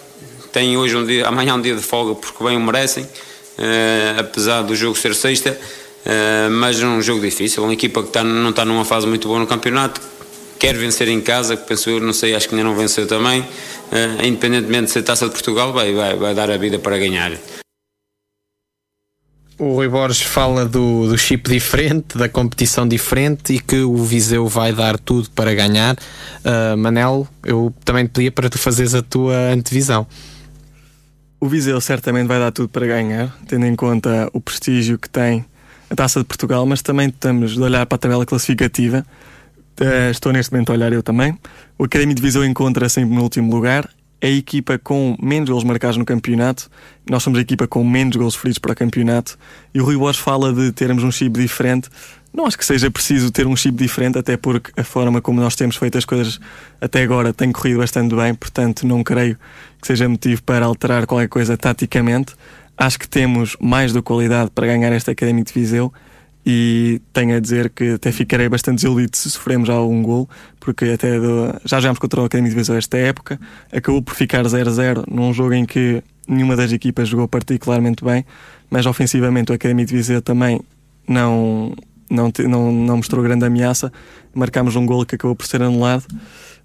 tem 0.52 0.78
hoje 0.78 0.96
um 0.96 1.06
dia, 1.06 1.28
amanhã 1.28 1.56
um 1.56 1.62
dia 1.62 1.76
de 1.76 1.82
folga 1.82 2.16
porque 2.16 2.44
bem 2.44 2.56
o 2.56 2.60
merecem, 2.60 3.04
uh, 3.04 4.20
apesar 4.20 4.62
do 4.62 4.76
jogo 4.76 4.98
ser 4.98 5.14
sexta, 5.14 5.52
uh, 5.52 6.52
mas 6.52 6.82
é 6.82 6.86
um 6.86 7.02
jogo 7.02 7.22
difícil. 7.22 7.64
Uma 7.64 7.74
equipa 7.74 8.02
que 8.02 8.10
tá, 8.10 8.24
não 8.24 8.52
está 8.52 8.64
numa 8.64 8.86
fase 8.86 9.06
muito 9.06 9.28
boa 9.28 9.40
no 9.40 9.48
campeonato, 9.48 10.02
quer 10.58 10.76
vencer 10.76 11.08
em 11.08 11.22
casa, 11.22 11.58
que 11.58 11.66
penso 11.68 11.90
eu, 11.90 12.00
não 12.00 12.14
sei, 12.14 12.36
acho 12.36 12.48
que 12.48 12.56
ainda 12.56 12.68
não 12.68 12.76
venceu 12.76 13.08
também, 13.08 13.46
independentemente 14.22 14.86
de 14.88 14.92
ser 14.92 15.04
taça 15.04 15.26
de 15.26 15.32
Portugal, 15.32 15.72
vai, 15.72 15.94
vai, 15.94 16.16
vai 16.18 16.36
dar 16.36 16.52
a 16.52 16.58
vida 16.58 16.78
para 16.78 16.98
ganhar. 16.98 17.32
O 19.60 19.74
Rui 19.74 19.90
Borges 19.90 20.22
fala 20.22 20.66
do, 20.66 21.10
do 21.10 21.18
chip 21.18 21.50
diferente, 21.50 22.18
da 22.18 22.30
competição 22.30 22.88
diferente 22.88 23.56
e 23.56 23.60
que 23.60 23.82
o 23.82 23.98
Viseu 23.98 24.48
vai 24.48 24.72
dar 24.72 24.98
tudo 24.98 25.30
para 25.32 25.54
ganhar. 25.54 25.98
Uh, 26.46 26.78
Manel, 26.78 27.28
eu 27.44 27.74
também 27.84 28.06
te 28.06 28.12
pedia 28.12 28.32
para 28.32 28.50
tu 28.50 28.58
fazeres 28.58 28.96
a 28.96 29.02
tua 29.02 29.36
antevisão. 29.52 30.08
O 31.42 31.50
Viseu 31.50 31.82
certamente 31.82 32.26
vai 32.26 32.40
dar 32.40 32.54
tudo 32.54 32.70
para 32.70 32.88
ganhar, 32.88 33.38
tendo 33.50 33.66
em 33.66 33.76
conta 33.76 34.30
o 34.32 34.40
prestígio 34.40 34.98
que 34.98 35.10
tem 35.10 35.44
a 35.90 35.96
Taça 35.96 36.22
de 36.22 36.26
Portugal, 36.26 36.66
mas 36.66 36.82
também 36.82 37.10
estamos 37.10 37.52
de 37.52 37.62
olhar 37.62 37.86
para 37.86 37.98
a 37.98 38.00
tabela 38.00 38.26
classificativa. 38.26 39.06
Uh, 39.78 40.10
estou 40.10 40.32
neste 40.32 40.54
momento 40.54 40.70
a 40.70 40.76
olhar 40.76 40.94
eu 40.94 41.04
também. 41.04 41.38
O 41.78 41.84
Académico 41.84 42.22
de 42.22 42.22
Viseu 42.22 42.46
encontra-se 42.46 43.04
no 43.04 43.24
último 43.24 43.54
lugar 43.54 43.90
a 44.22 44.28
equipa 44.28 44.78
com 44.78 45.16
menos 45.22 45.50
gols 45.50 45.64
marcados 45.64 45.98
no 45.98 46.06
campeonato. 46.06 46.70
Nós 47.10 47.24
somos 47.24 47.40
a 47.40 47.42
equipa 47.42 47.68
com 47.68 47.84
menos 47.84 48.16
gols 48.16 48.36
feridos 48.36 48.60
para 48.60 48.74
o 48.74 48.76
campeonato. 48.76 49.38
E 49.74 49.80
o 49.80 49.86
Rui 49.86 49.98
Borges 49.98 50.22
fala 50.22 50.54
de 50.54 50.72
termos 50.72 51.04
um 51.04 51.12
chip 51.12 51.40
diferente. 51.40 51.90
Não 52.34 52.46
acho 52.46 52.58
que 52.58 52.66
seja 52.66 52.92
preciso 52.92 53.32
ter 53.32 53.48
um 53.48 53.56
chip 53.56 53.76
diferente, 53.76 54.18
até 54.18 54.38
porque 54.38 54.72
a 54.80 54.84
forma 54.84 55.22
como 55.22 55.42
nós 55.42 55.56
temos 55.56 55.78
feito 55.78 55.98
as 55.98 56.06
coisas 56.06 56.40
até 56.80 57.02
agora 57.02 57.34
tem 57.34 57.52
corrido 57.52 57.80
bastante 57.80 58.14
bem, 58.16 58.36
portanto, 58.36 58.86
não 58.86 59.04
creio 59.04 59.36
que 59.82 59.88
seja 59.88 60.08
motivo 60.08 60.44
para 60.44 60.66
alterar 60.66 61.08
qualquer 61.08 61.28
coisa 61.28 61.58
taticamente. 61.58 62.36
Acho 62.78 63.00
que 63.00 63.08
temos 63.08 63.58
mais 63.60 63.92
do 63.92 64.04
qualidade 64.04 64.52
para 64.52 64.68
ganhar 64.68 64.92
esta 64.92 65.12
Académica 65.12 65.52
de 65.52 65.60
Viseu 65.60 65.92
e 66.52 67.00
tenho 67.14 67.38
a 67.38 67.40
dizer 67.40 67.70
que 67.70 67.92
até 67.92 68.12
ficarei 68.12 68.50
bastante 68.50 68.78
desiludido 68.78 69.16
se 69.16 69.30
sofremos 69.30 69.70
algum 69.70 70.02
gol, 70.02 70.28
porque 70.60 70.86
até 70.86 71.20
do, 71.20 71.54
já 71.64 71.80
jogámos 71.80 72.00
contra 72.00 72.22
o 72.22 72.26
Académico 72.26 72.56
de 72.56 72.60
Viseu 72.60 72.76
esta 72.76 72.98
época, 72.98 73.40
acabou 73.72 74.02
por 74.02 74.16
ficar 74.16 74.44
0-0 74.44 75.04
num 75.08 75.32
jogo 75.32 75.54
em 75.54 75.64
que 75.64 76.04
nenhuma 76.28 76.56
das 76.56 76.72
equipas 76.72 77.08
jogou 77.08 77.28
particularmente 77.28 78.04
bem, 78.04 78.26
mas 78.68 78.88
ofensivamente 78.88 79.52
o 79.52 79.56
Académico 79.56 79.90
de 79.90 79.98
Viseu 79.98 80.24
também 80.24 80.60
não, 81.08 81.76
não, 82.10 82.32
não, 82.48 82.72
não 82.72 82.98
mostrou 82.98 83.24
grande 83.24 83.46
ameaça, 83.46 83.94
marcámos 84.34 84.76
um 84.76 84.88
gol 84.88 85.06
que 85.06 85.14
acabou 85.14 85.36
por 85.36 85.46
ser 85.46 85.62
anulado, 85.62 86.06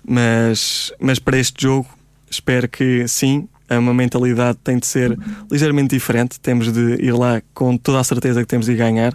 mas, 0.02 0.94
mas 0.98 1.18
para 1.18 1.36
este 1.36 1.62
jogo 1.62 1.86
espero 2.30 2.66
que 2.70 3.06
sim, 3.06 3.46
uma 3.70 3.92
mentalidade 3.92 4.56
tem 4.64 4.78
de 4.78 4.86
ser 4.86 5.18
ligeiramente 5.50 5.94
diferente, 5.94 6.40
temos 6.40 6.72
de 6.72 7.04
ir 7.04 7.12
lá 7.12 7.42
com 7.52 7.76
toda 7.76 8.00
a 8.00 8.04
certeza 8.04 8.40
que 8.40 8.46
temos 8.46 8.64
de 8.64 8.74
ganhar, 8.74 9.14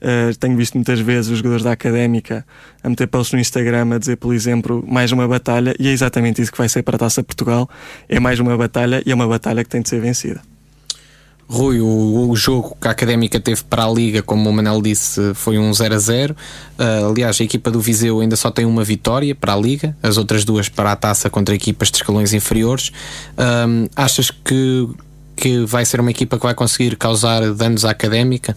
Uh, 0.00 0.36
tenho 0.38 0.56
visto 0.56 0.74
muitas 0.74 1.00
vezes 1.00 1.30
os 1.30 1.38
jogadores 1.38 1.64
da 1.64 1.72
académica 1.72 2.46
a 2.82 2.88
meter 2.88 3.08
posts 3.08 3.32
no 3.32 3.40
Instagram 3.40 3.94
a 3.94 3.98
dizer, 3.98 4.16
por 4.16 4.32
exemplo, 4.34 4.84
mais 4.86 5.10
uma 5.10 5.26
batalha, 5.26 5.74
e 5.78 5.88
é 5.88 5.90
exatamente 5.90 6.40
isso 6.40 6.52
que 6.52 6.58
vai 6.58 6.68
ser 6.68 6.82
para 6.82 6.96
a 6.96 6.98
Taça 6.98 7.22
Portugal. 7.22 7.68
É 8.08 8.20
mais 8.20 8.38
uma 8.38 8.56
batalha 8.56 9.02
e 9.04 9.10
é 9.10 9.14
uma 9.14 9.26
batalha 9.26 9.64
que 9.64 9.70
tem 9.70 9.82
de 9.82 9.88
ser 9.88 10.00
vencida. 10.00 10.40
Rui, 11.48 11.80
o, 11.80 12.28
o, 12.28 12.36
jogo 12.36 12.76
que 12.78 12.86
a 12.86 12.90
Académica 12.90 13.40
teve 13.40 13.64
para 13.64 13.86
a 13.86 13.90
Liga, 13.90 14.22
como 14.22 14.50
o 14.50 14.52
Manel 14.52 14.82
disse, 14.82 15.32
foi 15.32 15.58
um 15.58 15.72
0 15.72 15.94
a 15.94 15.98
0. 15.98 16.36
Uh, 16.78 17.10
aliás, 17.10 17.40
a 17.40 17.44
equipa 17.44 17.70
do 17.70 17.80
Viseu 17.80 18.20
ainda 18.20 18.36
só 18.36 18.50
tem 18.50 18.66
uma 18.66 18.84
vitória 18.84 19.34
para 19.34 19.54
a 19.54 19.56
Liga, 19.56 19.96
as 20.02 20.18
outras 20.18 20.44
duas 20.44 20.68
para 20.68 20.92
a 20.92 20.96
taça 20.96 21.30
contra 21.30 21.54
equipas 21.54 21.90
de 21.90 21.96
escalões 21.96 22.34
inferiores. 22.34 22.88
Uh, 23.32 23.88
achas 23.96 24.30
que, 24.30 24.88
que 25.34 25.64
vai 25.64 25.86
ser 25.86 26.00
uma 26.00 26.10
equipa 26.10 26.36
que 26.36 26.44
vai 26.44 26.54
conseguir 26.54 26.94
causar 26.96 27.54
danos 27.54 27.86
à 27.86 27.90
Académica? 27.92 28.54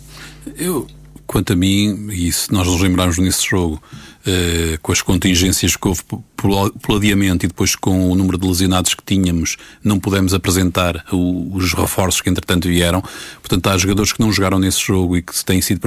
Eu, 0.57 0.85
Quanto 1.31 1.53
a 1.53 1.55
mim, 1.55 2.09
e 2.11 2.29
se 2.29 2.51
nós 2.51 2.67
nos 2.67 2.81
lembrarmos 2.81 3.17
nesse 3.17 3.47
jogo, 3.47 3.81
uh, 4.27 4.77
com 4.81 4.91
as 4.91 5.01
contingências 5.01 5.77
que 5.77 5.87
houve 5.87 6.01
pelo 6.35 6.97
adiamento 6.97 7.45
e 7.45 7.47
depois 7.47 7.73
com 7.73 8.11
o 8.11 8.15
número 8.15 8.37
de 8.37 8.45
lesionados 8.45 8.93
que 8.93 9.01
tínhamos, 9.01 9.55
não 9.81 9.97
pudemos 9.97 10.33
apresentar 10.33 11.05
o, 11.09 11.55
os 11.55 11.71
reforços 11.71 12.19
que 12.19 12.29
entretanto 12.29 12.67
vieram. 12.67 13.01
Portanto, 13.41 13.67
há 13.67 13.77
jogadores 13.77 14.11
que 14.11 14.19
não 14.19 14.29
jogaram 14.29 14.59
nesse 14.59 14.85
jogo 14.85 15.15
e 15.15 15.21
que 15.21 15.33
têm 15.45 15.61
sido 15.61 15.79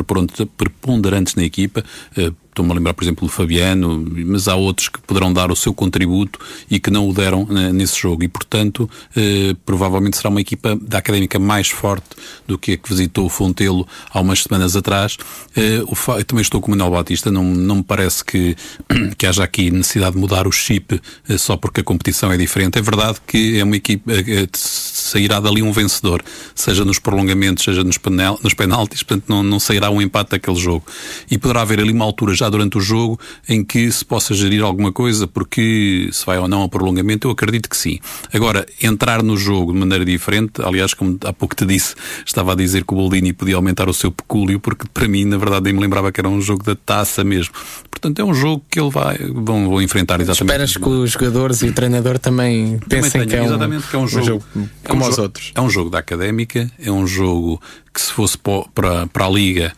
preponderantes 0.56 1.34
na 1.34 1.44
equipa. 1.44 1.84
Uh, 2.16 2.34
Estou-me 2.54 2.70
a 2.70 2.74
lembrar, 2.74 2.94
por 2.94 3.02
exemplo, 3.02 3.26
do 3.26 3.32
Fabiano, 3.32 4.06
mas 4.26 4.46
há 4.46 4.54
outros 4.54 4.88
que 4.88 5.00
poderão 5.00 5.32
dar 5.32 5.50
o 5.50 5.56
seu 5.56 5.74
contributo 5.74 6.38
e 6.70 6.78
que 6.78 6.88
não 6.88 7.08
o 7.08 7.12
deram 7.12 7.44
né, 7.46 7.72
nesse 7.72 8.00
jogo. 8.00 8.22
E, 8.22 8.28
portanto, 8.28 8.88
eh, 9.16 9.56
provavelmente 9.66 10.16
será 10.16 10.30
uma 10.30 10.40
equipa 10.40 10.78
da 10.80 10.98
académica 10.98 11.36
mais 11.36 11.68
forte 11.68 12.06
do 12.46 12.56
que 12.56 12.72
a 12.72 12.76
que 12.76 12.88
visitou 12.88 13.26
o 13.26 13.28
Fontelo 13.28 13.84
há 14.08 14.20
umas 14.20 14.44
semanas 14.44 14.76
atrás. 14.76 15.16
Eh, 15.56 15.78
eu 15.78 16.24
também 16.24 16.42
estou 16.42 16.60
com 16.60 16.68
o 16.68 16.70
Manuel 16.70 16.92
Batista, 16.92 17.28
não, 17.28 17.42
não 17.42 17.76
me 17.76 17.82
parece 17.82 18.24
que, 18.24 18.56
que 19.18 19.26
haja 19.26 19.42
aqui 19.42 19.70
necessidade 19.70 20.12
de 20.12 20.18
mudar 20.18 20.46
o 20.46 20.52
chip 20.52 21.00
eh, 21.28 21.38
só 21.38 21.56
porque 21.56 21.80
a 21.80 21.84
competição 21.84 22.30
é 22.30 22.36
diferente. 22.36 22.78
É 22.78 22.82
verdade 22.82 23.18
que 23.26 23.58
é 23.58 23.64
uma 23.64 23.76
equipa, 23.76 24.12
eh, 24.12 24.46
sairá 24.52 25.40
dali 25.40 25.62
um 25.62 25.72
vencedor, 25.72 26.22
seja 26.54 26.84
nos 26.84 26.98
prolongamentos, 26.98 27.64
seja 27.64 27.82
nos, 27.82 27.98
penal, 27.98 28.38
nos 28.42 28.54
penaltis, 28.54 29.02
portanto, 29.02 29.24
não, 29.28 29.42
não 29.42 29.58
sairá 29.58 29.90
um 29.90 30.00
empate 30.00 30.30
daquele 30.32 30.56
jogo. 30.56 30.84
E 31.30 31.38
poderá 31.38 31.62
haver 31.62 31.80
ali 31.80 31.92
uma 31.92 32.04
altura 32.04 32.34
já 32.34 32.43
já 32.44 32.50
durante 32.50 32.76
o 32.78 32.80
jogo 32.80 33.18
em 33.48 33.64
que 33.64 33.90
se 33.90 34.04
possa 34.04 34.34
gerir 34.34 34.62
alguma 34.62 34.92
coisa, 34.92 35.26
porque 35.26 36.08
se 36.12 36.24
vai 36.26 36.38
ou 36.38 36.46
não 36.46 36.60
ao 36.60 36.68
prolongamento, 36.68 37.26
eu 37.26 37.32
acredito 37.32 37.68
que 37.68 37.76
sim. 37.76 37.98
Agora, 38.32 38.66
entrar 38.82 39.22
no 39.22 39.36
jogo 39.36 39.72
de 39.72 39.78
maneira 39.78 40.04
diferente, 40.04 40.62
aliás, 40.62 40.94
como 40.94 41.18
há 41.24 41.32
pouco 41.32 41.54
te 41.54 41.64
disse, 41.64 41.94
estava 42.24 42.52
a 42.52 42.54
dizer 42.54 42.84
que 42.84 42.92
o 42.92 42.96
Boldini 42.96 43.32
podia 43.32 43.56
aumentar 43.56 43.88
o 43.88 43.94
seu 43.94 44.12
pecúlio, 44.12 44.60
porque 44.60 44.86
para 44.92 45.08
mim, 45.08 45.24
na 45.24 45.38
verdade, 45.38 45.64
nem 45.64 45.74
me 45.74 45.80
lembrava 45.80 46.12
que 46.12 46.20
era 46.20 46.28
um 46.28 46.40
jogo 46.40 46.62
da 46.62 46.74
taça 46.74 47.24
mesmo. 47.24 47.54
Portanto, 47.90 48.18
é 48.18 48.24
um 48.24 48.34
jogo 48.34 48.62
que 48.70 48.78
ele 48.78 48.90
vai, 48.90 49.16
vão, 49.18 49.68
vão 49.68 49.80
enfrentar 49.80 50.20
exatamente. 50.20 50.52
Esperas 50.52 50.76
que 50.76 50.88
os 50.88 51.10
jogadores 51.12 51.62
e 51.62 51.68
o 51.68 51.72
treinador 51.72 52.18
também, 52.18 52.78
pensem 52.88 53.26
que, 53.26 53.36
é 53.36 53.42
um, 53.42 53.80
que 53.80 53.96
é 53.96 53.98
um 53.98 54.06
jogo, 54.06 54.22
um 54.22 54.26
jogo 54.26 54.44
como 54.86 55.04
é 55.04 55.06
um 55.06 55.10
os 55.10 55.18
outros. 55.18 55.52
É 55.54 55.60
um 55.60 55.70
jogo 55.70 55.90
da 55.90 55.98
académica, 55.98 56.70
é 56.78 56.90
um 56.90 57.06
jogo 57.06 57.60
que 57.92 58.02
se 58.02 58.12
fosse 58.12 58.36
para, 58.36 59.06
para 59.06 59.26
a 59.26 59.30
Liga 59.30 59.72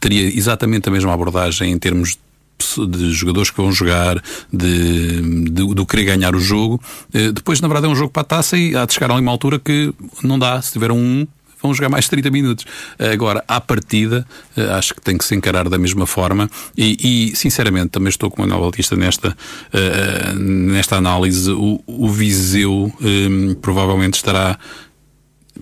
teria 0.00 0.26
exatamente 0.36 0.88
a 0.88 0.92
mesma 0.92 1.12
abordagem 1.12 1.72
em 1.72 1.78
termos 1.78 2.18
de 2.88 3.12
jogadores 3.12 3.50
que 3.50 3.56
vão 3.56 3.72
jogar, 3.72 4.22
de, 4.52 5.20
de, 5.44 5.74
do 5.74 5.86
querer 5.86 6.04
ganhar 6.04 6.34
o 6.34 6.40
jogo. 6.40 6.80
Eh, 7.12 7.32
depois, 7.32 7.60
na 7.60 7.68
verdade, 7.68 7.86
é 7.86 7.90
um 7.90 7.96
jogo 7.96 8.10
para 8.10 8.22
a 8.22 8.24
taça 8.24 8.56
e 8.56 8.76
há 8.76 8.84
de 8.86 8.94
chegar 8.94 9.10
a 9.10 9.14
uma 9.14 9.30
altura 9.30 9.58
que 9.58 9.92
não 10.22 10.38
dá. 10.38 10.60
Se 10.62 10.72
tiver 10.72 10.92
um 10.92 10.96
1, 10.96 11.26
vão 11.62 11.74
jogar 11.74 11.88
mais 11.88 12.08
30 12.08 12.30
minutos. 12.30 12.64
Agora, 12.98 13.42
à 13.46 13.60
partida, 13.60 14.26
eh, 14.56 14.64
acho 14.72 14.94
que 14.94 15.00
tem 15.00 15.16
que 15.16 15.24
se 15.24 15.34
encarar 15.34 15.68
da 15.68 15.78
mesma 15.78 16.06
forma 16.06 16.50
e, 16.76 17.30
e 17.32 17.36
sinceramente, 17.36 17.90
também 17.90 18.08
estou 18.08 18.30
com 18.30 18.42
o 18.42 18.46
Manuel 18.46 18.70
Batista 18.70 18.96
nesta, 18.96 19.30
uh, 19.30 20.38
nesta 20.38 20.96
análise. 20.96 21.50
O, 21.50 21.82
o 21.86 22.08
Viseu 22.08 22.92
provavelmente 23.60 24.14
estará 24.14 24.58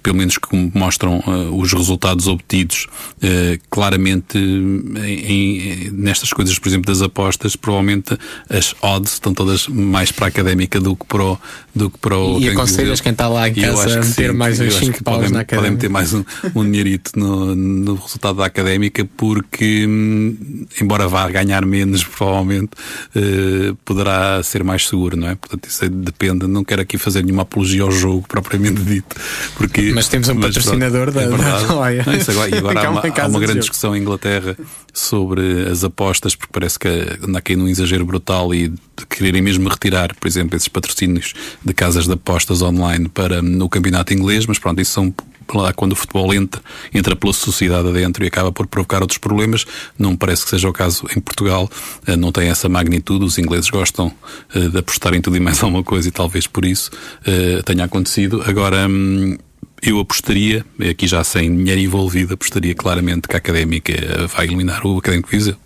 pelo 0.03 0.17
menos 0.17 0.39
como 0.39 0.71
mostram 0.75 1.19
uh, 1.21 1.59
os 1.59 1.73
resultados 1.73 2.27
obtidos, 2.27 2.87
uh, 3.17 3.61
claramente 3.71 4.39
em, 4.39 4.99
em, 5.07 5.91
nestas 5.93 6.33
coisas, 6.33 6.59
por 6.59 6.69
exemplo, 6.69 6.93
das 6.93 7.03
apostas, 7.03 7.57
provavelmente 7.57 8.17
as 8.49 8.75
odds 8.83 9.15
estão 9.15 9.33
todas 9.33 9.67
mais 9.69 10.11
para 10.11 10.27
a 10.27 10.29
académica 10.29 10.81
do 10.81 10.97
que 10.97 11.07
para 11.07 11.25
o. 11.25 11.39
Do 11.75 11.89
que 11.89 11.99
para 11.99 12.19
o 12.19 12.41
e 12.41 12.49
aconselhas 12.49 13.01
quem 13.01 13.13
está 13.13 13.29
lá 13.29 13.49
em 13.49 13.55
casa 13.55 14.01
a 14.01 14.05
meter 14.05 14.31
sim, 14.31 14.37
mais 14.37 14.59
uns 14.59 14.75
5 14.75 15.05
paus 15.05 15.17
podem, 15.19 15.31
na 15.31 15.41
académica. 15.41 15.57
Podem 15.57 15.71
meter 15.71 15.89
mais 15.89 16.13
um, 16.13 16.25
um 16.55 16.65
dinheirito 16.65 17.19
no, 17.19 17.55
no 17.55 17.95
resultado 17.95 18.37
da 18.37 18.47
académica, 18.47 19.09
porque, 19.17 19.87
hum, 19.87 20.67
embora 20.81 21.07
vá 21.07 21.29
ganhar 21.29 21.65
menos, 21.65 22.03
provavelmente, 22.05 22.71
uh, 23.15 23.75
poderá 23.85 24.43
ser 24.43 24.65
mais 24.65 24.87
seguro, 24.89 25.17
não 25.17 25.29
é? 25.29 25.35
Portanto, 25.35 25.67
isso 25.67 25.89
depende. 25.89 26.47
Não 26.47 26.65
quero 26.65 26.83
aqui 26.83 26.99
fazer 26.99 27.23
nenhuma 27.23 27.43
apologia 27.43 27.83
ao 27.83 27.91
jogo 27.91 28.27
propriamente 28.27 28.83
dito, 28.83 29.17
porque 29.57 29.90
mas 29.93 30.09
temos 30.09 30.29
um 30.29 30.41
patrocinador 30.41 31.11
da, 31.11 31.23
é 31.23 31.29
da 31.29 31.37
Não, 31.37 32.15
isso 32.15 32.31
agora, 32.31 32.51
e 32.51 32.59
agora 32.59 32.81
há 32.87 32.91
uma, 32.91 33.01
há 33.01 33.27
uma 33.27 33.41
grande 33.41 33.61
discussão 33.61 33.97
em 33.97 34.01
Inglaterra 34.01 34.57
sobre 34.93 35.69
as 35.69 35.85
apostas, 35.85 36.35
porque 36.35 36.53
parece 36.53 36.79
que 36.79 36.89
anda 37.23 37.39
aqui 37.39 37.57
num 37.57 37.69
exagero 37.69 38.05
brutal 38.05 38.55
e 38.55 38.69
de 38.69 39.07
quererem 39.09 39.43
mesmo 39.43 39.69
retirar, 39.69 40.15
por 40.15 40.27
exemplo, 40.27 40.57
esses 40.57 40.69
patrocínios 40.69 41.33
de 41.65 41.73
casas 41.73 42.07
de 42.07 42.13
apostas 42.13 42.63
online 42.63 43.09
para 43.09 43.41
no 43.43 43.69
campeonato 43.69 44.13
inglês, 44.13 44.47
mas 44.47 44.59
pronto, 44.59 44.81
isso 44.81 44.93
são 44.93 45.15
lá 45.59 45.73
quando 45.73 45.93
o 45.93 45.97
futebol 45.97 46.33
entra, 46.33 46.61
entra 46.93 47.17
pela 47.17 47.33
sociedade 47.33 47.89
adentro 47.89 48.25
e 48.25 48.27
acaba 48.27 48.53
por 48.53 48.67
provocar 48.67 49.01
outros 49.01 49.19
problemas. 49.19 49.65
Não 49.99 50.17
parece 50.17 50.45
que 50.45 50.51
seja 50.51 50.69
o 50.69 50.73
caso 50.73 51.07
em 51.17 51.21
Portugal, 51.21 51.69
eh, 52.07 52.17
não 52.17 52.33
tem 52.33 52.49
essa 52.49 52.69
magnitude. 52.69 53.25
Os 53.25 53.39
ingleses 53.39 53.71
gostam 53.71 54.13
eh, 54.55 54.69
de 54.69 54.79
apostar 54.79 55.15
em 55.15 55.21
tudo 55.21 55.37
e 55.37 55.41
mais 55.41 55.61
alguma 55.65 55.83
coisa 55.83 56.09
e 56.09 56.11
talvez 56.11 56.47
por 56.47 56.65
isso 56.65 56.91
eh, 57.27 57.63
tenha 57.65 57.85
acontecido. 57.85 58.43
Agora, 58.47 58.87
hum, 58.89 59.37
eu 59.83 59.99
apostaria, 59.99 60.65
aqui 60.91 61.07
já 61.07 61.23
sem 61.25 61.55
dinheiro 61.55 61.81
envolvido, 61.81 62.35
apostaria 62.35 62.75
claramente 62.75 63.29
que 63.29 63.35
a 63.35 63.39
Académica 63.39 63.93
vai 64.29 64.47
eliminar 64.47 64.87
o 64.87 64.99
Académico 64.99 65.29
Viseu. 65.31 65.57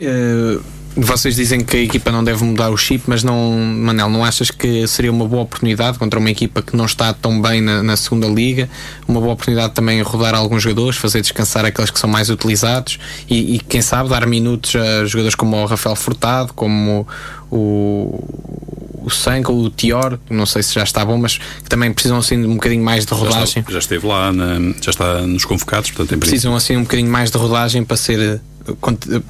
Uh, 0.00 0.62
vocês 0.96 1.36
dizem 1.36 1.60
que 1.60 1.76
a 1.76 1.80
equipa 1.80 2.10
não 2.10 2.24
deve 2.24 2.44
mudar 2.44 2.70
o 2.70 2.76
chip, 2.76 3.04
mas 3.06 3.22
não, 3.22 3.52
Manel, 3.52 4.08
não 4.08 4.24
achas 4.24 4.50
que 4.50 4.86
seria 4.88 5.10
uma 5.10 5.26
boa 5.26 5.42
oportunidade 5.42 5.98
contra 5.98 6.18
uma 6.18 6.30
equipa 6.30 6.62
que 6.62 6.76
não 6.76 6.84
está 6.84 7.12
tão 7.12 7.40
bem 7.40 7.60
na, 7.60 7.82
na 7.82 7.96
segunda 7.96 8.26
liga? 8.26 8.68
Uma 9.06 9.20
boa 9.20 9.32
oportunidade 9.32 9.72
também 9.72 10.02
rodar 10.02 10.34
alguns 10.34 10.62
jogadores, 10.62 10.98
fazer 10.98 11.20
descansar 11.20 11.64
aqueles 11.64 11.90
que 11.90 11.98
são 11.98 12.10
mais 12.10 12.28
utilizados 12.28 12.98
e, 13.28 13.56
e 13.56 13.58
quem 13.60 13.80
sabe 13.80 14.08
dar 14.08 14.26
minutos 14.26 14.74
a 14.74 15.04
jogadores 15.04 15.34
como 15.34 15.56
o 15.56 15.66
Rafael 15.66 15.94
Furtado, 15.94 16.52
como 16.54 17.06
o, 17.50 18.24
o 19.02 19.10
Sanko, 19.10 19.52
o 19.52 19.70
Tior, 19.70 20.18
não 20.28 20.44
sei 20.46 20.62
se 20.62 20.74
já 20.74 20.82
está 20.82 21.04
bom, 21.04 21.18
mas 21.18 21.38
que 21.38 21.68
também 21.68 21.92
precisam 21.92 22.18
assim 22.18 22.40
de 22.40 22.46
um 22.46 22.54
bocadinho 22.54 22.84
mais 22.84 23.06
de 23.06 23.14
rodagem. 23.14 23.38
Já, 23.38 23.60
está, 23.60 23.72
já 23.72 23.78
esteve 23.78 24.06
lá, 24.06 24.32
na, 24.32 24.58
já 24.80 24.90
está 24.90 25.20
nos 25.22 25.44
convocados, 25.44 25.90
portanto, 25.92 26.18
precisam 26.18 26.54
assim 26.56 26.76
um 26.76 26.82
bocadinho 26.82 27.10
mais 27.10 27.30
de 27.30 27.38
rodagem 27.38 27.84
para 27.84 27.96
ser 27.96 28.40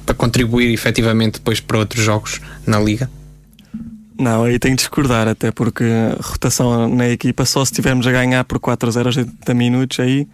para 0.05 0.15
contribuir 0.15 0.73
efetivamente 0.73 1.33
depois 1.33 1.59
para 1.59 1.77
outros 1.77 2.03
jogos 2.03 2.41
na 2.65 2.79
liga? 2.79 3.09
Não, 4.17 4.43
aí 4.43 4.59
tenho 4.59 4.75
de 4.75 4.81
discordar, 4.81 5.27
até 5.27 5.51
porque 5.51 5.83
rotação 6.19 6.87
na 6.87 7.09
equipa 7.09 7.43
só 7.45 7.65
se 7.65 7.71
estivermos 7.71 8.05
a 8.05 8.11
ganhar 8.11 8.43
por 8.43 8.59
4 8.59 8.87
a 8.87 8.91
0 8.91 9.07
aos 9.07 9.17
80 9.17 9.53
minutos, 9.53 9.99
aí, 9.99 10.27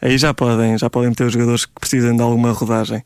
aí 0.00 0.18
já 0.18 0.34
podem, 0.34 0.76
já 0.76 0.90
podem 0.90 1.12
ter 1.14 1.24
os 1.24 1.32
jogadores 1.32 1.64
que 1.64 1.72
precisam 1.80 2.14
de 2.14 2.22
alguma 2.22 2.52
rodagem 2.52 3.02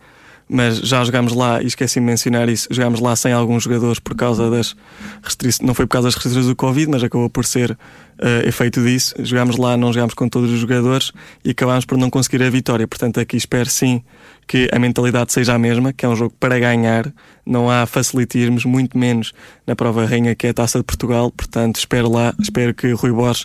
mas 0.48 0.78
já 0.78 1.02
jogámos 1.02 1.32
lá, 1.32 1.62
e 1.62 1.66
esqueci 1.66 2.00
de 2.00 2.06
mencionar 2.06 2.48
isso, 2.48 2.68
jogámos 2.70 3.00
lá 3.00 3.16
sem 3.16 3.32
alguns 3.32 3.62
jogadores 3.62 3.98
por 3.98 4.14
causa 4.14 4.50
das 4.50 4.76
restrições, 5.22 5.66
não 5.66 5.74
foi 5.74 5.86
por 5.86 5.92
causa 5.92 6.08
das 6.08 6.14
restrições 6.14 6.46
do 6.46 6.54
Covid, 6.54 6.90
mas 6.90 7.02
acabou 7.02 7.30
por 7.30 7.44
ser 7.44 7.70
uh, 7.72 8.46
efeito 8.46 8.82
disso. 8.82 9.14
Jogámos 9.20 9.56
lá, 9.56 9.76
não 9.76 9.92
jogámos 9.92 10.14
com 10.14 10.28
todos 10.28 10.50
os 10.50 10.58
jogadores 10.58 11.12
e 11.44 11.50
acabámos 11.50 11.84
por 11.84 11.96
não 11.96 12.10
conseguir 12.10 12.42
a 12.42 12.50
vitória. 12.50 12.86
Portanto, 12.86 13.18
aqui 13.20 13.36
espero 13.36 13.68
sim 13.70 14.02
que 14.46 14.68
a 14.72 14.78
mentalidade 14.78 15.32
seja 15.32 15.54
a 15.54 15.58
mesma, 15.58 15.92
que 15.92 16.04
é 16.04 16.08
um 16.08 16.16
jogo 16.16 16.34
para 16.38 16.58
ganhar, 16.58 17.12
não 17.44 17.70
há 17.70 17.86
facilitismos, 17.86 18.64
muito 18.64 18.96
menos 18.98 19.32
na 19.66 19.74
prova 19.74 20.04
rainha 20.06 20.34
que 20.34 20.46
é 20.46 20.50
a 20.50 20.54
Taça 20.54 20.78
de 20.78 20.84
Portugal. 20.84 21.30
Portanto, 21.30 21.76
espero 21.76 22.10
lá, 22.10 22.34
espero 22.40 22.74
que 22.74 22.92
Rui 22.92 23.12
Borges 23.12 23.42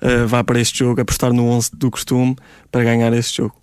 uh, 0.00 0.26
vá 0.26 0.42
para 0.44 0.60
este 0.60 0.80
jogo 0.80 1.00
apostar 1.00 1.32
no 1.32 1.46
11 1.46 1.70
do 1.74 1.90
costume 1.90 2.36
para 2.70 2.84
ganhar 2.84 3.12
este 3.12 3.38
jogo. 3.38 3.62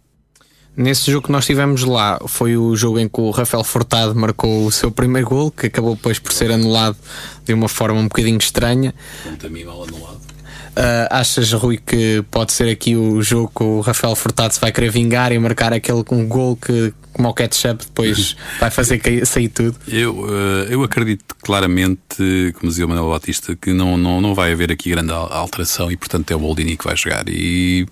Nesse 0.76 1.12
jogo 1.12 1.28
que 1.28 1.32
nós 1.32 1.46
tivemos 1.46 1.84
lá, 1.84 2.20
foi 2.28 2.56
o 2.56 2.74
jogo 2.76 3.00
em 3.00 3.10
que 3.10 3.20
o 3.20 3.32
Rafael 3.32 3.64
Furtado 3.64 4.16
marcou 4.16 4.66
o 4.66 4.72
seu 4.72 4.90
primeiro 4.90 5.28
gol, 5.28 5.52
que 5.52 5.68
acabou 5.68 5.96
depois 5.96 6.20
por 6.20 6.32
ser 6.32 6.52
anulado 6.52 6.96
de 7.44 7.54
uma 7.54 7.68
forma 7.68 8.00
um 8.00 8.04
bocadinho 8.04 8.38
estranha. 8.38 8.94
Também 9.40 9.66
mal 9.66 9.84
anulado. 9.84 10.22
Uh, 10.70 11.08
achas, 11.10 11.52
Rui, 11.54 11.78
que 11.78 12.24
pode 12.32 12.52
ser 12.52 12.70
aqui 12.70 12.96
o 12.96 13.22
jogo 13.22 13.52
que 13.56 13.64
o 13.64 13.82
Rafael 13.82 14.16
Furtado 14.16 14.54
se 14.54 14.60
vai 14.60 14.72
querer 14.72 14.90
vingar 14.90 15.32
e 15.32 15.40
marcar 15.40 15.74
aquele 15.74 16.04
com 16.04 16.18
um 16.18 16.28
gol 16.28 16.56
que, 16.56 16.94
como 17.12 17.28
o 17.30 17.34
ketchup, 17.34 17.86
depois 17.86 18.36
vai 18.60 18.70
fazer 18.70 19.26
sair 19.26 19.50
tudo? 19.50 19.76
Eu, 19.88 20.20
uh, 20.20 20.66
eu 20.70 20.84
acredito 20.84 21.36
claramente, 21.42 22.54
como 22.56 22.70
dizia 22.70 22.86
o 22.86 22.90
Manuel 22.90 23.10
Batista, 23.10 23.56
que 23.56 23.74
não, 23.74 23.98
não, 23.98 24.22
não 24.22 24.34
vai 24.34 24.52
haver 24.52 24.72
aqui 24.72 24.90
grande 24.90 25.12
alteração 25.12 25.92
e, 25.92 25.98
portanto, 25.98 26.32
é 26.32 26.36
o 26.36 26.40
Boldini 26.40 26.78
que 26.78 26.86
vai 26.86 26.96
jogar. 26.96 27.28
E, 27.28 27.88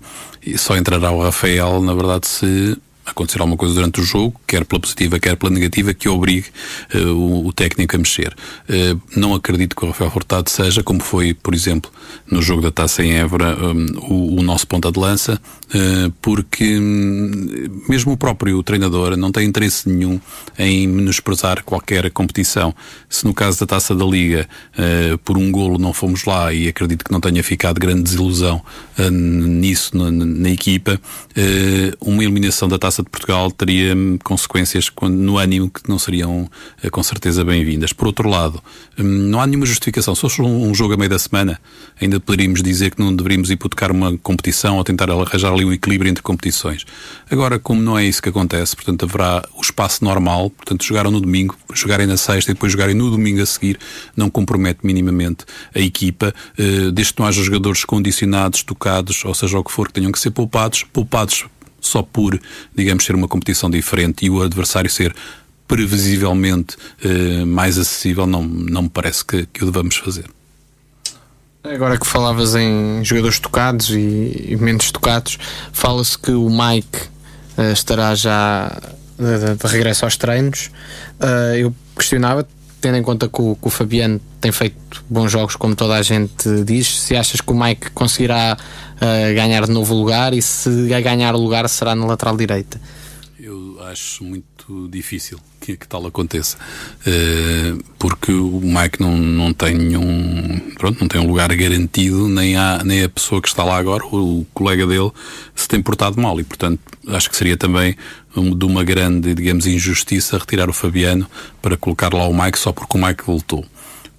e 0.45 0.57
só 0.57 0.77
entrará 0.77 1.11
o 1.11 1.21
Rafael, 1.21 1.81
na 1.81 1.93
verdade, 1.93 2.27
se 2.27 2.77
acontecer 3.07 3.39
alguma 3.39 3.57
coisa 3.57 3.73
durante 3.73 4.01
o 4.01 4.03
jogo, 4.03 4.39
quer 4.45 4.65
pela 4.65 4.81
positiva, 4.81 5.17
quer 5.17 5.37
pela 5.37 5.51
negativa, 5.51 5.93
que 5.93 6.09
obrigue 6.09 6.47
uh, 6.93 7.13
o, 7.13 7.47
o, 7.47 7.53
técnico 7.53 7.95
a 7.95 7.99
mexer. 7.99 8.35
Uh, 8.69 8.99
não 9.15 9.33
acredito 9.33 9.75
que 9.75 9.83
o 9.83 9.87
Rafael 9.87 10.11
Furtado 10.11 10.49
seja, 10.49 10.83
como 10.83 11.01
foi, 11.01 11.33
por 11.33 11.53
exemplo, 11.53 11.89
no 12.29 12.41
jogo 12.41 12.61
da 12.61 12.71
Taça 12.71 13.03
em 13.03 13.13
Évora, 13.13 13.57
um, 13.57 13.85
o, 14.09 14.39
o, 14.39 14.43
nosso 14.43 14.67
ponta 14.67 14.91
de 14.91 14.99
lança, 14.99 15.39
uh, 15.69 16.11
porque 16.21 16.77
um, 16.77 17.83
mesmo 17.87 18.11
o 18.11 18.17
próprio 18.17 18.61
treinador 18.61 19.15
não 19.15 19.31
tem 19.31 19.47
interesse 19.47 19.87
nenhum 19.87 20.19
em 20.59 20.85
menosprezar 20.85 21.63
qualquer 21.63 22.11
competição. 22.11 22.75
Se 23.09 23.25
no 23.25 23.33
caso 23.33 23.59
da 23.61 23.65
Taça 23.65 23.95
da 23.95 24.05
Liga, 24.05 24.47
por 25.23 25.37
um 25.37 25.51
golo 25.51 25.77
não 25.77 25.93
fomos 25.93 26.25
lá 26.25 26.53
e 26.53 26.67
acredito 26.67 27.05
que 27.05 27.11
não 27.11 27.19
tenha 27.19 27.43
ficado 27.43 27.79
grande 27.79 28.03
desilusão 28.03 28.61
nisso 29.11 29.95
na, 29.97 30.11
na 30.11 30.49
equipa, 30.49 30.99
uma 32.01 32.23
eliminação 32.23 32.67
da 32.67 32.77
Taça 32.77 32.96
De 33.03 33.09
Portugal 33.09 33.51
teria 33.51 33.95
hum, 33.95 34.17
consequências 34.23 34.91
no 35.01 35.37
ânimo 35.37 35.69
que 35.69 35.87
não 35.87 35.99
seriam 35.99 36.49
eh, 36.81 36.89
com 36.89 37.03
certeza 37.03 37.43
bem-vindas. 37.43 37.93
Por 37.93 38.07
outro 38.07 38.29
lado, 38.29 38.61
hum, 38.97 39.03
não 39.03 39.39
há 39.39 39.47
nenhuma 39.47 39.65
justificação. 39.65 40.15
Se 40.15 40.21
fosse 40.21 40.41
um 40.41 40.73
jogo 40.73 40.93
a 40.93 40.97
meio 40.97 41.09
da 41.09 41.19
semana, 41.19 41.59
ainda 42.01 42.19
poderíamos 42.19 42.63
dizer 42.63 42.95
que 42.95 43.01
não 43.01 43.15
deveríamos 43.15 43.51
hipotecar 43.51 43.91
uma 43.91 44.17
competição 44.17 44.77
ou 44.77 44.83
tentar 44.83 45.09
arranjar 45.09 45.53
ali 45.53 45.65
um 45.65 45.71
equilíbrio 45.71 46.09
entre 46.09 46.23
competições. 46.23 46.85
Agora, 47.29 47.59
como 47.59 47.81
não 47.81 47.97
é 47.97 48.05
isso 48.05 48.21
que 48.21 48.29
acontece, 48.29 48.75
portanto, 48.75 49.03
haverá 49.03 49.43
o 49.55 49.61
espaço 49.61 50.03
normal, 50.03 50.49
portanto, 50.49 50.83
jogaram 50.83 51.11
no 51.11 51.21
domingo, 51.21 51.55
jogarem 51.73 52.07
na 52.07 52.17
sexta 52.17 52.51
e 52.51 52.53
depois 52.53 52.71
jogarem 52.71 52.95
no 52.95 53.11
domingo 53.11 53.41
a 53.41 53.45
seguir, 53.45 53.79
não 54.15 54.29
compromete 54.29 54.79
minimamente 54.83 55.45
a 55.73 55.79
equipa, 55.79 56.33
eh, 56.57 56.91
desde 56.91 57.13
que 57.13 57.19
não 57.19 57.27
haja 57.27 57.43
jogadores 57.43 57.85
condicionados, 57.85 58.63
tocados, 58.63 59.23
ou 59.25 59.33
seja, 59.33 59.59
o 59.59 59.63
que 59.63 59.71
for, 59.71 59.87
que 59.87 59.93
tenham 59.93 60.11
que 60.11 60.19
ser 60.19 60.31
poupados, 60.31 60.83
poupados 60.83 61.45
só 61.79 62.01
por, 62.01 62.39
digamos, 62.75 63.05
ser 63.05 63.15
uma 63.15 63.27
competição 63.27 63.69
diferente 63.69 64.25
e 64.25 64.29
o 64.29 64.41
adversário 64.41 64.89
ser 64.89 65.15
previsivelmente 65.67 66.77
eh, 67.03 67.43
mais 67.45 67.77
acessível, 67.77 68.25
não, 68.25 68.41
não 68.43 68.83
me 68.83 68.89
parece 68.89 69.25
que, 69.25 69.45
que 69.47 69.63
o 69.63 69.65
devamos 69.65 69.97
fazer. 69.97 70.25
Agora 71.63 71.97
que 71.97 72.07
falavas 72.07 72.55
em 72.55 73.03
jogadores 73.03 73.39
tocados 73.39 73.89
e, 73.89 74.45
e 74.49 74.57
menos 74.57 74.91
tocados, 74.91 75.37
fala-se 75.73 76.17
que 76.17 76.31
o 76.31 76.49
Mike 76.49 76.99
uh, 77.57 77.73
estará 77.73 78.15
já 78.15 78.69
de, 79.17 79.55
de, 79.55 79.67
regresso 79.67 80.05
aos 80.05 80.15
treinos. 80.15 80.71
Uh, 81.19 81.55
eu 81.57 81.75
questionava, 81.97 82.47
tendo 82.79 82.97
em 82.97 83.03
conta 83.03 83.27
que 83.27 83.41
o, 83.41 83.55
que 83.55 83.67
o, 83.67 83.69
Fabiano 83.69 84.19
tem 84.39 84.51
feito 84.51 85.03
bons 85.09 85.31
jogos, 85.31 85.55
como 85.55 85.75
toda 85.75 85.95
a 85.95 86.01
gente 86.01 86.63
diz, 86.63 87.01
se 87.01 87.15
achas 87.15 87.41
que 87.41 87.51
o 87.51 87.55
Mike 87.55 87.91
conseguirá 87.91 88.57
uh, 88.57 89.35
ganhar 89.35 89.65
de 89.65 89.71
novo 89.71 89.93
lugar 89.93 90.33
e 90.33 90.41
se 90.41 90.87
ganhar 90.87 91.35
o 91.35 91.39
lugar 91.39 91.67
será 91.69 91.95
na 91.95 92.05
lateral 92.05 92.37
direita? 92.37 92.79
Eu 93.39 93.77
acho 93.83 94.23
muito 94.23 94.56
difícil 94.89 95.39
que, 95.59 95.77
que 95.77 95.87
tal 95.87 96.05
aconteça, 96.05 96.57
uh, 96.57 97.83
porque 97.97 98.31
o 98.31 98.61
Mike 98.61 99.01
não, 99.01 99.17
não 99.17 99.53
tem 99.53 99.75
nenhum, 99.75 100.59
pronto, 100.77 100.99
não 100.99 101.07
tem 101.07 101.21
um 101.21 101.27
lugar 101.27 101.53
garantido, 101.55 102.27
nem, 102.27 102.55
há, 102.55 102.81
nem 102.83 103.03
a 103.03 103.09
pessoa 103.09 103.41
que 103.41 103.47
está 103.47 103.63
lá 103.63 103.77
agora, 103.77 104.05
o, 104.05 104.41
o 104.41 104.47
colega 104.53 104.85
dele, 104.85 105.11
se 105.55 105.67
tem 105.67 105.81
portado 105.81 106.21
mal 106.21 106.39
e, 106.39 106.43
portanto, 106.43 106.79
acho 107.07 107.29
que 107.29 107.37
seria 107.37 107.57
também 107.57 107.95
de 108.35 108.65
uma 108.65 108.83
grande, 108.83 109.33
digamos, 109.33 109.65
injustiça 109.65 110.37
retirar 110.37 110.69
o 110.69 110.73
Fabiano 110.73 111.27
para 111.61 111.77
colocar 111.77 112.13
lá 112.13 112.27
o 112.27 112.33
Mike 112.33 112.59
só 112.59 112.71
porque 112.71 112.97
o 112.97 113.01
Mike 113.01 113.23
voltou. 113.25 113.65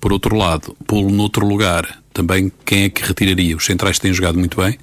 Por 0.01 0.12
outro 0.12 0.36
lado, 0.36 0.76
pô-lo 0.86 1.11
noutro 1.11 1.46
lugar, 1.46 1.97
também 2.13 2.51
quem 2.65 2.85
é 2.85 2.89
que 2.89 3.03
retiraria? 3.03 3.57
Os 3.57 3.65
centrais 3.65 3.99
têm 3.99 4.13
jogado 4.13 4.39
muito 4.39 4.61
bem. 4.61 4.79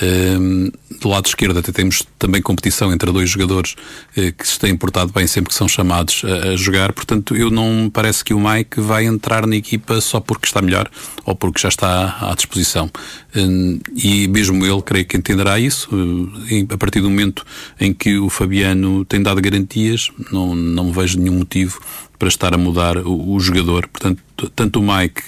Um, 0.00 0.70
do 1.00 1.08
lado 1.08 1.26
esquerdo 1.26 1.58
até 1.58 1.72
temos 1.72 2.06
também 2.18 2.42
competição 2.42 2.92
entre 2.92 3.10
dois 3.10 3.30
jogadores 3.30 3.74
uh, 4.16 4.32
que 4.32 4.46
se 4.46 4.58
têm 4.58 4.76
portado 4.76 5.10
bem 5.10 5.26
sempre 5.26 5.48
que 5.48 5.54
são 5.54 5.66
chamados 5.66 6.22
a, 6.24 6.50
a, 6.50 6.56
jogar. 6.56 6.92
Portanto, 6.92 7.34
eu 7.34 7.50
não 7.50 7.84
me 7.84 7.90
parece 7.90 8.22
que 8.22 8.34
o 8.34 8.40
Mike 8.40 8.78
vai 8.80 9.06
entrar 9.06 9.46
na 9.46 9.56
equipa 9.56 10.00
só 10.00 10.20
porque 10.20 10.46
está 10.46 10.60
melhor 10.60 10.90
ou 11.24 11.34
porque 11.34 11.60
já 11.60 11.68
está 11.68 12.18
à 12.20 12.34
disposição. 12.34 12.90
Um, 13.34 13.80
e 13.94 14.28
mesmo 14.28 14.64
ele, 14.66 14.82
creio 14.82 15.06
que 15.06 15.16
entenderá 15.16 15.58
isso. 15.58 15.88
Uh, 15.90 16.66
a 16.68 16.76
partir 16.76 17.00
do 17.00 17.08
momento 17.08 17.44
em 17.80 17.92
que 17.92 18.18
o 18.18 18.28
Fabiano 18.28 19.04
tem 19.06 19.22
dado 19.22 19.40
garantias, 19.40 20.10
não, 20.30 20.54
não 20.54 20.92
vejo 20.92 21.18
nenhum 21.18 21.38
motivo 21.38 21.80
para 22.18 22.28
estar 22.28 22.54
a 22.54 22.58
mudar 22.58 22.98
o, 22.98 23.34
o 23.34 23.40
jogador. 23.40 23.88
Portanto, 23.88 24.22
tanto 24.54 24.80
o 24.80 24.82
Mike 24.82 25.22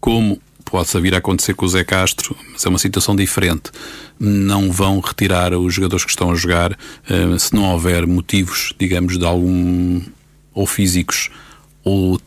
como 0.00 0.40
possa 0.70 1.00
vir 1.00 1.14
a 1.14 1.18
acontecer 1.18 1.54
com 1.54 1.64
o 1.64 1.68
Zé 1.68 1.84
Castro, 1.84 2.36
mas 2.52 2.66
é 2.66 2.68
uma 2.68 2.78
situação 2.78 3.14
diferente. 3.14 3.70
Não 4.18 4.70
vão 4.70 5.00
retirar 5.00 5.54
os 5.54 5.72
jogadores 5.72 6.04
que 6.04 6.10
estão 6.10 6.30
a 6.30 6.34
jogar 6.34 6.72
uh, 6.72 7.38
se 7.38 7.54
não 7.54 7.64
houver 7.72 8.06
motivos, 8.06 8.74
digamos, 8.78 9.16
de 9.16 9.24
algum 9.24 10.02
ou 10.52 10.66
físicos 10.66 11.30
ou 11.84 12.20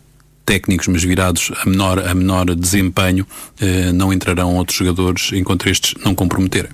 técnicos, 0.46 0.88
mas 0.88 1.04
virados 1.04 1.52
a 1.62 1.70
menor, 1.70 2.00
a 2.00 2.14
menor 2.16 2.56
desempenho, 2.56 3.28
uh, 3.62 3.94
não 3.94 4.14
entrarão 4.14 4.56
outros 4.56 4.78
jogadores 4.78 5.32
enquanto 5.34 5.68
estes 5.68 5.94
não 6.04 6.16
comprometerem. 6.16 6.72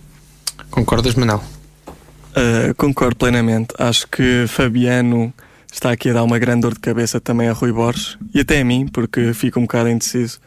Concordas, 0.70 1.16
Manel? 1.16 1.44
Uh, 1.88 2.76
concordo 2.78 3.16
plenamente. 3.16 3.74
Acho 3.80 4.08
que 4.08 4.46
Fabiano 4.48 5.34
está 5.72 5.92
aqui 5.92 6.10
a 6.10 6.14
dar 6.14 6.24
uma 6.24 6.38
grande 6.38 6.62
dor 6.62 6.74
de 6.74 6.80
cabeça 6.80 7.20
também 7.20 7.50
a 7.50 7.54
Rui 7.54 7.72
Borges 7.72 8.18
e 8.34 8.40
até 8.40 8.62
a 8.62 8.66
mim, 8.66 8.88
porque 8.88 9.34
fico 9.34 9.60
um 9.60 9.64
bocado 9.64 9.90
indeciso 9.90 10.40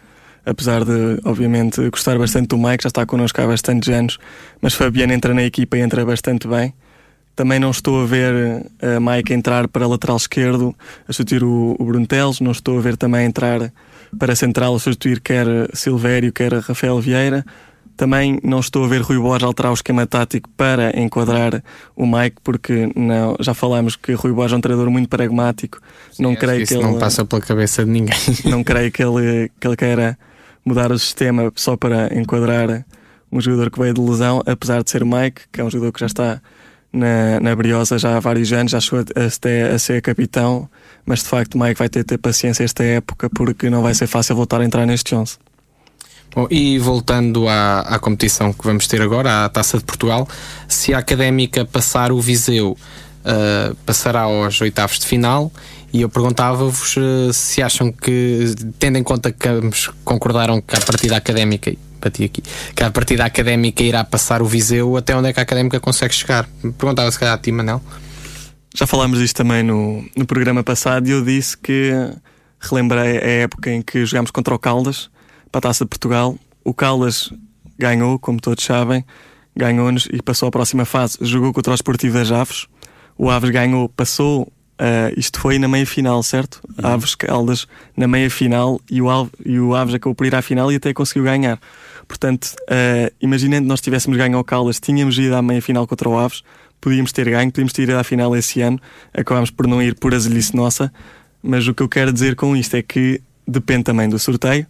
apesar 0.48 0.84
de, 0.84 1.20
obviamente, 1.24 1.88
gostar 1.90 2.18
bastante 2.18 2.48
do 2.48 2.58
Mike, 2.58 2.84
já 2.84 2.88
está 2.88 3.04
connosco 3.04 3.40
há 3.40 3.46
bastantes 3.46 3.88
anos, 3.88 4.18
mas 4.60 4.74
Fabiano 4.74 5.12
entra 5.12 5.34
na 5.34 5.42
equipa 5.42 5.76
e 5.76 5.80
entra 5.80 6.04
bastante 6.04 6.48
bem. 6.48 6.72
Também 7.36 7.60
não 7.60 7.70
estou 7.70 8.02
a 8.02 8.06
ver 8.06 8.66
a 8.82 8.98
Mike 8.98 9.32
entrar 9.32 9.68
para 9.68 9.86
lateral 9.86 10.16
esquerdo 10.16 10.74
a 11.06 11.12
substituir 11.12 11.44
o, 11.44 11.76
o 11.78 11.84
Brunteles, 11.84 12.40
não 12.40 12.50
estou 12.50 12.78
a 12.78 12.80
ver 12.80 12.96
também 12.96 13.26
entrar 13.26 13.72
para 14.18 14.34
central 14.34 14.74
a 14.74 14.78
substituir 14.80 15.20
quer 15.20 15.46
Silvério, 15.72 16.32
quer 16.32 16.52
Rafael 16.54 16.98
Vieira. 17.00 17.44
Também 17.96 18.38
não 18.44 18.60
estou 18.60 18.84
a 18.84 18.88
ver 18.88 19.02
Rui 19.02 19.18
Borges 19.18 19.42
alterar 19.42 19.72
o 19.72 19.74
esquema 19.74 20.06
tático 20.06 20.48
para 20.56 20.98
enquadrar 20.98 21.62
o 21.96 22.06
Mike, 22.06 22.36
porque 22.44 22.90
não, 22.94 23.36
já 23.40 23.52
falámos 23.54 23.96
que 23.96 24.12
Rui 24.14 24.32
Borges 24.32 24.52
é 24.52 24.56
um 24.56 24.60
treinador 24.60 24.90
muito 24.90 25.08
pragmático. 25.08 25.80
Sim, 26.12 26.22
não 26.22 26.34
creio 26.34 26.60
que, 26.60 26.68
que 26.68 26.74
ele 26.74 26.82
não 26.84 26.98
passa 26.98 27.24
pela 27.24 27.42
cabeça 27.42 27.84
de 27.84 27.90
ninguém. 27.90 28.16
Não 28.46 28.62
creio 28.62 28.90
que 28.90 29.02
ele, 29.02 29.50
que 29.60 29.66
ele 29.66 29.76
queira 29.76 30.16
mudar 30.68 30.92
o 30.92 30.98
sistema 30.98 31.50
só 31.56 31.76
para 31.76 32.14
enquadrar 32.16 32.84
um 33.30 33.40
jogador 33.40 33.70
que 33.70 33.78
veio 33.78 33.94
de 33.94 34.00
lesão, 34.00 34.42
apesar 34.46 34.82
de 34.82 34.90
ser 34.90 35.02
o 35.02 35.06
Mike, 35.06 35.42
que 35.52 35.60
é 35.60 35.64
um 35.64 35.70
jogador 35.70 35.92
que 35.92 36.00
já 36.00 36.06
está 36.06 36.40
na, 36.92 37.40
na 37.40 37.54
Briosa 37.54 37.98
já 37.98 38.16
há 38.16 38.20
vários 38.20 38.52
anos, 38.52 38.72
já 38.72 38.80
chegou 38.80 39.00
até 39.00 39.70
a 39.70 39.78
ser 39.78 40.00
capitão, 40.00 40.68
mas 41.04 41.20
de 41.20 41.26
facto 41.26 41.54
o 41.54 41.58
Mike 41.58 41.78
vai 41.78 41.88
ter 41.88 42.00
de 42.00 42.06
ter 42.06 42.18
paciência 42.18 42.64
esta 42.64 42.82
época 42.82 43.28
porque 43.30 43.68
não 43.68 43.82
vai 43.82 43.94
ser 43.94 44.06
fácil 44.06 44.36
voltar 44.36 44.60
a 44.60 44.64
entrar 44.64 44.86
neste 44.86 45.14
11. 45.14 45.36
Bom, 46.34 46.46
e 46.50 46.78
voltando 46.78 47.48
à, 47.48 47.80
à 47.80 47.98
competição 47.98 48.52
que 48.52 48.64
vamos 48.64 48.86
ter 48.86 49.00
agora, 49.00 49.44
à 49.44 49.48
Taça 49.48 49.78
de 49.78 49.84
Portugal, 49.84 50.28
se 50.66 50.92
a 50.92 50.98
Académica 50.98 51.64
passar 51.64 52.12
o 52.12 52.20
Viseu, 52.20 52.76
uh, 53.28 53.74
passará 53.86 54.22
aos 54.22 54.60
oitavos 54.60 54.98
de 54.98 55.06
final. 55.06 55.52
E 55.92 56.02
eu 56.02 56.08
perguntava-vos 56.08 56.96
uh, 56.96 57.32
se 57.32 57.62
acham 57.62 57.92
que, 57.92 58.54
tendo 58.78 58.98
em 58.98 59.02
conta 59.02 59.30
que 59.30 59.48
ambos 59.48 59.90
concordaram 60.04 60.60
que 60.60 60.76
a 60.76 60.80
partida 60.80 61.16
académica 61.16 61.74
bati 62.00 62.24
aqui, 62.24 62.42
que 62.74 62.82
a 62.82 62.90
partida 62.90 63.24
académica 63.24 63.82
irá 63.82 64.04
passar 64.04 64.40
o 64.40 64.46
Viseu, 64.46 64.96
até 64.96 65.16
onde 65.16 65.28
é 65.28 65.32
que 65.32 65.40
a 65.40 65.42
académica 65.42 65.80
consegue 65.80 66.14
chegar? 66.14 66.48
Perguntava 66.78 67.10
se 67.10 67.18
calhar 67.18 67.34
a 67.34 67.38
ti, 67.38 67.50
Manel. 67.50 67.82
Já 68.74 68.86
falámos 68.86 69.18
disto 69.18 69.36
também 69.36 69.62
no, 69.62 70.04
no 70.16 70.26
programa 70.26 70.62
passado 70.62 71.08
e 71.08 71.10
eu 71.10 71.24
disse 71.24 71.56
que 71.56 71.92
relembrei 72.60 73.18
a 73.18 73.26
época 73.42 73.70
em 73.70 73.82
que 73.82 74.04
jogámos 74.04 74.30
contra 74.30 74.54
o 74.54 74.58
Caldas 74.58 75.10
para 75.50 75.58
a 75.58 75.62
Taça 75.62 75.84
de 75.84 75.88
Portugal. 75.88 76.38
O 76.64 76.74
Caldas 76.74 77.32
ganhou, 77.78 78.18
como 78.18 78.40
todos 78.40 78.62
sabem, 78.62 79.04
ganhou-nos 79.56 80.06
e 80.12 80.22
passou 80.22 80.48
à 80.48 80.50
próxima 80.50 80.84
fase. 80.84 81.18
Jogou 81.20 81.52
contra 81.52 81.72
o 81.72 81.74
Esportivo 81.74 82.18
das 82.18 82.30
Aves. 82.30 82.66
O 83.18 83.28
Aves 83.30 83.50
ganhou, 83.50 83.88
passou. 83.88 84.50
Uh, 84.80 85.12
isto 85.16 85.40
foi 85.40 85.58
na 85.58 85.66
meia 85.66 85.84
final, 85.84 86.22
certo? 86.22 86.60
Uhum. 86.78 86.88
Aves 86.88 87.16
Caldas 87.16 87.66
na 87.96 88.06
meia 88.06 88.30
final 88.30 88.80
e 88.88 89.02
o, 89.02 89.10
Aves, 89.10 89.32
e 89.44 89.58
o 89.58 89.74
Aves 89.74 89.92
acabou 89.92 90.14
por 90.14 90.24
ir 90.24 90.34
à 90.36 90.40
final 90.40 90.70
e 90.70 90.76
até 90.76 90.94
conseguiu 90.94 91.24
ganhar. 91.24 91.58
Portanto, 92.06 92.54
uh, 92.70 93.12
imaginando 93.20 93.62
que 93.62 93.68
nós 93.68 93.80
tivéssemos 93.80 94.16
ganho 94.16 94.36
ao 94.38 94.44
Caldas, 94.44 94.78
tínhamos 94.78 95.18
ido 95.18 95.34
à 95.34 95.42
meia 95.42 95.60
final 95.60 95.84
contra 95.84 96.08
o 96.08 96.16
Aves, 96.16 96.44
podíamos 96.80 97.10
ter 97.10 97.28
ganho, 97.28 97.50
podíamos 97.50 97.72
ter 97.72 97.82
ido 97.82 97.96
à 97.96 98.04
final 98.04 98.36
esse 98.36 98.60
ano, 98.60 98.80
acabámos 99.12 99.50
por 99.50 99.66
não 99.66 99.82
ir 99.82 99.96
por 99.96 100.14
azelice 100.14 100.54
nossa. 100.54 100.92
Mas 101.42 101.66
o 101.66 101.74
que 101.74 101.82
eu 101.82 101.88
quero 101.88 102.12
dizer 102.12 102.36
com 102.36 102.56
isto 102.56 102.76
é 102.76 102.82
que 102.82 103.20
depende 103.46 103.82
também 103.84 104.08
do 104.08 104.18
sorteio 104.18 104.64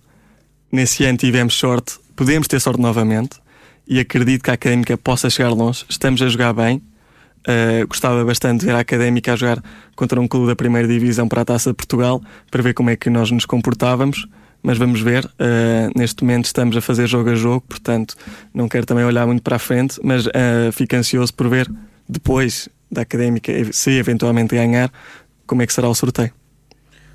Nesse 0.70 1.04
ano 1.06 1.16
tivemos 1.16 1.54
sorte, 1.54 1.98
podemos 2.14 2.46
ter 2.46 2.60
sorte 2.60 2.80
novamente 2.80 3.38
e 3.86 3.98
acredito 3.98 4.42
que 4.42 4.50
a 4.50 4.54
Académica 4.54 4.98
possa 4.98 5.30
chegar 5.30 5.48
longe. 5.48 5.84
Estamos 5.88 6.20
a 6.20 6.28
jogar 6.28 6.52
bem. 6.52 6.82
Uh, 7.48 7.86
gostava 7.86 8.22
bastante 8.24 8.60
de 8.60 8.66
ver 8.66 8.74
a 8.74 8.80
Académica 8.80 9.32
a 9.32 9.36
jogar 9.36 9.62
contra 9.96 10.20
um 10.20 10.28
clube 10.28 10.48
da 10.48 10.56
primeira 10.56 10.86
divisão 10.86 11.26
para 11.26 11.40
a 11.40 11.44
Taça 11.46 11.70
de 11.70 11.76
Portugal 11.76 12.20
para 12.50 12.62
ver 12.62 12.74
como 12.74 12.90
é 12.90 12.96
que 12.96 13.08
nós 13.08 13.30
nos 13.30 13.46
comportávamos. 13.46 14.26
Mas 14.62 14.76
vamos 14.76 15.00
ver. 15.00 15.24
Uh, 15.24 15.96
neste 15.96 16.22
momento 16.22 16.46
estamos 16.46 16.76
a 16.76 16.80
fazer 16.80 17.06
jogo 17.06 17.30
a 17.30 17.34
jogo, 17.34 17.64
portanto 17.68 18.16
não 18.52 18.68
quero 18.68 18.84
também 18.84 19.04
olhar 19.04 19.26
muito 19.26 19.42
para 19.42 19.56
a 19.56 19.58
frente, 19.58 19.98
mas 20.02 20.26
uh, 20.26 20.30
fico 20.72 20.94
ansioso 20.96 21.32
por 21.32 21.48
ver 21.48 21.70
depois 22.08 22.68
da 22.90 23.02
Académica, 23.02 23.52
se 23.72 23.92
eventualmente 23.92 24.54
ganhar, 24.54 24.90
como 25.46 25.62
é 25.62 25.66
que 25.66 25.72
será 25.72 25.88
o 25.88 25.94
sorteio. 25.94 26.37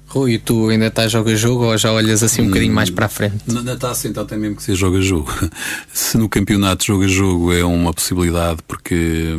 Rui, 0.08 0.38
tu 0.38 0.70
ainda 0.70 0.88
estás 0.88 1.12
jogo 1.12 1.30
a 1.30 1.36
jogo 1.36 1.66
ou 1.66 1.78
já 1.78 1.92
olhas 1.92 2.22
assim 2.22 2.44
um 2.44 2.48
bocadinho 2.48 2.74
mais 2.74 2.90
para 2.90 3.08
a 3.08 3.10
frente? 3.10 3.38
Na, 3.48 3.64
na 3.64 3.76
taça 3.76 4.08
então 4.08 4.24
tem 4.26 4.38
mesmo 4.38 4.58
que 4.58 4.64
ser 4.64 4.76
jogo 4.76 4.98
a 4.98 5.02
jogo. 5.02 5.34
Se 5.92 6.18
no 6.18 6.30
campeonato 6.30 6.86
jogo 6.86 7.04
a 7.04 7.08
jogo 7.08 7.54
é 7.54 7.64
uma 7.64 7.92
possibilidade 7.92 8.60
porque 8.68 9.36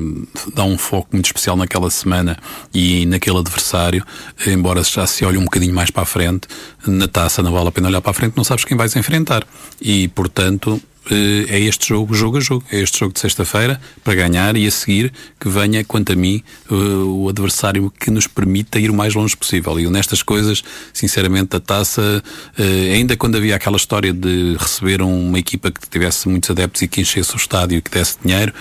dá 0.52 0.64
um 0.64 0.76
foco 0.76 1.08
muito 1.12 1.26
especial 1.26 1.56
naquela 1.56 1.90
semana 1.90 2.36
e 2.72 3.06
naquele 3.06 3.38
adversário, 3.38 4.04
embora 4.46 4.82
já 4.82 5.06
se 5.06 5.24
olhe 5.24 5.38
um 5.38 5.44
bocadinho 5.44 5.74
mais 5.74 5.90
para 5.90 6.02
a 6.02 6.06
frente, 6.06 6.48
na 6.86 7.06
taça 7.06 7.42
não 7.42 7.52
vale 7.52 7.68
a 7.68 7.72
pena 7.72 7.88
olhar 7.88 8.00
para 8.00 8.10
a 8.10 8.14
frente, 8.14 8.36
não 8.36 8.42
sabes 8.42 8.64
quem 8.64 8.76
vais 8.76 8.96
enfrentar. 8.96 9.46
E 9.80 10.08
portanto 10.08 10.82
é 11.10 11.60
este 11.60 11.88
jogo, 11.88 12.14
jogo 12.14 12.38
a 12.38 12.40
jogo. 12.40 12.64
É 12.70 12.80
este 12.80 12.98
jogo 13.00 13.12
de 13.12 13.20
sexta-feira 13.20 13.80
para 14.02 14.14
ganhar 14.14 14.56
e 14.56 14.66
a 14.66 14.70
seguir 14.70 15.12
que 15.38 15.48
venha, 15.48 15.84
quanto 15.84 16.12
a 16.12 16.16
mim, 16.16 16.42
eh, 16.70 16.74
o 16.74 17.28
adversário 17.28 17.92
que 17.98 18.10
nos 18.10 18.26
permita 18.26 18.78
ir 18.78 18.90
o 18.90 18.94
mais 18.94 19.14
longe 19.14 19.36
possível. 19.36 19.78
E 19.78 19.88
nestas 19.88 20.22
coisas, 20.22 20.62
sinceramente, 20.92 21.56
a 21.56 21.60
taça, 21.60 22.22
eh, 22.58 22.94
ainda 22.94 23.16
quando 23.16 23.36
havia 23.36 23.56
aquela 23.56 23.76
história 23.76 24.12
de 24.12 24.56
receber 24.58 25.02
uma 25.02 25.38
equipa 25.38 25.70
que 25.70 25.88
tivesse 25.88 26.28
muitos 26.28 26.50
adeptos 26.50 26.82
e 26.82 26.88
que 26.88 27.00
enchesse 27.00 27.34
o 27.34 27.36
estádio 27.36 27.78
e 27.78 27.82
que 27.82 27.90
desse 27.90 28.16
dinheiro, 28.24 28.52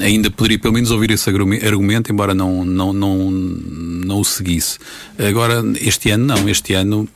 ainda 0.00 0.30
poderia 0.30 0.58
pelo 0.58 0.74
menos 0.74 0.90
ouvir 0.90 1.10
esse 1.10 1.28
argumento, 1.28 2.12
embora 2.12 2.34
não, 2.34 2.64
não, 2.64 2.92
não, 2.92 3.30
não 3.30 4.20
o 4.20 4.24
seguisse. 4.24 4.78
Agora, 5.18 5.62
este 5.80 6.10
ano 6.10 6.24
não, 6.24 6.48
este 6.48 6.74
ano 6.74 7.08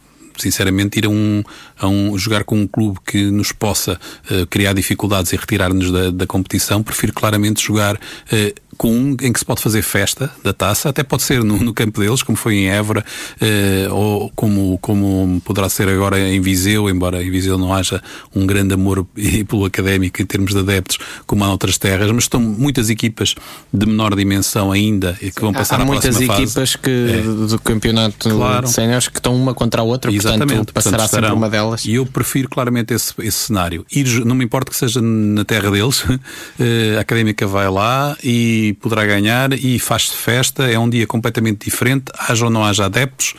sinceramente, 0.43 0.99
ir 0.99 1.07
a 1.07 1.09
um, 1.09 1.43
a 1.79 1.89
um 1.89 2.17
jogar 2.19 2.45
com 2.45 2.57
um 2.57 2.67
clube 2.67 2.99
que 3.07 3.31
nos 3.31 3.53
possa 3.53 3.99
uh, 4.31 4.47
criar 4.47 4.73
dificuldades 4.73 5.33
e 5.33 5.37
retirar-nos 5.37 5.91
da, 5.91 6.11
da, 6.11 6.27
competição, 6.27 6.83
prefiro 6.83 7.13
claramente 7.13 7.65
jogar 7.65 7.97
uh, 7.97 8.68
com 8.79 8.93
um 8.93 9.17
em 9.21 9.33
que 9.33 9.39
se 9.41 9.45
pode 9.45 9.61
fazer 9.61 9.83
festa 9.83 10.31
da 10.43 10.53
taça, 10.53 10.89
até 10.89 11.03
pode 11.03 11.25
ser 11.25 11.43
no, 11.43 11.59
no 11.59 11.75
campo 11.75 12.01
deles, 12.01 12.23
como 12.23 12.39
foi 12.39 12.55
em 12.55 12.71
Évora, 12.71 13.05
uh, 13.43 13.93
ou 13.93 14.31
como, 14.37 14.79
como 14.79 15.43
poderá 15.45 15.69
ser 15.69 15.89
agora 15.89 16.19
em 16.21 16.41
Viseu, 16.41 16.89
embora 16.89 17.23
em 17.23 17.31
Viseu 17.31 17.59
não 17.59 17.75
haja 17.75 18.01
um 18.35 18.47
grande 18.47 18.75
amor 18.75 19.05
pelo 19.49 19.65
académico 19.65 20.23
em 20.23 20.25
termos 20.25 20.53
de 20.53 20.61
adeptos, 20.61 20.99
como 21.27 21.43
há 21.43 21.49
noutras 21.49 21.77
terras, 21.77 22.11
mas 22.13 22.25
estão 22.25 22.41
muitas 22.41 22.89
equipas 22.89 23.35
de 23.73 23.85
menor 23.85 24.15
dimensão 24.15 24.71
ainda 24.71 25.19
e 25.21 25.33
que 25.33 25.41
vão 25.41 25.53
passar 25.53 25.77
há, 25.77 25.79
há 25.81 25.83
à 25.83 25.85
muitas 25.85 26.21
equipas 26.21 26.73
fase. 26.73 26.79
que 26.79 26.91
é. 26.91 27.23
do 27.23 27.59
campeonato 27.59 28.31
claro. 28.31 28.67
de 28.67 28.73
séniores 28.73 29.09
que 29.09 29.19
estão 29.19 29.35
uma 29.35 29.55
contra 29.55 29.81
a 29.81 29.85
outra, 29.85 30.13
Exatamente. 30.13 30.49
portanto 30.49 30.73
passará 30.73 30.99
portanto, 30.99 31.21
sempre 31.21 31.33
uma 31.33 31.51
delas. 31.51 31.85
E 31.85 31.95
eu 31.95 32.07
prefiro 32.07 32.49
claramente 32.49 32.95
esse, 32.95 33.13
esse 33.19 33.39
cenário. 33.39 33.85
Ir, 33.91 34.25
não 34.25 34.37
me 34.37 34.45
importa 34.45 34.71
que 34.71 34.77
seja 34.77 35.01
na 35.03 35.45
terra 35.45 35.69
deles, 35.69 36.05
a 36.97 37.01
académica 37.01 37.45
vai 37.45 37.69
lá 37.69 38.17
e 38.23 38.68
poderá 38.73 39.05
ganhar 39.07 39.53
e 39.53 39.79
faz-se 39.79 40.17
festa. 40.17 40.71
É 40.71 40.79
um 40.79 40.89
dia 40.89 41.07
completamente 41.07 41.65
diferente, 41.65 42.13
haja 42.19 42.45
ou 42.45 42.51
não 42.51 42.65
haja 42.65 42.87
adeptos, 42.87 43.35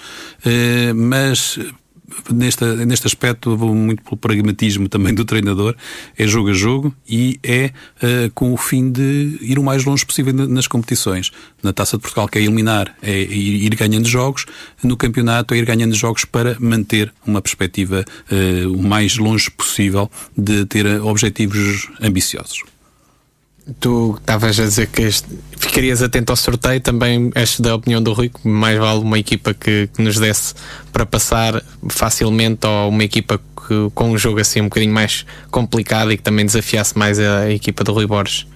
eh, 0.45 0.93
mas 0.93 1.59
neste, 2.31 2.65
neste 2.85 3.07
aspecto 3.07 3.55
vou 3.55 3.73
muito 3.73 4.03
pelo 4.03 4.17
pragmatismo 4.17 4.89
também 4.89 5.13
do 5.13 5.25
treinador, 5.25 5.75
é 6.17 6.27
jogo 6.27 6.49
a 6.49 6.53
jogo 6.53 6.95
e 7.07 7.39
é 7.43 7.71
uh, 8.01 8.31
com 8.33 8.53
o 8.53 8.57
fim 8.57 8.91
de 8.91 9.37
ir 9.41 9.59
o 9.59 9.63
mais 9.63 9.85
longe 9.85 10.05
possível 10.05 10.33
nas 10.33 10.67
competições. 10.67 11.31
Na 11.61 11.73
Taça 11.73 11.97
de 11.97 12.01
Portugal 12.01 12.27
que 12.27 12.37
é 12.37 12.41
eliminar, 12.41 12.95
é 13.01 13.21
ir, 13.21 13.75
ganhando 13.75 14.07
jogos, 14.07 14.45
no 14.83 14.97
campeonato 14.97 15.53
é 15.53 15.57
ir 15.57 15.65
ganhando 15.65 15.93
jogos 15.95 16.25
para 16.25 16.57
manter 16.59 17.13
uma 17.25 17.41
perspectiva 17.41 18.03
uh, 18.31 18.73
o 18.73 18.81
mais 18.81 19.17
longe 19.17 19.49
possível 19.51 20.09
de 20.37 20.65
ter 20.65 20.85
objetivos 21.01 21.89
ambiciosos 22.01 22.63
tu 23.79 24.15
estavas 24.19 24.59
a 24.59 24.63
dizer 24.63 24.87
que 24.87 25.03
este, 25.03 25.27
ficarias 25.57 26.01
atento 26.01 26.31
ao 26.31 26.35
sorteio, 26.35 26.79
também 26.81 27.31
és 27.35 27.59
da 27.59 27.75
opinião 27.75 28.01
do 28.01 28.13
Rui, 28.13 28.29
que 28.29 28.47
mais 28.47 28.77
vale 28.77 28.99
uma 29.01 29.19
equipa 29.19 29.53
que, 29.53 29.87
que 29.93 30.01
nos 30.01 30.17
desse 30.17 30.53
para 30.91 31.05
passar 31.05 31.63
facilmente 31.89 32.65
ou 32.65 32.89
uma 32.89 33.03
equipa 33.03 33.37
que, 33.37 33.89
com 33.93 34.11
um 34.11 34.17
jogo 34.17 34.39
assim 34.39 34.61
um 34.61 34.65
bocadinho 34.65 34.93
mais 34.93 35.25
complicado 35.51 36.11
e 36.11 36.17
que 36.17 36.23
também 36.23 36.45
desafiasse 36.45 36.97
mais 36.97 37.19
a, 37.19 37.41
a 37.41 37.51
equipa 37.51 37.83
do 37.83 37.93
Rui 37.93 38.07
Borges. 38.07 38.47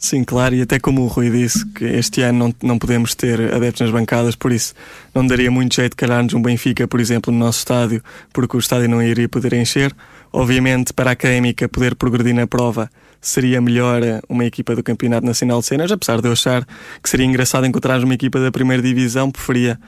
Sim, 0.00 0.22
claro, 0.22 0.54
e 0.54 0.62
até 0.62 0.78
como 0.78 1.02
o 1.02 1.06
Rui 1.08 1.28
disse, 1.28 1.66
que 1.72 1.84
este 1.84 2.22
ano 2.22 2.38
não, 2.38 2.54
não 2.70 2.78
podemos 2.78 3.16
ter 3.16 3.52
adeptos 3.52 3.80
nas 3.80 3.90
bancadas, 3.90 4.36
por 4.36 4.52
isso 4.52 4.72
não 5.12 5.26
daria 5.26 5.50
muito 5.50 5.74
jeito 5.74 5.96
calhar-nos 5.96 6.34
um 6.34 6.40
Benfica, 6.40 6.86
por 6.86 7.00
exemplo, 7.00 7.32
no 7.32 7.38
nosso 7.40 7.58
estádio, 7.58 8.00
porque 8.32 8.56
o 8.56 8.60
estádio 8.60 8.88
não 8.88 9.02
iria 9.02 9.28
poder 9.28 9.54
encher. 9.54 9.92
Obviamente, 10.32 10.92
para 10.92 11.10
a 11.10 11.12
académica 11.14 11.68
poder 11.68 11.96
progredir 11.96 12.32
na 12.32 12.46
prova, 12.46 12.88
seria 13.20 13.60
melhor 13.60 14.00
uma 14.28 14.44
equipa 14.44 14.74
do 14.74 14.82
Campeonato 14.82 15.26
Nacional 15.26 15.60
de 15.60 15.66
Cenas, 15.66 15.90
apesar 15.90 16.20
de 16.20 16.28
eu 16.28 16.32
achar 16.32 16.66
que 17.02 17.08
seria 17.08 17.26
engraçado 17.26 17.66
encontrar 17.66 18.02
uma 18.02 18.14
equipa 18.14 18.38
da 18.40 18.50
primeira 18.50 18.82
divisão, 18.82 19.30
preferia 19.30 19.78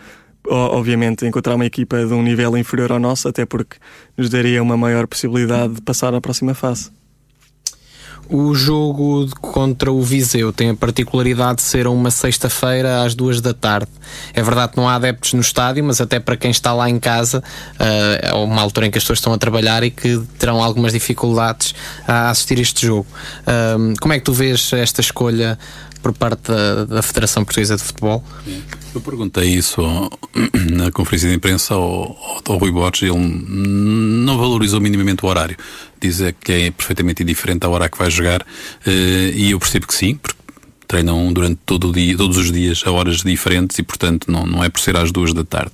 obviamente 0.48 1.26
encontrar 1.26 1.54
uma 1.54 1.66
equipa 1.66 2.04
de 2.04 2.12
um 2.12 2.22
nível 2.22 2.56
inferior 2.56 2.92
ao 2.92 2.98
nosso, 2.98 3.28
até 3.28 3.44
porque 3.44 3.76
nos 4.16 4.30
daria 4.30 4.62
uma 4.62 4.76
maior 4.76 5.06
possibilidade 5.06 5.74
de 5.74 5.82
passar 5.82 6.14
à 6.14 6.20
próxima 6.20 6.54
fase. 6.54 6.90
O 8.30 8.54
jogo 8.54 9.28
contra 9.40 9.90
o 9.90 10.00
Viseu 10.02 10.52
tem 10.52 10.70
a 10.70 10.74
particularidade 10.74 11.56
de 11.56 11.62
ser 11.62 11.88
uma 11.88 12.12
sexta-feira 12.12 13.02
às 13.02 13.14
duas 13.14 13.40
da 13.40 13.52
tarde. 13.52 13.88
É 14.32 14.40
verdade 14.40 14.72
que 14.72 14.78
não 14.78 14.88
há 14.88 14.94
adeptos 14.94 15.32
no 15.32 15.40
estádio, 15.40 15.82
mas 15.82 16.00
até 16.00 16.20
para 16.20 16.36
quem 16.36 16.50
está 16.50 16.72
lá 16.72 16.88
em 16.88 17.00
casa, 17.00 17.38
uh, 17.40 18.28
é 18.28 18.32
uma 18.32 18.62
altura 18.62 18.86
em 18.86 18.90
que 18.90 18.98
as 18.98 19.02
pessoas 19.02 19.18
estão 19.18 19.32
a 19.32 19.38
trabalhar 19.38 19.82
e 19.82 19.90
que 19.90 20.22
terão 20.38 20.62
algumas 20.62 20.92
dificuldades 20.92 21.74
a 22.06 22.30
assistir 22.30 22.60
este 22.60 22.86
jogo. 22.86 23.06
Como 24.00 24.14
é 24.14 24.18
que 24.18 24.24
tu 24.24 24.32
vês 24.32 24.72
esta 24.72 25.00
escolha 25.00 25.58
por 26.02 26.12
parte 26.12 26.50
da, 26.50 26.84
da 26.84 27.02
Federação 27.02 27.44
Portuguesa 27.44 27.76
de 27.76 27.82
Futebol? 27.82 28.22
Eu 28.94 29.00
perguntei 29.00 29.44
isso 29.44 29.80
na 30.72 30.90
conferência 30.90 31.28
de 31.28 31.34
imprensa 31.34 31.74
ao, 31.74 32.16
ao, 32.48 32.58
Rui 32.58 32.72
Borges, 32.72 33.02
ele 33.02 33.18
não 33.18 34.36
valorizou 34.38 34.80
minimamente 34.80 35.24
o 35.24 35.28
horário. 35.28 35.56
Diz 36.00 36.22
que 36.40 36.52
é 36.52 36.70
perfeitamente 36.70 37.22
indiferente 37.22 37.64
à 37.66 37.68
hora 37.68 37.88
que 37.88 37.98
vai 37.98 38.10
jogar, 38.10 38.44
eh, 38.86 39.32
e 39.34 39.50
eu 39.50 39.58
percebo 39.58 39.86
que 39.86 39.94
sim, 39.94 40.14
porque 40.14 40.40
treinam 40.90 41.32
durante 41.32 41.60
todo 41.64 41.88
o 41.88 41.92
dia, 41.92 42.16
todos 42.16 42.36
os 42.36 42.50
dias 42.50 42.82
a 42.84 42.90
horas 42.90 43.18
diferentes 43.18 43.78
e, 43.78 43.82
portanto, 43.84 44.30
não, 44.30 44.44
não 44.44 44.64
é 44.64 44.68
por 44.68 44.80
ser 44.80 44.96
às 44.96 45.12
duas 45.12 45.32
da 45.32 45.44
tarde. 45.44 45.70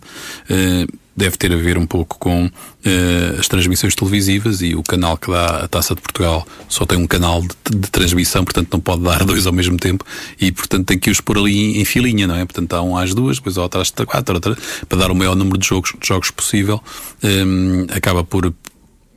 Uh, 0.51 0.87
deve 1.16 1.39
ter 1.39 1.51
a 1.51 1.57
ver 1.57 1.79
um 1.79 1.87
pouco 1.87 2.18
com 2.18 2.45
uh, 2.45 3.41
as 3.41 3.49
transmissões 3.49 3.95
televisivas 3.95 4.61
e 4.61 4.74
o 4.74 4.83
canal 4.83 5.16
que 5.16 5.31
dá 5.31 5.64
a 5.64 5.68
Taça 5.68 5.95
de 5.95 6.03
Portugal 6.03 6.47
só 6.68 6.85
tem 6.85 6.99
um 6.99 7.07
canal 7.07 7.41
de, 7.41 7.79
de, 7.79 7.91
transmissão, 7.91 8.45
portanto 8.45 8.68
não 8.70 8.81
pode 8.81 9.03
dar 9.03 9.24
dois 9.24 9.47
ao 9.47 9.55
mesmo 9.55 9.79
tempo 9.79 10.05
e, 10.39 10.53
portanto, 10.53 10.85
tem 10.85 10.99
que 10.99 11.09
os 11.09 11.22
pôr 11.22 11.39
ali 11.39 11.57
em, 11.57 11.81
em 11.81 11.85
filinha, 11.87 12.27
não 12.27 12.37
é? 12.37 12.45
Portanto, 12.45 12.74
há 12.74 12.83
um 12.83 12.95
às 12.95 13.14
duas, 13.14 13.39
depois 13.39 13.57
outro 13.57 13.81
às 13.81 13.91
quatro, 13.91 14.35
outra, 14.35 14.55
para 14.87 14.99
dar 14.99 15.11
o 15.11 15.14
maior 15.14 15.35
número 15.35 15.57
de 15.57 15.66
jogos, 15.66 15.95
de 15.99 16.07
jogos 16.07 16.31
possível. 16.31 16.83
Um, 17.22 17.87
acaba 17.91 18.22
por, 18.22 18.53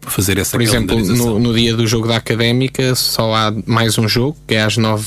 fazer 0.02 0.38
essa 0.38 0.52
Por 0.52 0.62
exemplo, 0.62 1.00
no, 1.00 1.40
no, 1.40 1.54
dia 1.54 1.76
do 1.76 1.86
jogo 1.86 2.08
da 2.08 2.18
Académica 2.18 2.96
só 2.96 3.34
há 3.34 3.54
mais 3.66 3.98
um 3.98 4.08
jogo, 4.08 4.38
que 4.48 4.56
é 4.56 4.64
às 4.64 4.78
nove 4.78 5.06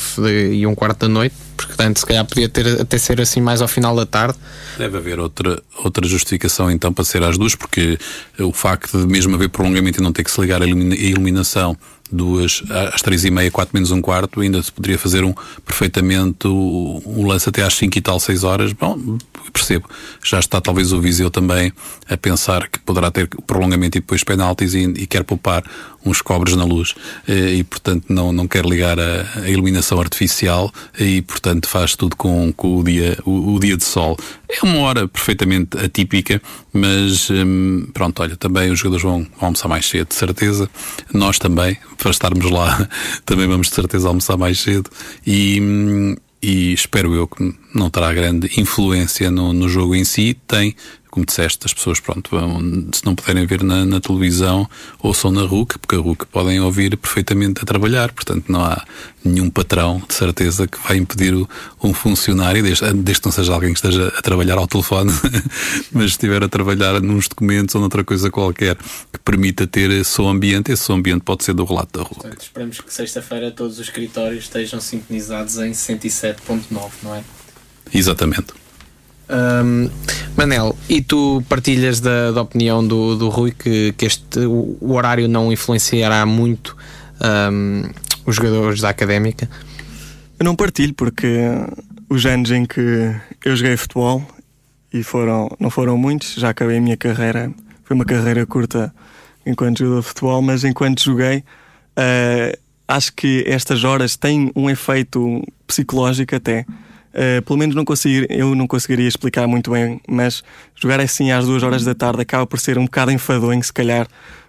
e 0.52 0.66
um 0.66 0.74
quarto 0.74 1.00
da 1.00 1.08
noite, 1.08 1.34
portanto 1.56 1.98
se 1.98 2.06
calhar 2.06 2.24
podia 2.24 2.48
ter, 2.48 2.80
até 2.80 2.98
ser 2.98 3.20
assim 3.20 3.40
mais 3.40 3.62
ao 3.62 3.68
final 3.68 3.96
da 3.96 4.06
tarde. 4.06 4.38
Deve 4.78 4.98
haver 4.98 5.18
outra, 5.18 5.62
outra 5.82 6.06
justificação 6.06 6.70
então 6.70 6.92
para 6.92 7.04
ser 7.04 7.22
às 7.22 7.38
duas, 7.38 7.54
porque 7.54 7.98
o 8.38 8.52
facto 8.52 8.98
de 8.98 9.06
mesmo 9.06 9.34
haver 9.34 9.48
prolongamento 9.48 10.00
e 10.00 10.02
não 10.02 10.12
ter 10.12 10.24
que 10.24 10.30
se 10.30 10.40
ligar 10.40 10.62
a 10.62 10.66
iluminação 10.66 11.76
duas 12.12 12.62
às 12.92 13.02
três 13.02 13.24
e 13.24 13.30
meia, 13.30 13.50
quatro 13.50 13.74
menos 13.74 13.90
um 13.90 14.00
quarto, 14.00 14.40
ainda 14.40 14.62
se 14.62 14.70
poderia 14.70 14.98
fazer 14.98 15.24
um 15.24 15.34
perfeitamente 15.64 16.46
um 16.46 17.26
lance 17.26 17.48
até 17.48 17.62
às 17.62 17.74
cinco 17.74 17.98
e 17.98 18.00
tal, 18.00 18.20
seis 18.20 18.44
horas. 18.44 18.72
Bom, 18.72 19.18
percebo. 19.52 19.88
Já 20.22 20.38
está 20.38 20.60
talvez 20.60 20.92
o 20.92 21.00
Viseu 21.00 21.30
também 21.30 21.72
a 22.08 22.16
pensar 22.16 22.68
que 22.68 22.78
poderá 22.78 23.10
ter 23.10 23.28
prolongamento 23.46 23.98
e 23.98 24.00
depois 24.00 24.22
penaltis 24.22 24.74
e, 24.74 24.82
e 24.82 25.06
quer 25.06 25.24
poupar 25.24 25.64
uns 26.04 26.20
cobres 26.20 26.56
na 26.56 26.64
luz 26.64 26.94
eh, 27.28 27.54
e, 27.54 27.64
portanto, 27.64 28.06
não, 28.08 28.32
não 28.32 28.48
quer 28.48 28.64
ligar 28.64 28.98
a, 28.98 29.26
a 29.42 29.48
iluminação 29.48 30.00
artificial 30.00 30.72
e, 30.98 31.22
portanto, 31.22 31.68
faz 31.68 31.94
tudo 31.96 32.16
com, 32.16 32.52
com 32.52 32.78
o, 32.78 32.84
dia, 32.84 33.18
o, 33.24 33.54
o, 33.54 33.60
dia 33.60 33.76
de 33.76 33.84
sol. 33.84 34.16
É 34.48 34.64
uma 34.64 34.78
hora 34.80 35.08
perfeitamente 35.08 35.78
atípica, 35.78 36.40
mas 36.72 37.30
hum, 37.30 37.86
pronto, 37.92 38.22
olha, 38.22 38.36
também 38.36 38.70
os 38.70 38.78
jogadores 38.78 39.02
vão, 39.02 39.22
vão 39.22 39.46
almoçar 39.46 39.68
mais 39.68 39.86
cedo, 39.86 40.08
de 40.08 40.14
certeza. 40.14 40.68
Nós 41.12 41.38
também, 41.38 41.76
para 41.98 42.10
estarmos 42.10 42.50
lá, 42.50 42.88
também 43.24 43.46
vamos 43.46 43.68
de 43.68 43.74
certeza 43.74 44.08
almoçar 44.08 44.36
mais 44.36 44.60
cedo 44.60 44.90
e. 45.26 45.60
Hum, 45.60 46.16
e 46.44 46.72
espero 46.72 47.14
eu 47.14 47.28
que 47.28 47.54
não 47.72 47.88
terá 47.88 48.12
grande 48.12 48.50
influência 48.60 49.30
no, 49.30 49.52
no 49.52 49.68
jogo 49.68 49.94
em 49.94 50.04
si. 50.04 50.36
Tem 50.48 50.74
como 51.12 51.26
disseste, 51.26 51.66
as 51.66 51.74
pessoas, 51.74 52.00
pronto, 52.00 52.30
vão, 52.30 52.58
se 52.90 53.04
não 53.04 53.14
puderem 53.14 53.44
ver 53.44 53.62
na, 53.62 53.84
na, 53.84 54.00
televisão, 54.00 54.66
ouçam 54.98 55.30
na 55.30 55.42
RUC, 55.42 55.78
porque 55.78 55.94
a 55.94 55.98
RUC 55.98 56.24
podem 56.24 56.58
ouvir 56.58 56.96
perfeitamente 56.96 57.60
a 57.62 57.66
trabalhar, 57.66 58.10
portanto 58.12 58.46
não 58.48 58.64
há 58.64 58.82
nenhum 59.22 59.50
patrão, 59.50 60.02
de 60.08 60.14
certeza, 60.14 60.66
que 60.66 60.78
vai 60.82 60.96
impedir 60.96 61.34
o, 61.34 61.46
um 61.84 61.92
funcionário, 61.92 62.62
desde, 62.62 62.90
desde 62.94 63.20
que 63.20 63.26
não 63.26 63.32
seja 63.32 63.52
alguém 63.52 63.74
que 63.74 63.78
esteja 63.78 64.08
a 64.08 64.22
trabalhar 64.22 64.56
ao 64.56 64.66
telefone, 64.66 65.12
mas 65.92 66.12
estiver 66.12 66.42
a 66.42 66.48
trabalhar 66.48 66.98
nos 67.02 67.28
documentos 67.28 67.74
ou 67.74 67.82
noutra 67.82 68.02
coisa 68.02 68.30
qualquer 68.30 68.78
que 69.12 69.18
permita 69.22 69.66
ter 69.66 70.02
som 70.06 70.30
ambiente, 70.30 70.72
esse 70.72 70.82
som 70.82 70.94
ambiente 70.94 71.20
pode 71.20 71.44
ser 71.44 71.52
do 71.52 71.66
relato 71.66 71.98
da 71.98 72.04
RUC. 72.06 72.22
Portanto, 72.22 72.40
esperamos 72.40 72.80
que 72.80 72.92
sexta-feira 72.92 73.50
todos 73.50 73.78
os 73.78 73.86
escritórios 73.86 74.44
estejam 74.44 74.80
sintonizados 74.80 75.58
em 75.58 75.72
107.9, 75.72 76.90
não 77.02 77.14
é? 77.14 77.22
Exatamente. 77.92 78.61
Um, 79.32 79.88
Manel, 80.36 80.76
e 80.88 81.00
tu 81.00 81.42
partilhas 81.48 82.00
da, 82.00 82.32
da 82.32 82.42
opinião 82.42 82.86
do, 82.86 83.16
do 83.16 83.30
Rui 83.30 83.50
que, 83.50 83.94
que 83.96 84.04
este, 84.04 84.40
o, 84.40 84.76
o 84.78 84.92
horário 84.92 85.26
não 85.26 85.50
influenciará 85.50 86.26
muito 86.26 86.76
um, 87.50 87.82
os 88.26 88.36
jogadores 88.36 88.80
da 88.80 88.90
académica? 88.90 89.48
Eu 90.38 90.44
não 90.44 90.54
partilho 90.54 90.92
porque 90.92 91.26
os 92.08 92.26
anos 92.26 92.50
em 92.50 92.66
que 92.66 93.14
eu 93.44 93.56
joguei 93.56 93.76
futebol 93.76 94.22
e 94.92 95.02
foram, 95.02 95.48
não 95.58 95.70
foram 95.70 95.96
muitos, 95.96 96.34
já 96.34 96.50
acabei 96.50 96.76
a 96.76 96.80
minha 96.80 96.96
carreira, 96.96 97.50
foi 97.84 97.94
uma 97.94 98.04
carreira 98.04 98.44
curta 98.44 98.94
enquanto 99.46 99.78
jogador 99.78 100.00
de 100.00 100.06
futebol, 100.08 100.42
mas 100.42 100.62
enquanto 100.62 101.02
joguei, 101.02 101.38
uh, 101.38 102.58
acho 102.86 103.12
que 103.14 103.44
estas 103.46 103.82
horas 103.82 104.16
têm 104.16 104.52
um 104.54 104.68
efeito 104.68 105.42
psicológico 105.66 106.36
até 106.36 106.66
Uh, 107.12 107.42
pelo 107.42 107.58
menos 107.58 107.74
não 107.74 107.84
conseguir, 107.84 108.26
eu 108.30 108.54
não 108.54 108.66
conseguiria 108.66 109.06
explicar 109.06 109.46
muito 109.46 109.70
bem, 109.70 110.00
mas 110.08 110.42
jogar 110.74 110.98
assim 110.98 111.30
às 111.30 111.44
duas 111.44 111.62
horas 111.62 111.84
da 111.84 111.94
tarde 111.94 112.22
acaba 112.22 112.46
por 112.46 112.58
ser 112.58 112.78
um 112.78 112.84
bocado 112.84 113.10
enfadonho, 113.10 113.62
se 113.62 113.72
calhar, 113.72 114.06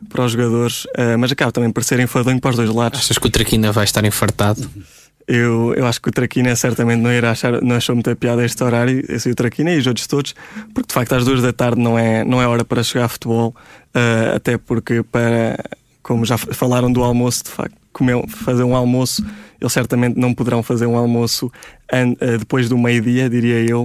para 0.09 0.23
os 0.23 0.31
jogadores, 0.31 0.85
uh, 0.85 1.17
mas 1.19 1.31
acaba 1.31 1.51
também 1.51 1.71
por 1.71 1.83
ser 1.83 1.99
enfadonho 1.99 2.39
para 2.39 2.51
os 2.51 2.55
dois 2.55 2.69
lados. 2.69 2.99
Achas 2.99 3.17
que 3.17 3.27
o 3.27 3.29
Traquina 3.29 3.71
vai 3.71 3.83
estar 3.83 4.03
infartado? 4.05 4.69
Eu, 5.27 5.73
eu 5.75 5.85
acho 5.85 6.01
que 6.01 6.09
o 6.09 6.11
Traquina 6.11 6.55
certamente 6.55 6.99
não 6.99 7.11
irá 7.11 7.31
achar, 7.31 7.61
não 7.61 7.75
achou 7.75 7.95
muita 7.95 8.15
piada 8.15 8.43
este 8.43 8.61
horário, 8.63 9.03
esse 9.09 9.29
o 9.29 9.35
Traquina 9.35 9.71
e 9.71 9.77
os 9.77 9.87
outros 9.87 10.05
todos, 10.07 10.35
porque 10.73 10.87
de 10.87 10.93
facto 10.93 11.13
às 11.13 11.25
duas 11.25 11.41
da 11.41 11.53
tarde 11.53 11.81
não 11.81 11.97
é, 11.97 12.23
não 12.23 12.41
é 12.41 12.47
hora 12.47 12.65
para 12.65 12.83
jogar 12.83 13.07
futebol, 13.07 13.55
uh, 13.95 14.35
até 14.35 14.57
porque 14.57 15.01
para, 15.03 15.57
como 16.01 16.25
já 16.25 16.37
falaram 16.37 16.91
do 16.91 17.01
almoço, 17.01 17.43
de 17.45 17.49
facto, 17.51 17.75
comer, 17.93 18.21
fazer 18.27 18.63
um 18.63 18.75
almoço 18.75 19.23
eles 19.63 19.71
certamente 19.71 20.19
não 20.19 20.33
poderão 20.33 20.61
fazer 20.61 20.85
um 20.85 20.97
almoço 20.97 21.47
uh, 21.47 22.37
depois 22.37 22.67
do 22.67 22.77
meio-dia, 22.77 23.29
diria 23.29 23.59
eu. 23.65 23.83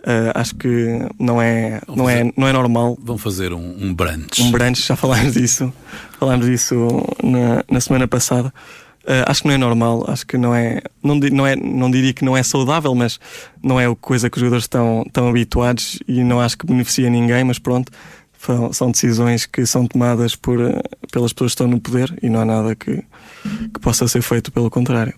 Uh, 0.00 0.32
acho 0.34 0.54
que 0.54 1.06
não 1.18 1.40
é, 1.40 1.80
não, 1.86 2.08
é, 2.08 2.32
não 2.34 2.48
é 2.48 2.52
normal. 2.52 2.96
Vão 3.00 3.18
fazer 3.18 3.52
um, 3.52 3.76
um 3.78 3.94
brunch. 3.94 4.42
Um 4.42 4.50
brunch, 4.50 4.86
já 4.86 4.96
falámos 4.96 5.34
disso. 5.34 5.72
Falámos 6.18 6.46
disso 6.46 6.88
na, 7.22 7.62
na 7.70 7.80
semana 7.80 8.08
passada. 8.08 8.52
Uh, 9.04 9.24
acho 9.26 9.42
que 9.42 9.48
não 9.48 9.54
é 9.54 9.58
normal, 9.58 10.04
acho 10.08 10.26
que 10.26 10.36
não 10.36 10.54
é, 10.54 10.82
não, 11.02 11.14
não 11.14 11.46
é, 11.46 11.56
não 11.56 11.90
diria 11.90 12.12
que 12.12 12.24
não 12.24 12.36
é 12.36 12.42
saudável, 12.42 12.94
mas 12.94 13.18
não 13.62 13.80
é 13.80 13.94
coisa 13.94 14.28
que 14.28 14.36
os 14.36 14.40
jogadores 14.40 14.64
estão, 14.64 15.02
estão 15.06 15.28
habituados 15.28 15.98
e 16.06 16.22
não 16.22 16.40
acho 16.40 16.58
que 16.58 16.66
beneficia 16.66 17.08
ninguém, 17.08 17.42
mas 17.42 17.58
pronto, 17.58 17.90
são 18.72 18.90
decisões 18.90 19.46
que 19.46 19.64
são 19.64 19.86
tomadas 19.86 20.36
por, 20.36 20.58
pelas 21.10 21.32
pessoas 21.32 21.52
que 21.52 21.54
estão 21.54 21.68
no 21.68 21.80
poder 21.80 22.18
e 22.22 22.28
não 22.28 22.40
há 22.40 22.44
nada 22.44 22.74
que, 22.74 23.02
que 23.72 23.80
possa 23.80 24.06
ser 24.08 24.22
feito 24.22 24.50
pelo 24.52 24.70
contrário. 24.70 25.14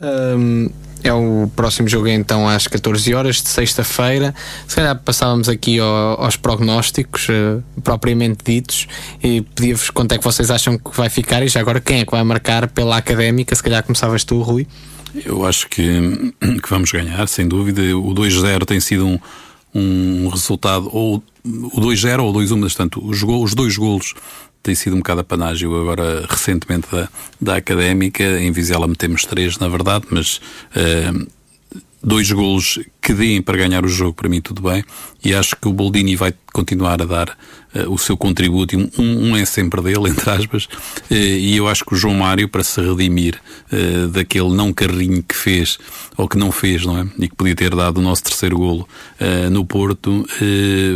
Um, 0.00 0.70
é 1.02 1.12
o 1.12 1.50
próximo 1.54 1.88
jogo 1.88 2.08
então 2.08 2.48
às 2.48 2.66
14 2.66 3.14
horas 3.14 3.36
de 3.42 3.48
sexta-feira. 3.48 4.34
Se 4.66 4.76
calhar 4.76 4.96
passávamos 5.00 5.48
aqui 5.48 5.78
ao, 5.78 6.22
aos 6.22 6.36
prognósticos 6.36 7.28
uh, 7.28 7.62
propriamente 7.82 8.44
ditos 8.44 8.86
e 9.22 9.42
pedia-vos 9.42 9.90
quanto 9.90 10.12
é 10.12 10.18
que 10.18 10.24
vocês 10.24 10.50
acham 10.50 10.76
que 10.76 10.96
vai 10.96 11.08
ficar 11.08 11.42
e 11.42 11.48
já 11.48 11.60
agora 11.60 11.80
quem 11.80 12.00
é 12.00 12.04
que 12.04 12.10
vai 12.10 12.22
marcar 12.24 12.68
pela 12.68 12.96
académica. 12.96 13.54
Se 13.54 13.62
calhar 13.62 13.82
começavas 13.82 14.24
tu, 14.24 14.40
Rui. 14.42 14.66
Eu 15.24 15.46
acho 15.46 15.68
que, 15.68 15.82
que 16.62 16.70
vamos 16.70 16.90
ganhar, 16.90 17.26
sem 17.28 17.46
dúvida. 17.46 17.80
O 17.96 18.14
2-0 18.14 18.64
tem 18.64 18.80
sido 18.80 19.06
um, 19.06 19.18
um 19.74 20.28
resultado, 20.28 20.88
ou 20.92 21.22
o 21.44 21.80
2-0 21.80 22.20
ou 22.20 22.30
o 22.30 22.34
2-1, 22.34 22.60
portanto, 22.60 23.00
os, 23.04 23.22
os 23.22 23.54
dois 23.54 23.76
golos 23.76 24.14
tem 24.68 24.74
sido 24.74 24.94
um 24.94 24.98
bocado 24.98 25.22
a 25.22 25.24
panágio 25.24 25.74
agora 25.80 26.26
recentemente 26.28 26.88
da, 26.92 27.08
da 27.40 27.56
académica. 27.56 28.22
Em 28.22 28.52
Vizela 28.52 28.86
metemos 28.86 29.24
três, 29.24 29.56
na 29.56 29.66
verdade, 29.66 30.04
mas 30.10 30.42
uh, 30.76 31.26
dois 32.02 32.30
golos 32.30 32.78
que 33.00 33.14
deem 33.14 33.40
para 33.40 33.56
ganhar 33.56 33.84
o 33.84 33.88
jogo, 33.88 34.14
para 34.14 34.28
mim 34.28 34.40
tudo 34.40 34.62
bem. 34.62 34.84
E 35.24 35.34
acho 35.34 35.56
que 35.56 35.68
o 35.68 35.72
Boldini 35.72 36.16
vai 36.16 36.32
continuar 36.52 37.00
a 37.02 37.04
dar 37.04 37.36
uh, 37.74 37.92
o 37.92 37.98
seu 37.98 38.16
contributo, 38.16 38.76
um, 38.76 38.90
um, 38.98 39.36
é 39.36 39.44
sempre 39.44 39.80
dele, 39.80 40.08
entre 40.10 40.28
aspas, 40.30 40.64
uh, 40.64 41.14
e 41.14 41.56
eu 41.56 41.68
acho 41.68 41.84
que 41.84 41.94
o 41.94 41.96
João 41.96 42.14
Mário, 42.14 42.48
para 42.48 42.64
se 42.64 42.80
redimir 42.80 43.40
uh, 43.72 44.08
daquele 44.08 44.54
não 44.54 44.72
carrinho 44.72 45.22
que 45.22 45.34
fez, 45.34 45.78
ou 46.16 46.28
que 46.28 46.36
não 46.36 46.50
fez, 46.50 46.84
não 46.84 46.98
é? 46.98 47.06
E 47.18 47.28
que 47.28 47.36
podia 47.36 47.54
ter 47.54 47.74
dado 47.74 47.98
o 47.98 48.02
nosso 48.02 48.24
terceiro 48.24 48.56
golo 48.56 48.88
no 49.52 49.64
Porto, 49.64 50.26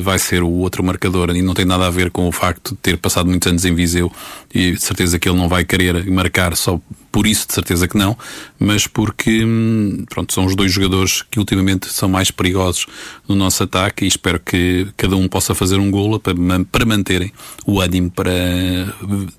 vai 0.03 0.19
ser 0.19 0.43
o 0.43 0.49
outro 0.49 0.83
marcador, 0.83 1.31
e 1.31 1.43
não 1.43 1.55
tem 1.55 1.65
nada 1.65 1.87
a 1.87 1.91
ver 1.91 2.11
com 2.11 2.27
o 2.27 2.33
facto 2.33 2.73
de 2.73 2.77
ter 2.79 2.99
passado 2.99 3.29
muitos 3.29 3.47
anos 3.47 3.65
em 3.65 3.75
Viseu, 3.75 4.11
e 4.53 4.73
de 4.73 4.83
certeza 4.83 5.19
que 5.19 5.29
ele 5.29 5.39
não 5.39 5.49
vai 5.49 5.65
querer 5.65 6.05
marcar 6.11 6.57
só 6.57 6.81
por 7.13 7.27
isso, 7.27 7.47
de 7.47 7.53
certeza 7.53 7.87
que 7.87 7.97
não, 7.97 8.17
mas 8.59 8.87
porque, 8.87 9.45
hum, 9.45 10.05
pronto, 10.09 10.33
são 10.33 10.47
os 10.47 10.57
dois 10.57 10.73
jogadores 10.73 11.23
que 11.23 11.39
ultimamente 11.39 11.93
são 12.03 12.09
mais 12.09 12.33
perigosos 12.33 12.87
no 13.29 13.37
nosso 13.37 13.63
ataque 13.63 14.05
e 14.05 14.09
espero 14.09 14.41
que 14.41 14.89
cada 14.97 15.15
um 15.15 15.29
possa 15.29 15.55
fazer 15.55 15.79
um 15.79 15.89
golo 15.89 16.19
para, 16.19 16.35
para 16.71 16.85
manterem 16.85 17.33
o 17.65 17.81
ânimo 17.81 18.11
para, 18.11 18.33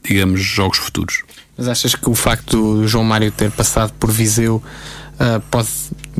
digamos, 0.02 0.42
jogos 0.42 0.78
futuros. 0.78 1.24
Mas 1.58 1.68
achas 1.68 1.94
que 1.94 2.10
o 2.10 2.16
facto 2.16 2.80
do 2.80 2.88
João 2.88 3.04
Mário 3.04 3.32
ter 3.32 3.52
passado 3.52 3.94
por 4.00 4.10
Viseu 4.10 4.64
uh, 5.20 5.42
pode 5.50 5.70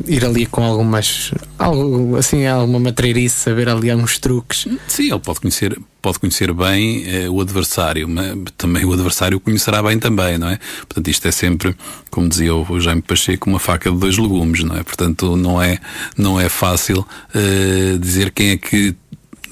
ir 0.06 0.24
ali 0.24 0.46
com 0.46 0.62
algumas. 0.62 1.32
Algo, 1.58 2.16
assim, 2.16 2.46
alguma 2.46 2.80
matreirice, 2.80 3.36
saber 3.36 3.68
ali 3.68 3.94
uns 3.94 4.18
truques. 4.18 4.66
Sim, 4.88 5.10
ele 5.10 5.20
pode 5.20 5.40
conhecer, 5.40 5.78
pode 6.02 6.18
conhecer 6.18 6.52
bem 6.52 7.04
eh, 7.06 7.28
o 7.28 7.40
adversário, 7.40 8.08
mas 8.08 8.34
também 8.56 8.84
o 8.84 8.92
adversário 8.92 9.38
o 9.38 9.40
conhecerá 9.40 9.82
bem 9.82 9.98
também, 9.98 10.36
não 10.36 10.48
é? 10.48 10.58
Portanto, 10.80 11.08
isto 11.08 11.26
é 11.28 11.32
sempre, 11.32 11.76
como 12.10 12.28
dizia 12.28 12.54
o 12.54 12.80
Jaime 12.80 13.02
Pacheco, 13.02 13.48
uma 13.48 13.58
faca 13.58 13.90
de 13.90 13.96
dois 13.96 14.18
legumes, 14.18 14.64
não 14.64 14.76
é? 14.76 14.82
Portanto, 14.82 15.36
não 15.36 15.62
é, 15.62 15.78
não 16.16 16.40
é 16.40 16.48
fácil 16.48 17.06
eh, 17.34 17.96
dizer 17.98 18.32
quem 18.32 18.50
é 18.50 18.56
que 18.56 18.96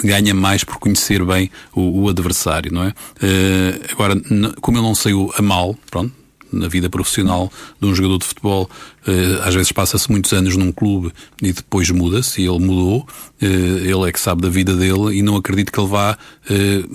ganha 0.05 0.35
mais 0.35 0.65
por 0.65 0.79
conhecer 0.79 1.25
bem 1.25 1.51
o, 1.75 2.03
o 2.03 2.09
adversário, 2.09 2.73
não 2.73 2.83
é? 2.83 2.89
Uh, 2.89 3.93
agora, 3.93 4.21
como 4.61 4.79
eu 4.79 4.83
não 4.83 4.95
sei 4.97 5.13
o 5.13 5.33
a 5.37 5.43
mal, 5.43 5.77
pronto, 5.91 6.13
na 6.53 6.69
vida 6.69 6.91
profissional 6.91 7.51
de 7.81 7.87
um 7.87 7.95
jogador 7.95 8.19
de 8.19 8.27
futebol, 8.27 8.71
uh, 9.07 9.43
às 9.43 9.55
vezes 9.55 9.73
passa-se 9.73 10.11
muitos 10.11 10.33
anos 10.33 10.57
num 10.57 10.73
clube 10.73 11.13
e 11.41 11.53
depois 11.53 11.91
muda-se, 11.91 12.43
e 12.43 12.47
ele 12.47 12.59
mudou, 12.59 13.01
uh, 13.01 13.45
ele 13.45 14.09
é 14.09 14.13
que 14.13 14.21
sabe 14.21 14.43
da 14.43 14.49
vida 14.49 14.77
dele 14.77 15.17
e 15.17 15.23
não 15.23 15.37
acredito 15.37 15.73
que 15.73 15.81
ele 15.81 15.89
vá 15.89 16.17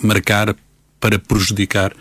marcar 0.01 0.55
para 0.99 1.19
prejudicar 1.19 1.93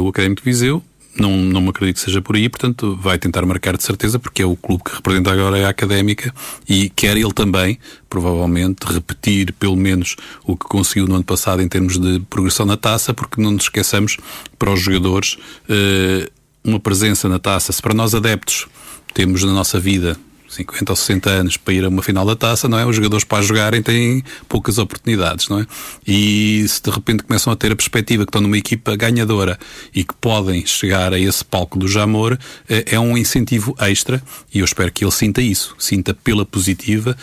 o 0.00 0.08
Académico 0.08 0.42
de 0.42 0.44
Viseu, 0.44 0.82
não, 1.20 1.36
não 1.36 1.60
me 1.60 1.70
acredito 1.70 1.96
que 1.96 2.02
seja 2.02 2.22
por 2.22 2.36
aí, 2.36 2.48
portanto 2.48 2.96
vai 3.00 3.18
tentar 3.18 3.44
marcar 3.44 3.76
de 3.76 3.82
certeza, 3.82 4.18
porque 4.18 4.42
é 4.42 4.46
o 4.46 4.56
clube 4.56 4.84
que 4.84 4.94
representa 4.94 5.32
agora 5.32 5.66
a 5.66 5.70
Académica 5.70 6.32
e 6.68 6.88
quer 6.90 7.16
ele 7.16 7.32
também, 7.32 7.78
provavelmente, 8.08 8.84
repetir 8.84 9.52
pelo 9.54 9.76
menos 9.76 10.16
o 10.44 10.56
que 10.56 10.66
conseguiu 10.66 11.06
no 11.06 11.16
ano 11.16 11.24
passado 11.24 11.60
em 11.60 11.68
termos 11.68 11.98
de 11.98 12.20
progressão 12.30 12.64
na 12.64 12.76
taça, 12.76 13.12
porque 13.12 13.40
não 13.40 13.50
nos 13.52 13.64
esqueçamos, 13.64 14.16
para 14.58 14.72
os 14.72 14.80
jogadores, 14.80 15.38
eh, 15.68 16.30
uma 16.68 16.80
presença 16.80 17.28
na 17.28 17.38
taça, 17.38 17.72
se 17.72 17.80
para 17.80 17.94
nós 17.94 18.14
adeptos 18.14 18.66
temos 19.14 19.42
na 19.42 19.52
nossa 19.52 19.80
vida 19.80 20.16
50 20.48 20.92
ou 20.92 20.96
60 20.96 21.30
anos 21.30 21.56
para 21.56 21.74
ir 21.74 21.84
a 21.84 21.88
uma 21.88 22.02
final 22.02 22.24
da 22.24 22.34
taça, 22.34 22.68
não 22.68 22.78
é? 22.78 22.86
Os 22.86 22.96
jogadores 22.96 23.24
para 23.24 23.42
jogarem 23.42 23.82
têm 23.82 24.24
poucas 24.48 24.78
oportunidades, 24.78 25.48
não 25.48 25.60
é? 25.60 25.66
E 26.06 26.64
se 26.66 26.82
de 26.82 26.90
repente 26.90 27.22
começam 27.22 27.52
a 27.52 27.56
ter 27.56 27.70
a 27.70 27.76
perspectiva 27.76 28.24
que 28.24 28.30
estão 28.30 28.40
numa 28.40 28.56
equipa 28.56 28.96
ganhadora 28.96 29.58
e 29.94 30.02
que 30.02 30.14
podem 30.14 30.64
chegar 30.64 31.12
a 31.12 31.18
esse 31.18 31.44
palco 31.44 31.78
do 31.78 31.86
Jamor, 31.86 32.38
é, 32.68 32.94
é 32.94 33.00
um 33.00 33.16
incentivo 33.16 33.74
extra 33.78 34.22
e 34.52 34.60
eu 34.60 34.64
espero 34.64 34.90
que 34.90 35.04
ele 35.04 35.12
sinta 35.12 35.42
isso, 35.42 35.74
sinta 35.78 36.14
pela 36.14 36.46
positiva 36.46 37.16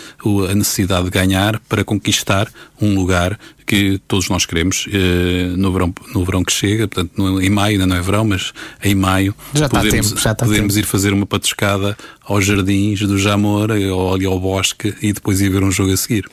a 0.50 0.54
necessidade 0.54 1.06
de 1.06 1.12
ganhar 1.12 1.60
para 1.68 1.84
conquistar 1.84 2.48
um 2.80 2.94
lugar 2.94 3.40
que 3.66 4.00
todos 4.08 4.30
nós 4.30 4.46
queremos 4.46 4.88
eh, 4.92 5.48
no, 5.56 5.72
verão, 5.72 5.94
no 6.14 6.24
verão 6.24 6.44
que 6.44 6.54
chega, 6.54 6.88
portanto, 6.88 7.12
no, 7.18 7.42
em 7.42 7.50
maio 7.50 7.74
ainda 7.74 7.88
não 7.88 7.96
é 7.96 8.02
verão, 8.02 8.24
mas 8.24 8.54
em 8.84 8.94
maio 8.94 9.34
já 9.54 9.68
podemos, 9.68 10.10
tempo, 10.10 10.22
já 10.22 10.36
podemos 10.36 10.78
ir 10.78 10.84
fazer 10.84 11.14
uma 11.14 11.26
patuscada 11.26 11.98
aos 12.24 12.46
jardins 12.46 13.00
do 13.02 13.18
Jamor, 13.18 13.72
ou 13.72 14.14
ali 14.14 14.26
ao 14.26 14.40
bosque 14.40 14.94
e 15.02 15.12
depois 15.12 15.42
ir 15.42 15.50
ver 15.50 15.64
um 15.64 15.72
jogo 15.72 15.92
a 15.92 15.98
seguir. 15.98 16.30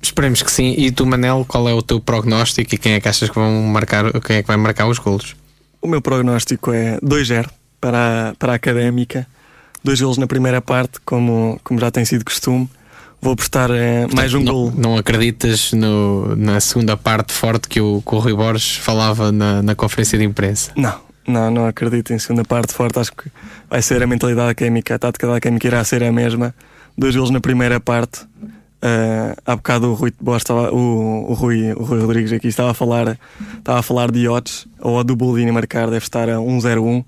Esperemos 0.00 0.42
que 0.42 0.50
sim. 0.50 0.74
E 0.78 0.90
tu, 0.90 1.04
Manel, 1.04 1.44
qual 1.46 1.68
é 1.68 1.74
o 1.74 1.82
teu 1.82 2.00
prognóstico 2.00 2.74
e 2.74 2.78
quem 2.78 2.92
é 2.92 3.00
que 3.00 3.08
achas 3.08 3.28
que 3.28 3.34
vão 3.34 3.62
marcar, 3.64 4.10
quem 4.20 4.36
é 4.36 4.42
que 4.42 4.48
vai 4.48 4.56
marcar 4.56 4.86
os 4.86 4.98
golos? 4.98 5.36
O 5.82 5.88
meu 5.88 6.00
prognóstico 6.00 6.72
é 6.72 6.98
2-0 7.00 7.48
para, 7.80 8.30
a, 8.30 8.34
para 8.34 8.52
a 8.52 8.56
Académica. 8.56 9.26
Dois 9.82 10.00
golos 10.00 10.18
na 10.18 10.26
primeira 10.26 10.60
parte, 10.60 11.00
como, 11.04 11.60
como 11.64 11.80
já 11.80 11.90
tem 11.90 12.04
sido 12.04 12.24
costume 12.24 12.68
vou 13.20 13.34
apostar 13.34 13.68
Portanto, 13.68 14.16
mais 14.16 14.34
um 14.34 14.40
não, 14.40 14.52
gol. 14.52 14.72
Não 14.76 14.96
acreditas 14.96 15.72
no, 15.72 16.34
na 16.36 16.60
segunda 16.60 16.96
parte 16.96 17.32
forte 17.32 17.68
que 17.68 17.80
o, 17.80 18.02
que 18.02 18.14
o 18.14 18.18
Rui 18.18 18.34
Borges 18.34 18.76
falava 18.76 19.30
na, 19.30 19.62
na 19.62 19.74
conferência 19.74 20.18
de 20.18 20.24
imprensa? 20.24 20.72
Não, 20.76 21.00
não, 21.26 21.50
não 21.50 21.66
acredito 21.66 22.12
em 22.12 22.18
segunda 22.18 22.44
parte 22.44 22.72
forte. 22.72 22.98
Acho 22.98 23.12
que 23.12 23.30
vai 23.68 23.82
ser 23.82 24.02
a 24.02 24.06
mentalidade 24.06 24.54
química, 24.54 24.94
a 24.94 24.98
tática 24.98 25.26
da 25.26 25.40
química 25.40 25.66
irá 25.66 25.84
ser 25.84 26.02
a 26.02 26.12
mesma. 26.12 26.54
Dois 26.96 27.14
gols 27.14 27.30
na 27.30 27.40
primeira 27.40 27.78
parte. 27.78 28.22
Uh, 28.82 29.36
há 29.44 29.56
bocado 29.56 29.90
o 29.90 29.94
Rui, 29.94 30.10
estava, 30.38 30.74
o, 30.74 31.30
o, 31.30 31.34
Rui, 31.34 31.72
o 31.74 31.84
Rui 31.84 32.00
Rodrigues 32.00 32.32
aqui 32.32 32.48
estava 32.48 32.70
a 32.70 32.74
falar, 32.74 33.18
estava 33.58 33.78
a 33.78 33.82
falar 33.82 34.10
de 34.10 34.26
odds, 34.26 34.66
ou 34.80 35.04
do 35.04 35.14
Boldini 35.14 35.52
marcar 35.52 35.90
deve 35.90 36.02
estar 36.02 36.30
a 36.30 36.36
1-0-1 36.36 37.04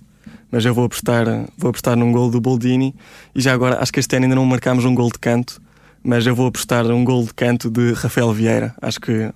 mas 0.50 0.66
eu 0.66 0.74
vou 0.74 0.84
apostar, 0.84 1.24
vou 1.56 1.70
apostar 1.70 1.96
num 1.96 2.12
gol 2.12 2.30
do 2.30 2.38
Boldini 2.38 2.94
e 3.34 3.40
já 3.40 3.54
agora 3.54 3.80
acho 3.80 3.90
que 3.90 3.98
este 3.98 4.14
ano 4.14 4.26
ainda 4.26 4.36
não 4.36 4.44
marcámos 4.44 4.84
um 4.84 4.94
gol 4.94 5.08
de 5.10 5.18
canto 5.18 5.61
mas 6.02 6.26
eu 6.26 6.34
vou 6.34 6.46
apostar 6.46 6.86
um 6.86 7.04
gol 7.04 7.24
de 7.24 7.34
canto 7.34 7.70
de 7.70 7.92
Rafael 7.92 8.32
Vieira. 8.32 8.74
Acho 8.80 9.00
que 9.00 9.30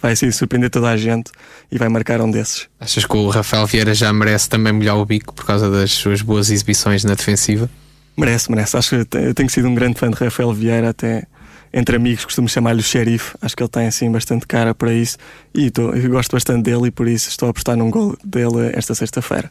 vai 0.00 0.14
ser 0.14 0.32
surpreender 0.32 0.70
toda 0.70 0.90
a 0.90 0.96
gente 0.96 1.30
e 1.70 1.78
vai 1.78 1.88
marcar 1.88 2.20
um 2.20 2.30
desses. 2.30 2.68
Achas 2.78 3.06
que 3.06 3.16
o 3.16 3.28
Rafael 3.30 3.66
Vieira 3.66 3.94
já 3.94 4.12
merece 4.12 4.48
também 4.48 4.72
molhar 4.72 4.96
o 4.96 5.06
bico 5.06 5.34
por 5.34 5.44
causa 5.44 5.70
das 5.70 5.92
suas 5.92 6.20
boas 6.20 6.50
exibições 6.50 7.04
na 7.04 7.14
defensiva? 7.14 7.70
Merece, 8.16 8.50
merece. 8.50 8.76
Acho 8.76 9.04
que 9.04 9.16
eu 9.16 9.34
tenho 9.34 9.50
sido 9.50 9.66
um 9.66 9.74
grande 9.74 9.98
fã 9.98 10.10
de 10.10 10.16
Rafael 10.16 10.52
Vieira, 10.52 10.90
até 10.90 11.26
entre 11.72 11.96
amigos 11.96 12.24
costumo 12.24 12.48
chamar-lhe 12.48 12.80
o 12.80 12.82
xerife. 12.82 13.34
Acho 13.42 13.56
que 13.56 13.62
ele 13.62 13.70
tem 13.70 13.86
assim 13.86 14.10
bastante 14.10 14.46
cara 14.46 14.74
para 14.74 14.92
isso 14.92 15.18
e 15.52 15.70
tô, 15.70 15.90
eu 15.90 16.10
gosto 16.10 16.32
bastante 16.32 16.62
dele 16.62 16.86
e 16.86 16.90
por 16.90 17.08
isso 17.08 17.28
estou 17.28 17.48
a 17.48 17.50
apostar 17.50 17.76
num 17.76 17.90
gol 17.90 18.16
dele 18.24 18.70
esta 18.74 18.94
sexta-feira. 18.94 19.50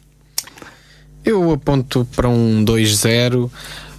Eu 1.24 1.52
aponto 1.52 2.06
para 2.14 2.28
um 2.28 2.64
2-0. 2.64 3.50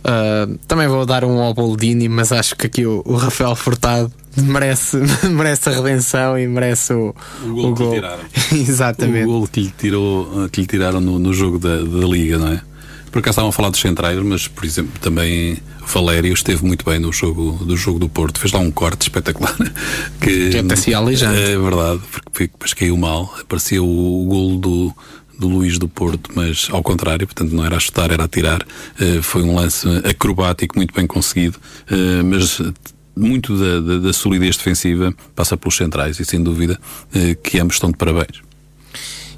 Uh, 0.06 0.60
também 0.68 0.88
vou 0.88 1.03
dar 1.03 1.26
um 1.26 1.41
ao 1.41 1.51
Boldini, 1.51 2.08
mas 2.08 2.32
acho 2.32 2.56
que 2.56 2.68
aqui 2.68 2.86
o, 2.86 3.01
o 3.03 3.16
Rafael 3.16 3.56
Furtado 3.56 4.12
merece, 4.38 4.97
merece 5.28 5.70
a 5.70 5.72
redenção 5.72 6.38
e 6.38 6.47
merece 6.47 6.93
o, 6.93 7.16
o 7.43 7.49
gol. 7.49 7.72
O 7.72 7.74
gol. 7.74 7.95
Exatamente. 8.53 9.24
O 9.24 9.39
gol 9.39 9.47
que 9.47 9.62
lhe, 9.62 9.74
tirou, 9.76 10.47
que 10.49 10.62
lhe 10.62 10.68
tiraram 10.68 11.01
no, 11.01 11.18
no 11.18 11.34
jogo 11.34 11.58
da, 11.58 11.78
da 11.78 12.08
Liga, 12.08 12.38
não 12.38 12.49
é? 12.49 12.62
Por 13.12 13.20
acaso 13.20 13.32
estavam 13.32 13.49
a 13.49 13.53
falar 13.53 13.70
dos 13.70 13.80
centrais, 13.80 14.20
mas 14.22 14.47
por 14.47 14.64
exemplo 14.66 14.91
também 14.99 15.58
Valério 15.88 16.34
esteve 16.34 16.66
muito 16.66 16.84
bem 16.84 16.99
no 16.99 17.14
jogo 17.14 17.64
do 17.64 17.78
jogo 17.78 17.97
do 17.97 18.10
Porto, 18.10 18.39
fez 18.39 18.51
lá 18.51 18.60
um 18.60 18.70
corte 18.70 19.03
espetacular. 19.03 19.56
Que, 20.20 20.49
que 20.49 20.58
até 20.58 20.76
se 20.76 20.93
É 20.93 21.58
verdade, 21.58 22.01
porque 22.12 22.47
depois 22.47 22.74
caiu 22.74 22.97
mal. 22.97 23.34
Aparecia 23.39 23.82
o, 23.82 24.24
o 24.24 24.26
gol 24.26 24.58
do, 24.58 24.93
do 25.40 25.48
Luís 25.48 25.78
do 25.78 25.88
Porto, 25.88 26.32
mas 26.36 26.68
ao 26.72 26.82
contrário, 26.82 27.26
portanto 27.28 27.52
não 27.52 27.66
era 27.66 27.78
a 27.78 27.80
chutar, 27.80 28.12
era 28.12 28.24
a 28.24 28.28
tirar. 28.28 28.62
Uh, 29.00 29.22
foi 29.22 29.42
um 29.44 29.56
lance 29.56 29.88
acrobático, 30.04 30.76
muito 30.78 30.94
bem 30.94 31.08
conseguido, 31.08 31.58
uh, 31.92 32.24
mas 32.24 32.62
muito 33.16 33.58
da, 33.58 33.80
da, 33.80 34.00
da, 34.00 34.14
solidez 34.14 34.58
defensiva 34.58 35.14
passa 35.34 35.56
pelos 35.56 35.76
centrais 35.76 36.20
e 36.20 36.26
sem 36.26 36.44
dúvida 36.44 36.80
uh, 37.16 37.42
que 37.42 37.60
ambos 37.60 37.76
estão 37.76 37.92
de 37.92 37.98
parabéns. 37.98 38.45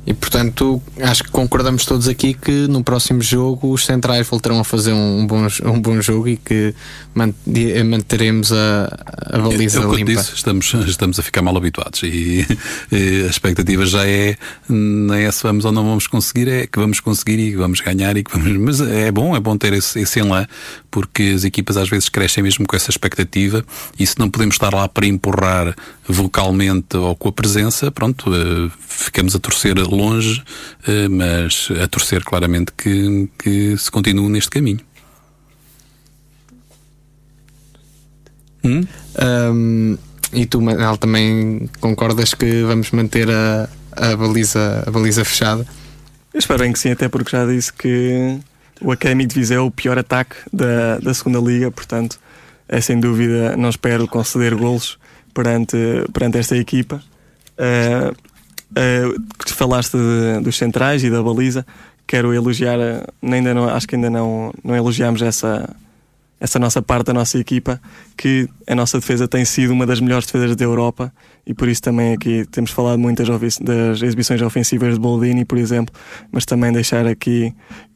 E 0.07 0.13
portanto, 0.13 0.81
acho 1.01 1.21
que 1.21 1.31
concordamos 1.31 1.85
todos 1.85 2.07
aqui 2.07 2.33
que 2.33 2.65
no 2.69 2.81
próximo 2.81 3.21
jogo 3.21 3.73
os 3.73 3.85
centrais 3.85 4.25
voltarão 4.25 4.57
a 4.57 4.63
fazer 4.63 4.93
um 4.93 5.27
bom, 5.27 5.45
um 5.65 5.81
bom 5.81 6.01
jogo 6.01 6.29
e 6.29 6.37
que 6.37 6.73
manteremos 7.13 8.53
a, 8.53 8.85
a 9.33 9.37
baliza 9.37 9.81
é, 9.81 9.83
é 9.83 9.95
limpa. 9.95 10.13
Disse, 10.13 10.33
estamos, 10.33 10.73
estamos 10.87 11.19
a 11.19 11.23
ficar 11.23 11.41
mal 11.41 11.57
habituados 11.57 12.03
e, 12.03 12.47
e, 12.89 13.25
a 13.25 13.29
expectativa 13.29 13.85
já 13.85 14.07
é 14.07 14.37
não 14.69 15.13
é 15.13 15.29
se 15.29 15.43
vamos 15.43 15.65
ou 15.65 15.73
não 15.73 15.83
vamos 15.83 16.07
conseguir, 16.07 16.47
é 16.47 16.67
que 16.67 16.79
vamos 16.79 17.01
conseguir 17.01 17.39
e 17.39 17.51
que 17.51 17.57
vamos 17.57 17.81
ganhar 17.81 18.15
e 18.15 18.23
que 18.23 18.31
vamos. 18.31 18.57
Mas 18.57 18.79
é 18.79 19.11
bom, 19.11 19.35
é 19.35 19.41
bom 19.41 19.57
ter 19.57 19.73
esse, 19.73 19.99
esse 19.99 20.21
enlã, 20.21 20.47
porque 20.89 21.33
as 21.35 21.43
equipas 21.43 21.75
às 21.75 21.89
vezes 21.89 22.07
crescem 22.07 22.41
mesmo 22.41 22.65
com 22.65 22.77
essa 22.77 22.89
expectativa 22.89 23.61
e 23.99 24.07
se 24.07 24.17
não 24.17 24.29
podemos 24.29 24.55
estar 24.55 24.73
lá 24.73 24.87
para 24.87 25.05
empurrar 25.05 25.75
vocalmente 26.07 26.95
ou 26.95 27.13
com 27.13 27.27
a 27.27 27.31
presença, 27.33 27.91
pronto, 27.91 28.33
eh, 28.33 28.71
ficamos 28.87 29.35
a 29.35 29.39
torcer 29.39 29.77
longe, 29.97 30.43
eh, 30.87 31.07
mas 31.07 31.69
a 31.83 31.87
torcer 31.87 32.23
claramente 32.23 32.71
que, 32.71 33.29
que 33.37 33.77
se 33.77 33.89
continue 33.91 34.29
neste 34.29 34.49
caminho. 34.49 34.81
Hum? 38.63 38.85
Um, 39.19 39.97
e 40.33 40.45
tu, 40.45 40.61
Manel, 40.61 40.97
também 40.97 41.69
concordas 41.79 42.33
que 42.33 42.63
vamos 42.63 42.91
manter 42.91 43.29
a, 43.29 43.69
a, 43.91 44.15
baliza, 44.15 44.83
a 44.85 44.91
baliza 44.91 45.23
fechada? 45.23 45.65
Eu 46.33 46.39
espero 46.39 46.59
bem 46.59 46.73
que 46.73 46.79
sim, 46.79 46.91
até 46.91 47.07
porque 47.07 47.31
já 47.31 47.45
disse 47.45 47.71
que 47.71 48.37
o 48.81 48.91
Académico 48.91 49.33
de 49.33 49.39
Viseu 49.39 49.61
é 49.61 49.65
o 49.65 49.71
pior 49.71 49.97
ataque 49.97 50.35
da, 50.51 50.99
da 50.99 51.13
segunda 51.13 51.39
Liga, 51.39 51.71
portanto, 51.71 52.19
é 52.67 52.81
sem 52.81 52.99
dúvida, 52.99 53.55
não 53.55 53.69
espero 53.69 54.07
conceder 54.07 54.53
golos 54.55 54.99
perante, 55.33 55.77
perante 56.13 56.37
esta 56.37 56.57
equipa. 56.57 57.01
Uh, 57.57 58.15
uh, 58.71 59.21
falaste 59.47 59.97
de, 59.97 60.41
dos 60.43 60.57
centrais 60.57 61.03
e 61.03 61.09
da 61.09 61.21
baliza, 61.21 61.65
quero 62.05 62.33
elogiar, 62.33 62.77
ainda 63.21 63.53
não, 63.53 63.69
acho 63.69 63.87
que 63.87 63.95
ainda 63.95 64.09
não, 64.09 64.53
não 64.63 64.75
elogiamos 64.75 65.21
essa, 65.21 65.69
essa 66.39 66.57
nossa 66.57 66.81
parte 66.81 67.07
da 67.07 67.13
nossa 67.13 67.37
equipa, 67.37 67.79
que 68.15 68.47
a 68.65 68.75
nossa 68.75 68.99
defesa 68.99 69.27
tem 69.27 69.43
sido 69.43 69.71
uma 69.73 69.85
das 69.85 69.99
melhores 69.99 70.25
defesas 70.25 70.55
da 70.55 70.63
Europa 70.63 71.11
e 71.47 71.53
por 71.53 71.69
isso 71.69 71.81
também 71.81 72.13
aqui 72.13 72.45
temos 72.51 72.71
falado 72.71 72.99
muito 72.99 73.23
das, 73.23 73.57
das 73.57 74.01
exibições 74.01 74.41
ofensivas 74.41 74.95
de 74.95 74.99
Boldini, 74.99 75.45
por 75.45 75.57
exemplo, 75.57 75.95
mas 76.29 76.45
também 76.45 76.71
deixar 76.71 77.07
aqui 77.07 77.55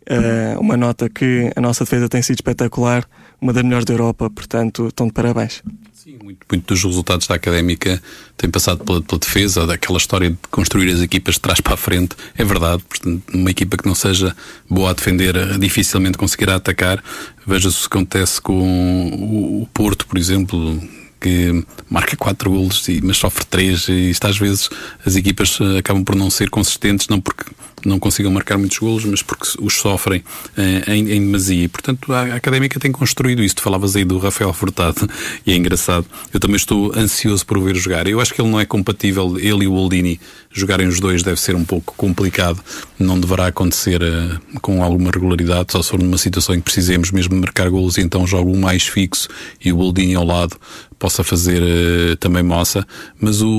Uh, 0.10 0.60
uma 0.60 0.76
nota 0.76 1.08
que 1.08 1.52
a 1.56 1.62
nossa 1.62 1.84
defesa 1.84 2.10
tem 2.10 2.24
sido 2.24 2.36
espetacular, 2.36 3.08
uma 3.40 3.54
das 3.54 3.64
melhores 3.64 3.86
da 3.86 3.94
Europa, 3.94 4.30
portanto, 4.32 4.88
estão 4.88 5.06
de 5.06 5.14
parabéns. 5.14 5.62
Sim, 5.94 6.18
muito, 6.22 6.40
muito 6.52 6.74
dos 6.74 6.84
resultados 6.84 7.28
da 7.28 7.36
académica 7.36 8.02
têm 8.36 8.50
passado 8.50 8.84
pela, 8.84 9.02
pela, 9.04 9.20
defesa, 9.20 9.68
daquela 9.68 10.00
história 10.00 10.32
de 10.32 10.38
construir 10.50 10.92
as 10.92 11.02
equipas 11.02 11.36
de 11.36 11.42
trás 11.42 11.62
para 11.62 11.76
a 11.76 11.78
frente. 11.78 12.16
É 12.36 12.44
verdade, 12.44 12.84
portanto, 12.90 13.24
uma 13.32 13.52
equipa 13.52 13.78
que 13.78 13.86
não 13.86 13.94
seja 13.94 14.36
boa 14.68 14.90
a 14.90 14.94
defender 14.94 15.60
dificilmente 15.60 16.18
conseguirá 16.18 16.56
atacar. 16.56 17.02
Veja-se 17.46 17.86
o 17.86 17.90
que 17.90 17.96
acontece 17.98 18.42
com 18.42 18.54
o, 18.54 19.62
o 19.62 19.68
Porto, 19.68 20.08
por 20.08 20.18
exemplo, 20.18 20.82
que 21.22 21.64
marca 21.88 22.18
4 22.18 22.50
golos, 22.50 22.84
mas 23.04 23.18
sofre 23.18 23.46
3 23.46 23.88
e 23.90 24.10
isto 24.10 24.26
às 24.26 24.38
vezes 24.38 24.70
as 25.06 25.16
equipas 25.16 25.60
eh, 25.62 25.78
acabam 25.78 26.04
por 26.04 26.16
não 26.16 26.32
ser 26.32 26.50
consistentes, 26.50 27.08
não 27.08 27.22
porque 27.22 27.46
não 27.86 28.00
consigam 28.00 28.32
marcar 28.32 28.58
muitos 28.58 28.78
golos, 28.78 29.06
mas 29.06 29.22
porque 29.22 29.48
os 29.60 29.74
sofrem 29.76 30.24
eh, 30.58 30.84
em, 30.88 31.12
em 31.12 31.22
demasia. 31.22 31.64
E, 31.64 31.68
portanto, 31.68 32.12
a, 32.14 32.22
a 32.22 32.36
Académica 32.36 32.80
tem 32.80 32.92
construído 32.92 33.44
isso. 33.44 33.56
Tu 33.56 33.62
falavas 33.62 33.96
aí 33.96 34.04
do 34.04 34.18
Rafael 34.18 34.54
Furtado 34.54 35.08
e 35.46 35.52
é 35.52 35.56
engraçado. 35.56 36.06
Eu 36.34 36.40
também 36.40 36.58
estou 36.58 36.92
ansioso 36.96 37.46
por 37.46 37.58
o 37.58 37.62
ver 37.62 37.76
jogar. 37.76 38.08
Eu 38.08 38.20
acho 38.20 38.34
que 38.34 38.42
ele 38.42 38.50
não 38.50 38.60
é 38.60 38.66
compatível, 38.66 39.38
ele 39.38 39.66
e 39.66 39.68
o 39.68 39.74
Oldini 39.74 40.20
jogarem 40.52 40.88
os 40.88 41.00
dois 41.00 41.24
deve 41.24 41.40
ser 41.40 41.56
um 41.56 41.66
pouco 41.66 41.94
complicado. 41.96 42.62
Não 43.00 43.20
deverá 43.20 43.48
acontecer 43.48 44.02
uh, 44.02 44.60
com 44.62 44.84
alguma 44.84 45.10
regularidade, 45.12 45.72
só 45.72 45.82
se 45.82 45.90
for 45.90 46.00
numa 46.00 46.18
situação 46.18 46.56
em 46.56 46.60
que 46.60 46.66
precisemos 46.66 47.12
mesmo 47.12 47.36
marcar 47.36 47.70
golos 47.70 47.98
e 47.98 48.02
então 48.02 48.28
jogo 48.28 48.52
um 48.52 48.60
mais 48.60 48.84
fixo 48.84 49.28
e 49.64 49.72
o 49.72 49.78
Oldini 49.78 50.16
ao 50.16 50.26
lado 50.26 50.58
possa 51.02 51.24
fazer 51.24 51.62
uh, 51.64 52.16
também 52.18 52.44
moça. 52.44 52.86
Mas 53.20 53.42
o, 53.42 53.50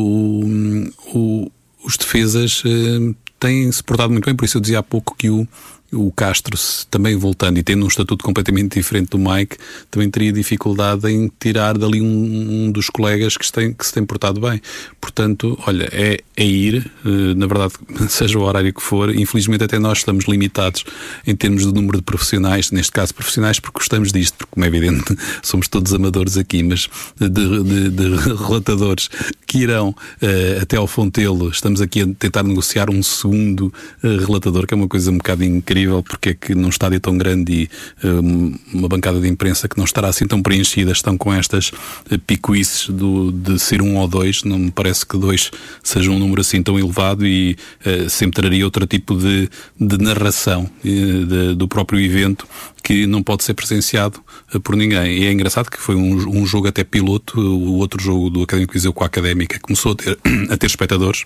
o 1.12 1.50
os 1.84 1.96
defesas 1.96 2.62
uh, 2.64 3.16
têm-se 3.40 3.82
portado 3.82 4.12
muito 4.12 4.24
bem, 4.24 4.36
por 4.36 4.44
isso 4.44 4.56
eu 4.56 4.60
dizia 4.60 4.78
há 4.78 4.82
pouco 4.82 5.16
que 5.16 5.28
o, 5.28 5.46
o 5.92 6.10
Castro, 6.10 6.56
também 6.90 7.14
voltando 7.16 7.58
e 7.58 7.62
tendo 7.62 7.84
um 7.84 7.88
estatuto 7.88 8.24
completamente 8.24 8.78
diferente 8.78 9.10
do 9.10 9.18
Mike, 9.18 9.58
também 9.90 10.08
teria 10.10 10.32
dificuldade 10.32 11.06
em 11.10 11.30
tirar 11.38 11.76
dali 11.76 12.00
um, 12.00 12.66
um 12.66 12.72
dos 12.72 12.88
colegas 12.88 13.36
que 13.36 13.44
se, 13.44 13.52
tem, 13.52 13.74
que 13.74 13.86
se 13.86 13.92
tem 13.92 14.04
portado 14.04 14.40
bem. 14.40 14.60
Portanto, 14.98 15.58
olha, 15.66 15.88
é, 15.92 16.18
é 16.34 16.44
ir, 16.44 16.90
eh, 17.04 17.34
na 17.34 17.46
verdade, 17.46 17.74
seja 18.08 18.38
o 18.38 18.42
horário 18.42 18.72
que 18.72 18.82
for, 18.82 19.14
infelizmente 19.14 19.64
até 19.64 19.78
nós 19.78 19.98
estamos 19.98 20.24
limitados 20.24 20.84
em 21.26 21.36
termos 21.36 21.66
de 21.66 21.72
número 21.72 21.98
de 21.98 22.04
profissionais, 22.04 22.70
neste 22.70 22.90
caso 22.90 23.14
profissionais 23.14 23.60
porque 23.60 23.78
gostamos 23.78 24.12
disto, 24.12 24.38
porque 24.38 24.50
como 24.52 24.64
é 24.64 24.68
evidente 24.68 25.04
somos 25.42 25.68
todos 25.68 25.92
amadores 25.92 26.38
aqui, 26.38 26.62
mas 26.62 26.88
de, 27.20 27.28
de, 27.28 27.90
de 27.90 28.16
relatadores 28.36 29.10
que 29.46 29.58
irão 29.58 29.90
uh, 29.90 30.62
até 30.62 30.78
ao 30.78 30.86
Fontelo, 30.86 31.50
estamos 31.50 31.82
aqui 31.82 32.00
a 32.00 32.06
tentar 32.18 32.42
negociar 32.42 32.88
um 32.88 33.02
segundo 33.02 33.72
uh, 34.02 34.24
relatador, 34.24 34.66
que 34.66 34.72
é 34.72 34.76
uma 34.76 34.88
coisa 34.88 35.10
um 35.10 35.18
bocado 35.18 35.44
incrível 35.44 35.81
porque 36.02 36.30
é 36.30 36.34
que 36.34 36.54
num 36.54 36.68
estádio 36.68 37.00
tão 37.00 37.16
grande 37.16 37.52
e 37.52 38.06
um, 38.06 38.54
uma 38.72 38.88
bancada 38.88 39.20
de 39.20 39.28
imprensa 39.28 39.68
que 39.68 39.76
não 39.76 39.84
estará 39.84 40.08
assim 40.08 40.26
tão 40.26 40.42
preenchida 40.42 40.92
estão 40.92 41.16
com 41.16 41.32
estas 41.32 41.68
uh, 41.68 42.18
picuices 42.26 42.88
do, 42.88 43.32
de 43.32 43.58
ser 43.58 43.82
um 43.82 43.96
ou 43.96 44.06
dois. 44.06 44.44
Não 44.44 44.58
me 44.58 44.70
parece 44.70 45.04
que 45.04 45.18
dois 45.18 45.50
seja 45.82 46.10
um 46.10 46.18
número 46.18 46.40
assim 46.40 46.62
tão 46.62 46.78
elevado 46.78 47.26
e 47.26 47.56
uh, 47.84 48.08
sempre 48.08 48.40
traria 48.40 48.64
outro 48.64 48.86
tipo 48.86 49.16
de, 49.16 49.48
de 49.78 49.98
narração 49.98 50.64
uh, 50.84 51.26
de, 51.26 51.54
do 51.54 51.66
próprio 51.66 52.00
evento 52.00 52.46
que 52.82 53.06
não 53.06 53.22
pode 53.22 53.44
ser 53.44 53.54
presenciado 53.54 54.20
por 54.64 54.76
ninguém. 54.76 55.18
E 55.18 55.26
é 55.26 55.32
engraçado 55.32 55.70
que 55.70 55.78
foi 55.78 55.94
um, 55.94 56.40
um 56.40 56.44
jogo 56.44 56.66
até 56.68 56.82
piloto, 56.82 57.40
o 57.40 57.74
outro 57.74 58.02
jogo 58.02 58.28
do 58.28 58.42
Académico 58.42 58.72
Viseu 58.72 58.92
com 58.92 59.04
a 59.04 59.06
Académica 59.06 59.58
começou 59.60 59.92
a 59.92 59.94
ter, 59.94 60.18
a 60.50 60.56
ter 60.56 60.66
espectadores 60.66 61.24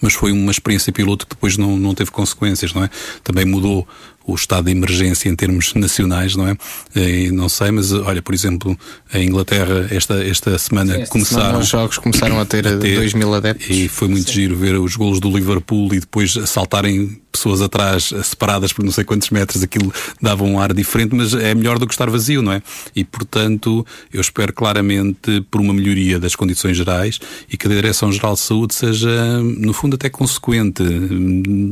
mas 0.00 0.14
foi 0.14 0.32
uma 0.32 0.50
experiência 0.50 0.92
piloto 0.92 1.26
que 1.26 1.34
depois 1.34 1.56
não, 1.56 1.76
não 1.76 1.94
teve 1.94 2.10
consequências, 2.10 2.72
não 2.72 2.84
é? 2.84 2.90
Também 3.22 3.44
mudou 3.44 3.86
o 4.28 4.34
estado 4.34 4.66
de 4.66 4.72
emergência 4.72 5.28
em 5.28 5.34
termos 5.34 5.72
nacionais, 5.72 6.36
não 6.36 6.46
é? 6.46 6.56
E 6.94 7.30
não 7.30 7.48
sei, 7.48 7.70
mas 7.70 7.90
olha, 7.92 8.20
por 8.20 8.34
exemplo, 8.34 8.78
a 9.10 9.18
Inglaterra 9.18 9.88
esta, 9.90 10.22
esta 10.22 10.58
semana 10.58 10.94
Sim, 10.94 11.00
esta 11.00 11.12
começaram. 11.12 11.44
Semana 11.44 11.58
os 11.60 11.68
jogos 11.68 11.98
começaram 11.98 12.38
a 12.38 12.44
ter, 12.44 12.68
a 12.68 12.76
ter 12.76 12.96
2 12.96 13.14
mil 13.14 13.32
adeptos. 13.32 13.66
E 13.70 13.88
foi 13.88 14.06
muito 14.06 14.28
Sim. 14.28 14.34
giro 14.34 14.56
ver 14.56 14.78
os 14.78 14.94
golos 14.94 15.18
do 15.18 15.34
Liverpool 15.34 15.94
e 15.94 16.00
depois 16.00 16.34
saltarem 16.44 17.18
pessoas 17.32 17.62
atrás, 17.62 18.12
separadas 18.24 18.72
por 18.72 18.84
não 18.84 18.90
sei 18.90 19.04
quantos 19.04 19.30
metros, 19.30 19.62
aquilo 19.62 19.92
dava 20.20 20.44
um 20.44 20.58
ar 20.58 20.74
diferente, 20.74 21.14
mas 21.14 21.32
é 21.34 21.54
melhor 21.54 21.78
do 21.78 21.86
que 21.86 21.94
estar 21.94 22.10
vazio, 22.10 22.42
não 22.42 22.52
é? 22.52 22.62
E 22.96 23.04
portanto, 23.04 23.86
eu 24.12 24.20
espero 24.20 24.52
claramente 24.52 25.40
por 25.50 25.60
uma 25.60 25.72
melhoria 25.72 26.18
das 26.18 26.34
condições 26.34 26.76
gerais 26.76 27.20
e 27.50 27.56
que 27.56 27.66
a 27.66 27.70
Direção-Geral 27.70 28.34
de 28.34 28.40
Saúde 28.40 28.74
seja, 28.74 29.40
no 29.42 29.72
fundo, 29.72 29.94
até 29.94 30.10
consequente. 30.10 30.82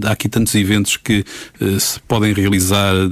Há 0.04 0.12
aqui 0.12 0.28
tantos 0.28 0.54
eventos 0.54 0.96
que 0.96 1.24
uh, 1.60 1.80
se 1.80 1.98
podem 2.00 2.32
realizar 2.32 2.45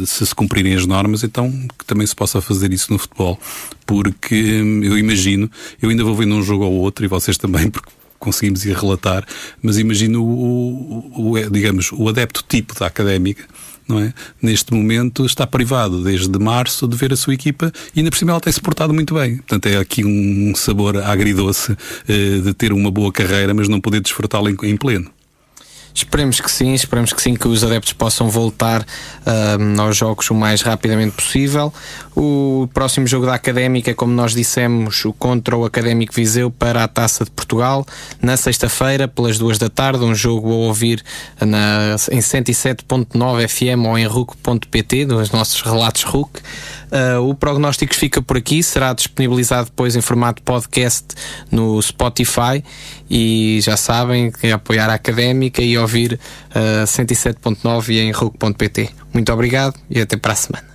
se 0.07 0.26
se 0.26 0.35
cumprirem 0.35 0.74
as 0.74 0.87
normas, 0.87 1.24
então 1.24 1.51
que 1.78 1.85
também 1.85 2.07
se 2.07 2.14
possa 2.14 2.41
fazer 2.41 2.72
isso 2.72 2.93
no 2.93 2.99
futebol. 2.99 3.39
Porque 3.87 4.35
eu 4.82 4.99
imagino, 4.99 5.51
eu 5.80 5.91
ainda 5.91 6.05
vou 6.05 6.14
vendo 6.14 6.35
um 6.35 6.43
jogo 6.43 6.64
ou 6.64 6.72
outro 6.72 7.05
e 7.05 7.09
vocês 7.09 7.37
também, 7.37 7.68
porque 7.70 7.91
conseguimos 8.18 8.64
ir 8.64 8.74
relatar, 8.74 9.26
mas 9.62 9.78
imagino 9.78 10.24
o, 10.24 11.12
o, 11.14 11.32
o, 11.32 11.51
digamos, 11.51 11.91
o 11.93 12.09
adepto 12.09 12.43
tipo 12.49 12.78
da 12.78 12.87
académica 12.87 13.45
não 13.87 14.01
é? 14.01 14.12
Neste 14.41 14.72
momento 14.72 15.26
está 15.26 15.47
privado 15.47 16.03
desde 16.03 16.39
março 16.39 16.89
de 16.89 16.97
ver 16.97 17.12
a 17.12 17.16
sua 17.16 17.35
equipa 17.35 17.72
e 17.95 18.01
ainda 18.01 18.11
por 18.11 18.16
cima 18.16 18.32
ela 18.32 18.41
tem 18.41 18.53
se 18.53 18.61
portado 18.61 18.95
muito 18.95 19.14
bem. 19.14 19.37
Portanto, 19.37 19.66
é 19.66 19.76
aqui 19.76 20.05
um 20.05 20.55
sabor 20.55 20.97
agridoce 20.97 21.76
eh, 22.09 22.41
de 22.43 22.55
ter 22.55 22.72
uma 22.72 22.91
boa 22.91 23.12
carreira, 23.12 23.53
mas 23.53 23.68
não 23.68 23.80
poder 23.80 24.01
desfrutá-la 24.01 24.51
em, 24.51 24.57
em 24.62 24.76
pleno. 24.76 25.11
Esperemos 25.95 26.40
que 26.40 26.51
sim, 26.51 26.74
esperemos 26.74 27.12
que 27.12 27.22
sim, 27.22 27.34
que 27.34 27.47
os 27.47 27.62
adeptos 27.62 27.92
possam 27.92 28.28
voltar 28.28 28.84
aos 29.78 29.97
jogos 29.97 30.28
o 30.28 30.34
mais 30.34 30.61
rapidamente 30.61 31.12
possível. 31.12 31.72
O 32.16 32.68
próximo 32.74 33.07
jogo 33.07 33.26
da 33.26 33.34
Académica, 33.34 33.95
como 33.95 34.12
nós 34.12 34.34
dissemos, 34.34 35.05
o 35.05 35.12
contra 35.12 35.57
o 35.57 35.64
Académico 35.64 36.12
Viseu 36.12 36.51
para 36.51 36.82
a 36.82 36.88
Taça 36.88 37.24
de 37.24 37.30
Portugal, 37.30 37.86
na 38.20 38.36
sexta-feira, 38.36 39.07
pelas 39.07 39.38
duas 39.38 39.57
da 39.57 39.68
tarde, 39.68 40.05
um 40.05 40.14
jogo 40.14 40.51
a 40.51 40.57
ouvir 40.57 41.03
na, 41.40 41.95
em 42.11 42.18
107.9 42.18 43.49
FM 43.49 43.86
ou 43.86 43.97
em 43.97 44.07
RUC.pt, 44.07 45.07
dos 45.07 45.30
nossos 45.30 45.61
relatos 45.62 46.03
RUC. 46.03 46.40
Uh, 46.95 47.20
o 47.28 47.34
Prognósticos 47.34 47.97
fica 47.97 48.22
por 48.22 48.36
aqui, 48.36 48.62
será 48.62 48.92
disponibilizado 48.92 49.64
depois 49.64 49.97
em 49.97 50.01
formato 50.01 50.40
podcast 50.42 51.07
no 51.51 51.82
Spotify 51.82 52.62
e 53.11 53.59
já 53.62 53.76
sabem 53.76 54.30
que 54.30 54.47
é 54.47 54.53
apoiar 54.53 54.88
a 54.88 54.95
Académica 54.95 55.61
e 55.61 55.76
ouvir 55.76 56.20
uh, 56.51 56.84
107.9 56.84 57.97
em 57.97 58.12
RUC.pt. 58.12 58.90
Muito 59.12 59.32
obrigado 59.32 59.74
e 59.90 60.01
até 60.01 60.16
para 60.16 60.34
a 60.34 60.36
semana. 60.36 60.74